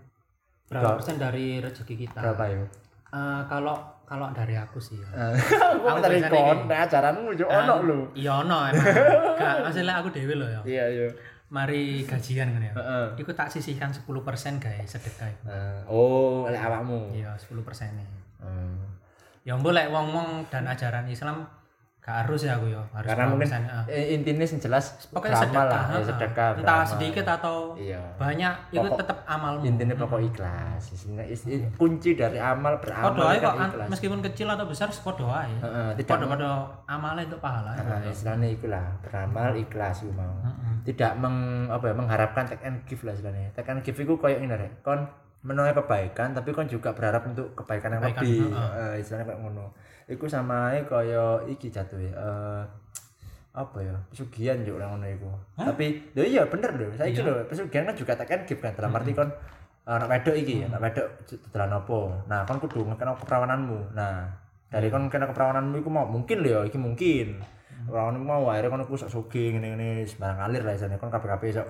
Berapa 0.67 0.89
persen 0.99 1.15
dari 1.15 1.45
rezeki 1.57 1.95
kita? 1.97 2.19
berapa 2.19 2.43
ya? 2.45 2.59
Eh, 3.09 3.41
kalau 3.47 3.75
kalau 4.03 4.27
dari 4.35 4.53
aku 4.53 4.77
sih 4.77 4.99
ya. 4.99 5.07
aku 5.71 5.87
Aku 5.87 5.99
dari 6.03 6.19
kon 6.19 6.67
nah 6.67 6.83
ajaranmu 6.83 7.31
yo 7.31 7.47
ono 7.47 7.73
lho. 7.81 7.99
Iya 8.11 8.31
ono 8.43 8.57
emang. 8.67 8.85
Gak 9.33 9.55
masalah 9.63 9.95
aku 10.03 10.09
dewe 10.11 10.33
loh 10.35 10.49
ya. 10.51 10.61
iya 10.67 10.85
iya 10.85 11.07
Mari 11.53 12.01
gajian 12.09 12.49
kan 12.49 12.65
ya. 12.65 12.73
Heeh. 12.73 13.05
Iku 13.21 13.29
tak 13.37 13.53
sisihkan 13.53 13.93
10% 13.93 14.09
guys 14.57 14.89
sedekah. 14.89 15.29
Eh, 15.45 15.81
oh 15.85 16.49
lek 16.49 16.57
awakmu 16.57 17.13
Iya, 17.13 17.37
10% 17.37 17.93
nih. 17.93 18.07
Hmm. 18.41 18.81
Ya 19.45 19.53
boleh 19.53 19.85
wong-wong 19.93 20.49
dan 20.49 20.65
ajaran 20.65 21.05
Islam 21.05 21.45
gak 22.03 22.27
harus 22.27 22.43
ya 22.43 22.59
aku 22.59 22.67
ya, 22.67 22.83
harus 22.91 23.07
karena 23.07 23.25
mungkin 23.31 23.47
10%, 23.47 23.63
ah. 23.63 23.83
intinya 23.87 24.43
sing 24.43 24.59
jelas 24.59 25.07
pokoknya 25.07 25.39
sedekah, 25.39 25.63
lah 25.63 25.83
ya 25.87 25.95
ah. 25.95 26.03
sedekah 26.03 26.47
entah 26.59 26.83
sedikit 26.83 27.25
atau 27.31 27.55
iya 27.79 28.01
banyak 28.19 28.53
itu 28.75 28.87
tetap 28.99 29.17
amalmu. 29.23 29.63
intinya 29.63 29.95
pokok 29.95 30.19
ikhlas 30.19 30.83
Isinya- 30.91 31.23
is- 31.23 31.47
i- 31.47 31.63
kunci 31.79 32.19
dari 32.19 32.35
amal 32.43 32.75
beramal 32.83 33.15
doa 33.15 33.39
kan 33.39 33.71
ikhlas 33.71 33.87
meskipun 33.87 34.19
kecil 34.19 34.51
atau 34.51 34.67
besar 34.67 34.91
kok 34.91 35.15
doa 35.15 35.47
ya. 35.47 35.59
Heeh, 35.63 35.89
tidak 36.03 36.19
Pada-pada 36.19 36.49
amalnya 36.91 37.23
untuk 37.23 37.39
pahala. 37.39 37.71
Nah, 37.71 38.03
istilahnya 38.03 38.47
itu 38.51 38.67
lah 38.67 38.83
beramal 38.99 39.55
ikhlas 39.55 40.03
itu 40.03 40.11
mau 40.11 40.35
tidak 40.83 41.11
meng, 41.15 41.71
apa 41.71 41.87
ya, 41.87 41.93
mengharapkan 41.95 42.43
take 42.43 42.67
and 42.67 42.83
give 42.83 42.99
lah 43.07 43.15
istilahnya 43.15 43.47
take 43.55 43.71
and 43.71 43.79
give 43.79 43.95
itu 43.95 44.11
kayak 44.19 44.43
ini 44.43 44.51
rek 44.51 44.83
kon 44.83 45.07
menuai 45.39 45.71
kebaikan 45.71 46.35
tapi 46.35 46.51
kon 46.51 46.67
juga 46.67 46.91
berharap 46.91 47.23
untuk 47.31 47.55
kebaikan 47.55 47.95
yang 47.95 48.03
lebih 48.03 48.51
heeh. 48.51 48.99
Istilahnya 48.99 49.23
kayak 49.23 49.39
ngono 49.39 49.71
iku 50.07 50.25
sama 50.27 50.75
kaya 50.87 51.39
iki 51.47 51.71
jatuh 51.71 51.99
ya 51.99 52.11
eh, 52.11 52.63
apa 53.53 53.77
ya 53.85 53.93
pesugihan 54.09 54.57
juga 54.65 54.89
ngono 54.89 55.05
iku. 55.05 55.29
Tapi 55.53 56.13
lho 56.17 56.25
iya 56.25 56.43
bener 56.49 56.73
lho. 56.73 56.89
Saya 56.97 57.13
lho 57.13 57.45
pesugihan 57.45 57.85
kan 57.85 57.95
juga 57.95 58.17
take 58.17 58.33
and 58.33 58.43
give 58.49 58.59
kan 58.59 58.73
dalam 58.73 58.97
arti 58.97 59.13
kon 59.13 59.29
eh, 59.29 59.93
anak 59.93 60.09
wedok 60.09 60.35
iki 60.35 60.65
anak 60.65 60.81
wedok 60.81 61.07
dalan 61.53 61.77
apa. 61.77 61.99
Nah 62.25 62.39
kon 62.49 62.57
kudu 62.57 62.81
ngekeno 62.81 63.13
keperawananmu 63.21 63.79
nah 63.93 64.25
dari 64.73 64.89
kon 64.89 65.05
kena 65.07 65.29
keperawananmu 65.29 65.75
iku 65.85 65.89
mau 65.93 66.09
mungkin 66.09 66.41
lho 66.41 66.49
ya 66.49 66.59
iki 66.65 66.81
mungkin. 66.81 67.39
Keperawananmu 67.85 68.25
mau 68.25 68.43
akhirnya 68.49 68.73
kon 68.73 68.83
ku 68.89 68.97
sok 68.97 69.13
sugih 69.13 69.53
ngene-ngene 69.53 70.03
sembarang 70.09 70.41
ngalir 70.41 70.61
lah 70.65 70.73
isane. 70.73 70.97
Kon 70.97 71.13
kabeh-kabeh 71.13 71.49
sok 71.53 71.67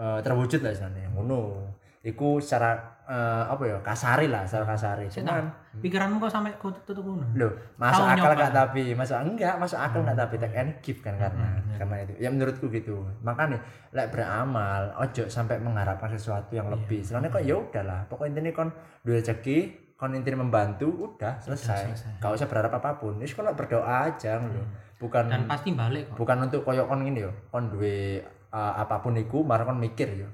eh, 0.00 0.18
terwujud 0.24 0.60
lah 0.64 0.72
isane 0.72 1.12
ngono 1.12 1.68
iku 2.04 2.36
secara 2.36 3.00
eh, 3.08 3.44
apa 3.48 3.62
ya 3.64 3.76
kasari 3.80 4.28
lah 4.28 4.44
secara 4.44 4.76
kasari 4.76 5.08
cuman 5.08 5.64
Pikiranmu 5.74 6.22
kok 6.22 6.30
sampai 6.30 6.54
kok 6.54 6.70
tutup 6.86 7.02
ngono. 7.02 7.26
Loh, 7.34 7.50
masuk 7.74 8.06
akal 8.06 8.30
nyoba. 8.30 8.46
gak 8.46 8.54
tapi 8.54 8.94
masuk 8.94 9.18
enggak, 9.26 9.58
masuk 9.58 9.74
akal 9.74 10.06
enggak 10.06 10.22
tapi 10.22 10.34
take 10.38 10.54
and 10.54 10.70
give 10.86 11.02
kan 11.02 11.18
karena 11.18 11.58
karena 11.74 11.94
itu. 12.06 12.12
Ya 12.22 12.28
menurutku 12.30 12.70
gitu. 12.70 13.02
Makanya 13.26 13.58
lek 13.90 14.14
beramal 14.14 14.94
ojo 15.02 15.26
sampai 15.26 15.58
mengharapkan 15.58 16.14
sesuatu 16.14 16.54
yang 16.54 16.70
lebih. 16.70 17.02
Soalnya 17.02 17.34
kok 17.34 17.42
ya 17.42 17.58
udahlah, 17.58 18.06
pokoknya 18.06 18.38
intinya 18.38 18.52
kon 18.54 18.70
duwe 19.02 19.18
rezeki, 19.18 19.58
kon 19.98 20.14
intinya 20.14 20.46
membantu, 20.46 21.10
udah 21.10 21.42
selesai. 21.42 21.90
selesai. 21.90 22.22
Gak 22.22 22.30
usah 22.30 22.46
berharap 22.46 22.78
apa 22.78 22.94
pun. 23.02 23.18
Wis 23.18 23.34
kon 23.34 23.50
berdoa 23.50 24.14
aja 24.14 24.38
lho. 24.38 24.62
Bukan 25.02 25.26
Dan 25.26 25.50
pasti 25.50 25.74
balik 25.74 26.14
kok. 26.14 26.22
bukan 26.22 26.46
untuk 26.46 26.62
koyo 26.62 26.86
kon 26.86 27.02
ngene 27.02 27.26
yo. 27.26 27.32
Kon 27.50 27.66
duwe 27.66 28.22
uh, 28.54 28.78
apa 28.78 29.02
pun 29.02 29.18
iku 29.18 29.42
marah 29.42 29.66
kon 29.66 29.82
mikir 29.82 30.06
yo. 30.22 30.30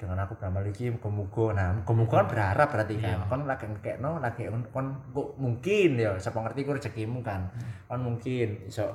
Dengan 0.00 0.24
aku 0.24 0.40
beramal 0.40 0.64
iki 0.64 0.88
muga-muga. 0.88 1.52
Nah, 1.52 1.68
muga-muga 1.76 2.24
kan 2.24 2.26
berharap 2.32 2.68
berarti 2.72 2.96
kan. 2.96 3.28
Kon 3.28 3.44
lagi 3.44 3.68
ngekekno, 3.68 4.16
lagi 4.16 4.48
kon 4.72 4.86
kok 5.12 5.28
mungkin 5.36 6.00
ya 6.00 6.16
sapa 6.16 6.40
ngerti 6.40 6.64
ku 6.64 6.72
rezekimu 6.72 7.20
kan. 7.20 7.52
Kon 7.84 8.00
mungkin 8.00 8.64
iso 8.64 8.88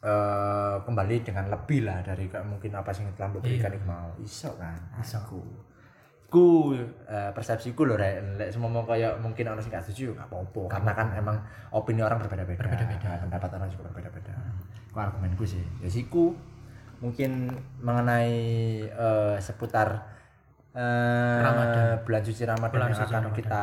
eh, 0.00 0.76
kembali 0.80 1.16
dengan 1.20 1.52
lebih 1.52 1.84
lah 1.84 2.00
dari 2.00 2.32
mungkin 2.48 2.72
apa 2.72 2.90
sih 2.96 3.04
yang 3.04 3.12
telah 3.12 3.28
mbok 3.28 3.44
berikan 3.44 3.76
iku 3.76 3.84
mau. 3.84 4.08
Iso 4.24 4.56
kan? 4.56 4.80
Iso. 4.96 5.20
aku 5.20 5.40
ku 6.32 6.72
eh, 6.80 7.30
persepsiku 7.36 7.84
loh 7.84 8.00
rek. 8.00 8.40
Lek 8.40 8.56
kayak 8.56 9.20
mungkin 9.20 9.52
orang 9.52 9.60
sing 9.60 9.68
gak 9.68 9.84
setuju 9.84 10.16
gak 10.16 10.32
apa-apa. 10.32 10.80
Karena 10.80 10.92
kan 10.96 11.12
emang 11.12 11.36
opini 11.76 12.00
orang 12.00 12.24
berbeda-beda. 12.24 12.56
Berbeda-beda. 12.56 13.04
Nah, 13.04 13.20
pendapat 13.20 13.50
orang 13.60 13.68
juga 13.68 13.92
berbeda-beda. 13.92 14.32
Ku 14.88 14.96
argumenku 14.96 15.44
sih. 15.44 15.60
Ya 15.84 15.92
siku 15.92 16.32
mungkin 17.04 17.52
mengenai 17.84 18.32
eh, 18.88 19.36
seputar 19.44 20.08
eh, 20.74 21.38
Ramadan. 21.38 22.00
bulan 22.02 22.22
suci 22.22 22.42
Ramadan 22.42 22.72
Bulan 22.72 22.86
yang 22.86 22.96
suci 22.96 23.04
akan 23.06 23.22
Ramadan. 23.22 23.36
kita 23.36 23.62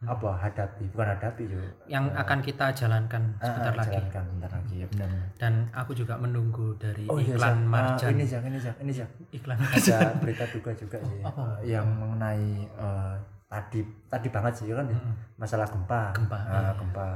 apa 0.00 0.30
hadapi 0.34 0.84
bukan 0.90 1.08
hadapi 1.10 1.42
yo 1.46 1.60
yang 1.86 2.08
akan 2.10 2.40
kita 2.40 2.72
jalankan 2.72 3.20
sebentar 3.36 3.68
Ah, 3.68 3.78
lagi. 3.78 3.92
jalankan 3.92 4.24
bentar 4.32 4.50
lagi 4.50 4.74
ya 4.74 4.86
benar. 4.88 5.08
Dan 5.36 5.52
aku 5.70 5.92
juga 5.92 6.16
menunggu 6.16 6.72
dari 6.74 7.04
oh 7.04 7.16
iya 7.16 7.36
iklan. 7.36 7.56
Ah, 7.60 7.68
marjan. 7.92 8.08
ini 8.10 8.24
Zak, 8.24 8.42
ini 8.42 8.58
Zak, 8.58 8.76
ini 8.78 8.92
Zak. 8.92 9.10
iklan 9.30 9.56
ada 9.56 9.96
berita 10.24 10.44
duka 10.48 10.72
juga 10.72 10.96
sih 11.02 11.20
Apa? 11.20 11.60
yang 11.62 11.84
mengenai 11.86 12.44
eh, 12.64 13.14
tadi 13.46 13.80
tadi 14.06 14.28
banget 14.28 14.52
sih 14.56 14.70
kan 14.70 14.86
ya, 14.86 14.96
masalah 15.36 15.66
gempa. 15.66 16.14
Gempa, 16.14 16.38
Ah, 16.40 16.72
gempa. 16.72 17.08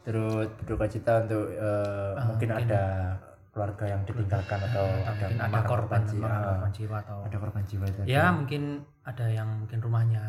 Terus 0.00 0.48
berduka 0.58 0.84
cita 0.86 1.22
untuk 1.22 1.48
eh, 1.48 2.12
mungkin, 2.24 2.48
ada 2.50 2.82
keluarga 3.50 3.84
yang 3.86 4.00
ditinggalkan 4.06 4.58
atau 4.70 4.86
ada, 4.86 5.10
mungkin 5.10 5.26
ada 5.34 5.46
memakan 5.50 5.66
korban 5.66 6.02
jiwa. 6.06 6.30
korban 6.30 6.72
jiwa 6.72 6.96
atau 7.02 7.18
ada 7.26 7.36
korban 7.36 7.64
jiwa 7.66 7.84
tadi. 7.90 8.06
ya 8.06 8.24
mungkin 8.30 8.62
ada 9.02 9.26
yang 9.26 9.48
mungkin 9.58 9.78
rumahnya 9.82 10.24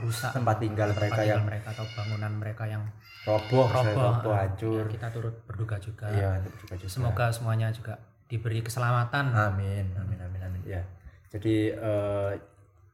rusak. 0.00 0.32
Tempat 0.32 0.56
tinggal 0.60 0.88
mereka 0.92 1.16
tempat 1.16 1.24
yang 1.24 1.40
tinggal 1.40 1.48
mereka 1.48 1.68
atau 1.72 1.84
bangunan 1.96 2.32
mereka 2.36 2.64
yang 2.68 2.82
roboh 3.28 3.66
roboh 3.68 4.02
roboh 4.20 4.32
ah, 4.32 4.40
hancur. 4.44 4.84
ya, 4.88 4.92
kita 4.92 5.08
turut 5.12 5.34
berduka 5.44 5.76
juga. 5.80 6.06
Iya 6.12 6.40
untuk 6.40 6.52
juga. 6.60 6.74
Semoga 6.88 7.26
semuanya 7.32 7.68
juga 7.72 8.00
diberi 8.28 8.64
keselamatan. 8.64 9.32
Amin, 9.32 9.92
amin, 9.96 10.18
amin, 10.20 10.40
amin. 10.40 10.60
Ya, 10.64 10.80
jadi 11.28 11.76
eh, 11.76 12.30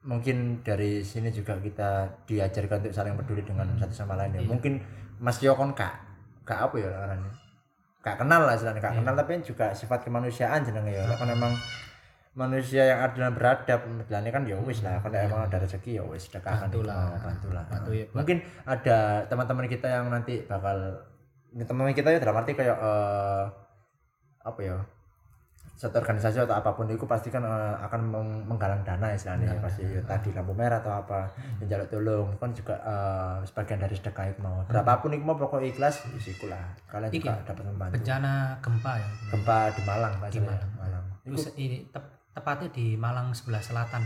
mungkin 0.06 0.62
dari 0.62 1.02
sini 1.02 1.30
juga 1.30 1.58
kita 1.58 2.22
diajarkan 2.26 2.82
untuk 2.82 2.94
saling 2.94 3.14
peduli 3.14 3.42
dengan 3.42 3.66
satu 3.78 3.94
sama 3.94 4.18
lain 4.18 4.38
ya. 4.38 4.42
Mungkin 4.46 4.82
Mas 5.18 5.38
Yokon 5.42 5.74
kak, 5.74 5.94
kak 6.46 6.70
apa 6.70 6.74
ya 6.78 6.90
orangnya? 6.90 7.32
Kak 7.98 8.14
kenal 8.16 8.42
lah 8.42 8.54
istilahnya, 8.54 8.78
kak 8.78 8.94
kenal 8.94 9.12
tapi 9.12 9.42
juga 9.42 9.74
sifat 9.74 10.02
kemanusiaan 10.02 10.62
jenenge 10.62 10.94
ya. 10.94 11.02
Kan 11.12 11.28
emang 11.28 11.50
manusia 12.32 12.86
yang 12.86 13.02
adil 13.02 13.20
dan 13.20 13.34
beradab 13.34 13.82
istilahnya 13.98 14.30
kan 14.30 14.42
ya 14.44 14.54
wis 14.56 14.78
lah, 14.80 15.02
kan 15.02 15.10
emang 15.10 15.42
ada 15.42 15.58
rezeki 15.58 15.98
ya 15.98 16.04
wis 16.04 16.30
dekahkan 16.30 16.70
Bantulah. 16.70 17.18
bantulah. 17.18 17.64
Bantu 17.66 17.90
ya, 17.92 18.06
buat- 18.06 18.22
Mungkin 18.22 18.38
ada 18.64 18.96
teman-teman 19.26 19.66
kita 19.66 19.86
yang 19.90 20.06
nanti 20.06 20.46
bakal 20.46 20.78
ini 21.50 21.66
teman-teman 21.66 21.92
kita 21.92 22.08
ya 22.08 22.22
dalam 22.22 22.38
arti 22.38 22.54
kayak 22.54 22.78
eh, 22.78 23.44
apa 24.40 24.60
ya 24.62 24.76
satu 25.78 25.94
organisasi 25.96 26.42
atau 26.42 26.52
apa 26.52 26.74
pun 26.74 26.84
itu 26.84 27.06
pasti 27.06 27.30
kan 27.30 27.38
eh, 27.38 27.74
akan 27.80 28.00
meng- 28.04 28.42
menggalang 28.44 28.82
dana 28.82 29.08
istilahnya. 29.08 29.46
Ya, 29.48 29.62
pasti 29.62 29.86
ya, 29.86 30.02
tadi 30.02 30.28
lampu 30.30 30.50
merah 30.50 30.76
atau 30.76 30.90
apa 30.92 31.30
yang 31.56 31.70
jaluk 31.70 31.86
tolong 31.88 32.28
kan 32.34 32.50
juga 32.50 32.74
eh, 32.76 33.36
sebagian 33.44 33.78
dari 33.78 33.94
sedekah 33.94 34.26
itu 34.26 34.40
mau 34.40 34.58
berapapun 34.64 35.14
itu 35.14 35.22
mau 35.22 35.34
pokok 35.34 35.62
ikhlas 35.62 36.02
isiku 36.12 36.46
lah 36.46 36.66
kalian 36.84 37.08
Iki, 37.08 37.22
juga 37.22 37.38
dapat 37.44 37.64
membantu. 37.64 37.94
bencana 37.94 38.32
gempa 38.58 38.92
ya? 38.92 39.08
Gempa 39.30 39.56
di 39.70 39.82
Malang 39.84 40.12
Pak 40.16 40.28
Di 40.28 40.40
Malang. 40.40 40.70
Malang. 40.74 41.04
Terus 41.22 41.46
ini 41.54 41.86
tep- 41.86 42.10
tepatnya 42.32 42.68
di 42.68 42.86
Malang 42.94 43.30
sebelah 43.30 43.60
selatan. 43.60 44.02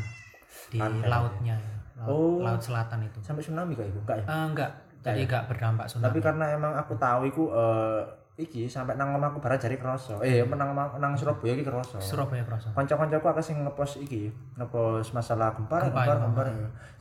Di 0.69 0.77
Pantai. 0.77 1.09
lautnya 1.09 1.57
ya. 1.57 1.73
laut, 1.95 2.09
Oh. 2.11 2.37
laut 2.43 2.61
selatan 2.61 3.01
itu. 3.03 3.17
Sampai 3.19 3.41
tsunami 3.41 3.73
kayak 3.73 3.89
itu? 3.89 4.01
Enggak 4.03 4.17
ya? 4.19 4.25
Eh, 4.27 4.45
enggak. 4.47 4.71
Jadi 5.03 5.21
enggak 5.25 5.43
berdampak 5.47 5.85
tsunami. 5.87 6.05
tapi 6.07 6.19
karena 6.21 6.45
emang 6.51 6.73
aku 6.75 6.93
tahu 6.95 7.21
iku 7.25 7.45
eh, 7.51 8.01
iki 8.41 8.65
sampai 8.65 8.97
nang 8.97 9.13
omahku 9.13 9.45
barat 9.45 9.61
jari 9.61 9.77
kroso 9.77 10.17
eh 10.25 10.41
menang 10.41 10.73
nang 10.73 11.13
Surabaya 11.13 11.53
iki 11.53 11.69
kroso 11.69 12.01
Surabaya 12.01 12.41
Kroso 12.49 12.73
kanca-kancaku 12.73 13.29
akeh 13.29 13.45
sing 13.45 13.57
ngepost 13.61 14.01
iki 14.01 14.33
ngepost 14.57 15.13
masalah 15.13 15.53
gempar 15.53 15.85
Gempa, 15.85 16.01
gempar 16.09 16.17
gempar 16.17 16.47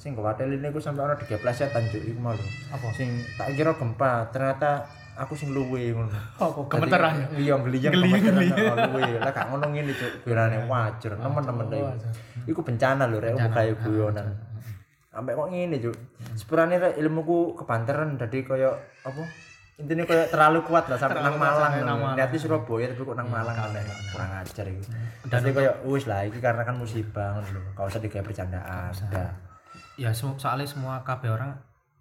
sing 0.01 0.11
kuwatel 0.17 0.51
ini 0.51 0.73
ku 0.73 0.81
sampai 0.81 1.05
ana 1.05 1.15
digeplesetan 1.15 1.85
juk 1.93 2.01
iku 2.01 2.17
mau 2.17 2.33
lho. 2.33 2.41
Apa? 2.73 2.89
Sing 2.97 3.21
tak 3.37 3.53
kira 3.53 3.77
gempa 3.77 4.33
ternyata 4.33 4.81
aku 5.13 5.37
sing 5.37 5.53
luwe 5.53 5.93
ngono 5.93 6.09
apa? 6.09 6.59
Gemeteran 6.65 7.13
ya? 7.21 7.25
iya 7.37 7.53
gemeteran 7.61 8.77
oh, 8.81 8.97
luwe. 8.97 9.21
Lah 9.21 9.29
gak 9.29 9.53
ngono 9.53 9.65
ngene 9.69 9.93
cuk. 9.93 10.25
Birane 10.25 10.57
wajar 10.65 11.21
nemen-nemen 11.21 11.67
Oh, 11.69 11.93
iku. 12.49 12.59
Bencana 12.65 13.05
lho 13.05 13.21
rek 13.21 13.37
bukayo 13.37 13.73
guyonan. 13.85 14.25
Sampai 15.13 15.37
kok 15.37 15.47
ngene 15.53 15.77
cuk. 15.77 15.95
Sepurane 16.33 16.75
ilmuku 16.97 17.53
kebanteran 17.53 18.17
dadi 18.17 18.41
koyo 18.41 18.73
apa 19.05 19.21
intinya 19.81 20.03
kayak 20.03 20.27
terlalu 20.29 20.59
kuat 20.61 20.85
lah 20.85 20.95
sampai 20.95 21.19
nang 21.19 21.35
Malang 21.35 21.71
niatnya 22.13 22.37
Surabaya 22.37 22.85
tapi 22.87 23.01
kok 23.01 23.15
nang 23.15 23.27
Malang 23.27 23.57
aneh 23.59 23.81
kurang 24.07 24.31
ajar 24.35 24.65
itu 24.65 24.85
Dan 25.23 25.39
dan 25.39 25.51
kayak 25.51 25.75
wis 25.83 26.05
lah 26.05 26.21
ini 26.21 26.37
karena 26.37 26.61
kan 26.61 26.75
musibah 26.75 27.39
lho 27.39 27.61
gak 27.71 27.85
usah 27.85 27.99
digawe 27.99 28.21
bercandaan 28.21 28.91
udah 29.05 29.29
ya 29.95 30.09
soalnya 30.11 30.63
semua 30.63 31.01
KB 31.01 31.27
orang 31.27 31.51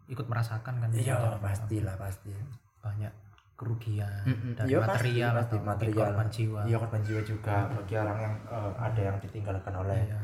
ikut 0.07 0.25
merasakan 0.25 0.75
kan 0.77 0.89
iya 0.91 1.15
pasti 1.39 1.81
lah 1.81 1.95
pasti. 1.95 2.33
Banyak 2.79 3.13
kerugian 3.55 4.09
dari 4.57 4.73
Iya, 4.73 4.81
material 4.81 5.31
pasti, 5.31 5.53
atau 5.53 5.59
pasti, 5.59 5.69
material. 5.69 6.01
korban 6.09 6.29
jiwa. 6.29 6.61
Iya 6.65 6.77
korban 6.79 7.01
jiwa 7.03 7.21
juga 7.23 7.55
bagi 7.69 7.95
orang 7.95 8.19
yang 8.19 8.35
eh, 8.49 8.73
ada 8.75 9.01
yang 9.05 9.17
ditinggalkan 9.21 9.75
oleh 9.77 10.01
Iya. 10.01 10.17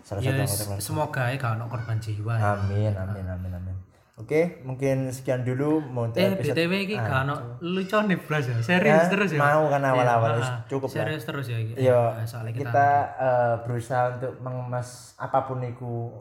salah 0.00 0.20
ya 0.20 0.30
satu 0.30 0.36
s- 0.36 0.44
anggota 0.44 0.62
keluarga. 0.62 0.84
semoga 0.84 1.22
ya 1.26 1.38
kalau 1.40 1.64
korban 1.66 1.96
jiwa. 1.98 2.34
Ya. 2.34 2.52
amin 2.52 2.92
amin 2.94 3.24
amin 3.26 3.52
amin 3.54 3.76
oke 4.16 4.40
mungkin 4.62 5.10
sekian 5.10 5.42
dulu 5.42 5.82
mau 5.82 6.06
eh 6.06 6.30
episode 6.30 6.54
btw 6.54 6.72
iki 6.82 6.94
Ah, 6.94 7.02
gak 7.02 7.20
ono 7.24 7.34
lucu 7.60 7.98
nih 8.00 8.18
blas 8.20 8.44
ya 8.44 8.54
serius 8.56 9.02
Eh, 9.02 9.10
terus 9.10 9.30
ya 9.30 9.40
mau 9.40 9.66
kan 9.66 9.82
awal-awal, 9.82 10.30
Iya, 10.30 10.38
wis 10.38 10.48
ah, 10.48 10.58
cukup 10.64 10.86
lah. 10.86 10.94
serius 10.96 11.22
terus 11.24 11.46
ya 11.46 11.58
iki. 11.58 11.72
Iya, 11.76 12.00
Eh, 12.14 12.24
soalnya 12.24 12.52
kita, 12.52 12.62
kita 12.64 12.88
eh, 13.18 13.54
berusaha 13.60 14.02
untuk 14.12 14.32
mengemas 14.38 14.88
apa 15.16 15.38
pun 15.42 15.58
itu 15.60 16.14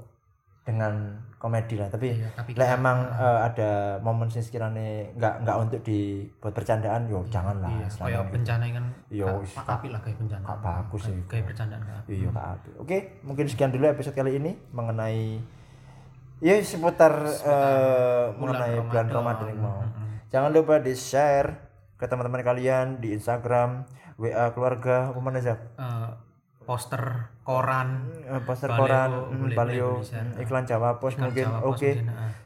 dengan 0.63 0.95
komedi 1.37 1.75
lah 1.75 1.85
tapi 1.87 2.15
Iya, 2.15 2.31
tapi 2.33 2.55
lah 2.55 2.71
emang 2.71 3.03
eh, 3.05 3.39
ada 3.43 3.71
momen 3.99 4.25
sing 4.25 4.39
sekiranya 4.39 5.11
nggak 5.13 5.43
nggak 5.43 5.57
untuk 5.59 5.79
dibuat 5.83 6.49
bercandaan 6.51 7.03
yo 7.05 7.19
jangan 7.27 7.59
lah 7.59 7.67
iya, 7.69 7.83
kayak 7.85 8.09
ini. 8.17 8.31
bencana 8.31 8.63
kan 8.71 8.85
Iya, 9.11 9.27
gak 9.53 9.69
apik 9.69 9.89
lah 9.91 10.01
kayak 10.01 10.17
bencana 10.17 10.41
Gak 10.41 10.59
bagus 10.63 11.01
sih. 11.03 11.19
kayak 11.27 11.45
bercandaan 11.45 11.81
gak. 11.83 12.01
Iya 12.07 12.29
Abi. 12.33 12.69
Oke, 12.79 12.97
mungkin 13.21 13.45
sekian 13.45 13.69
dulu 13.69 13.85
episode 13.85 14.15
kali 14.15 14.33
ini 14.33 14.55
mengenai 14.71 15.43
ya 16.39 16.57
seputar 16.59 17.13
eh, 17.23 18.25
mengenai 18.33 18.81
bulan 18.81 19.07
Ramadan 19.07 19.47
ini 19.47 19.59
mau. 19.59 19.81
Jangan 20.27 20.49
lupa 20.49 20.79
di 20.79 20.93
share 20.93 21.49
ke 21.93 22.05
teman-teman 22.05 22.41
kalian 22.41 22.97
di 22.97 23.13
Instagram, 23.13 23.85
WA 24.15 24.49
keluarga, 24.49 25.09
apa 25.09 25.19
mana 25.19 25.37
Zak? 25.39 25.59
Eh, 25.77 26.09
poster 26.63 27.29
koran 27.43 28.07
Eh, 28.23 28.41
poster 28.41 28.67
Baleo, 28.67 28.79
koran, 28.79 29.09
mm, 29.11 29.37
boleh 29.37 29.55
balio, 29.55 29.89
di-share. 29.99 30.27
mm, 30.31 30.41
iklan 30.41 30.63
Jawa 30.63 30.89
Pos 30.97 31.13
Iklan 31.13 31.27
mungkin. 31.27 31.45
Oke. 31.61 31.67
mungkin. 31.67 31.95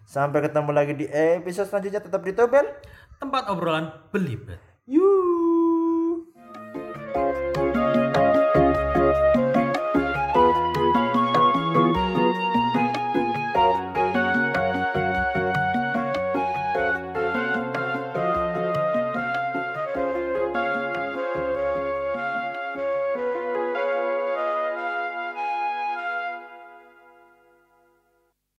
Sampai 0.03 0.39
ketemu 0.41 0.71
lagi 0.71 0.93
di 0.93 1.05
episode 1.07 1.67
selanjutnya 1.67 2.01
tetap 2.01 2.21
di 2.21 2.33
Tobel. 2.33 2.65
tempat 3.17 3.49
obrolan 3.49 3.89
belibet 4.13 4.61
Yuk. 4.85 6.29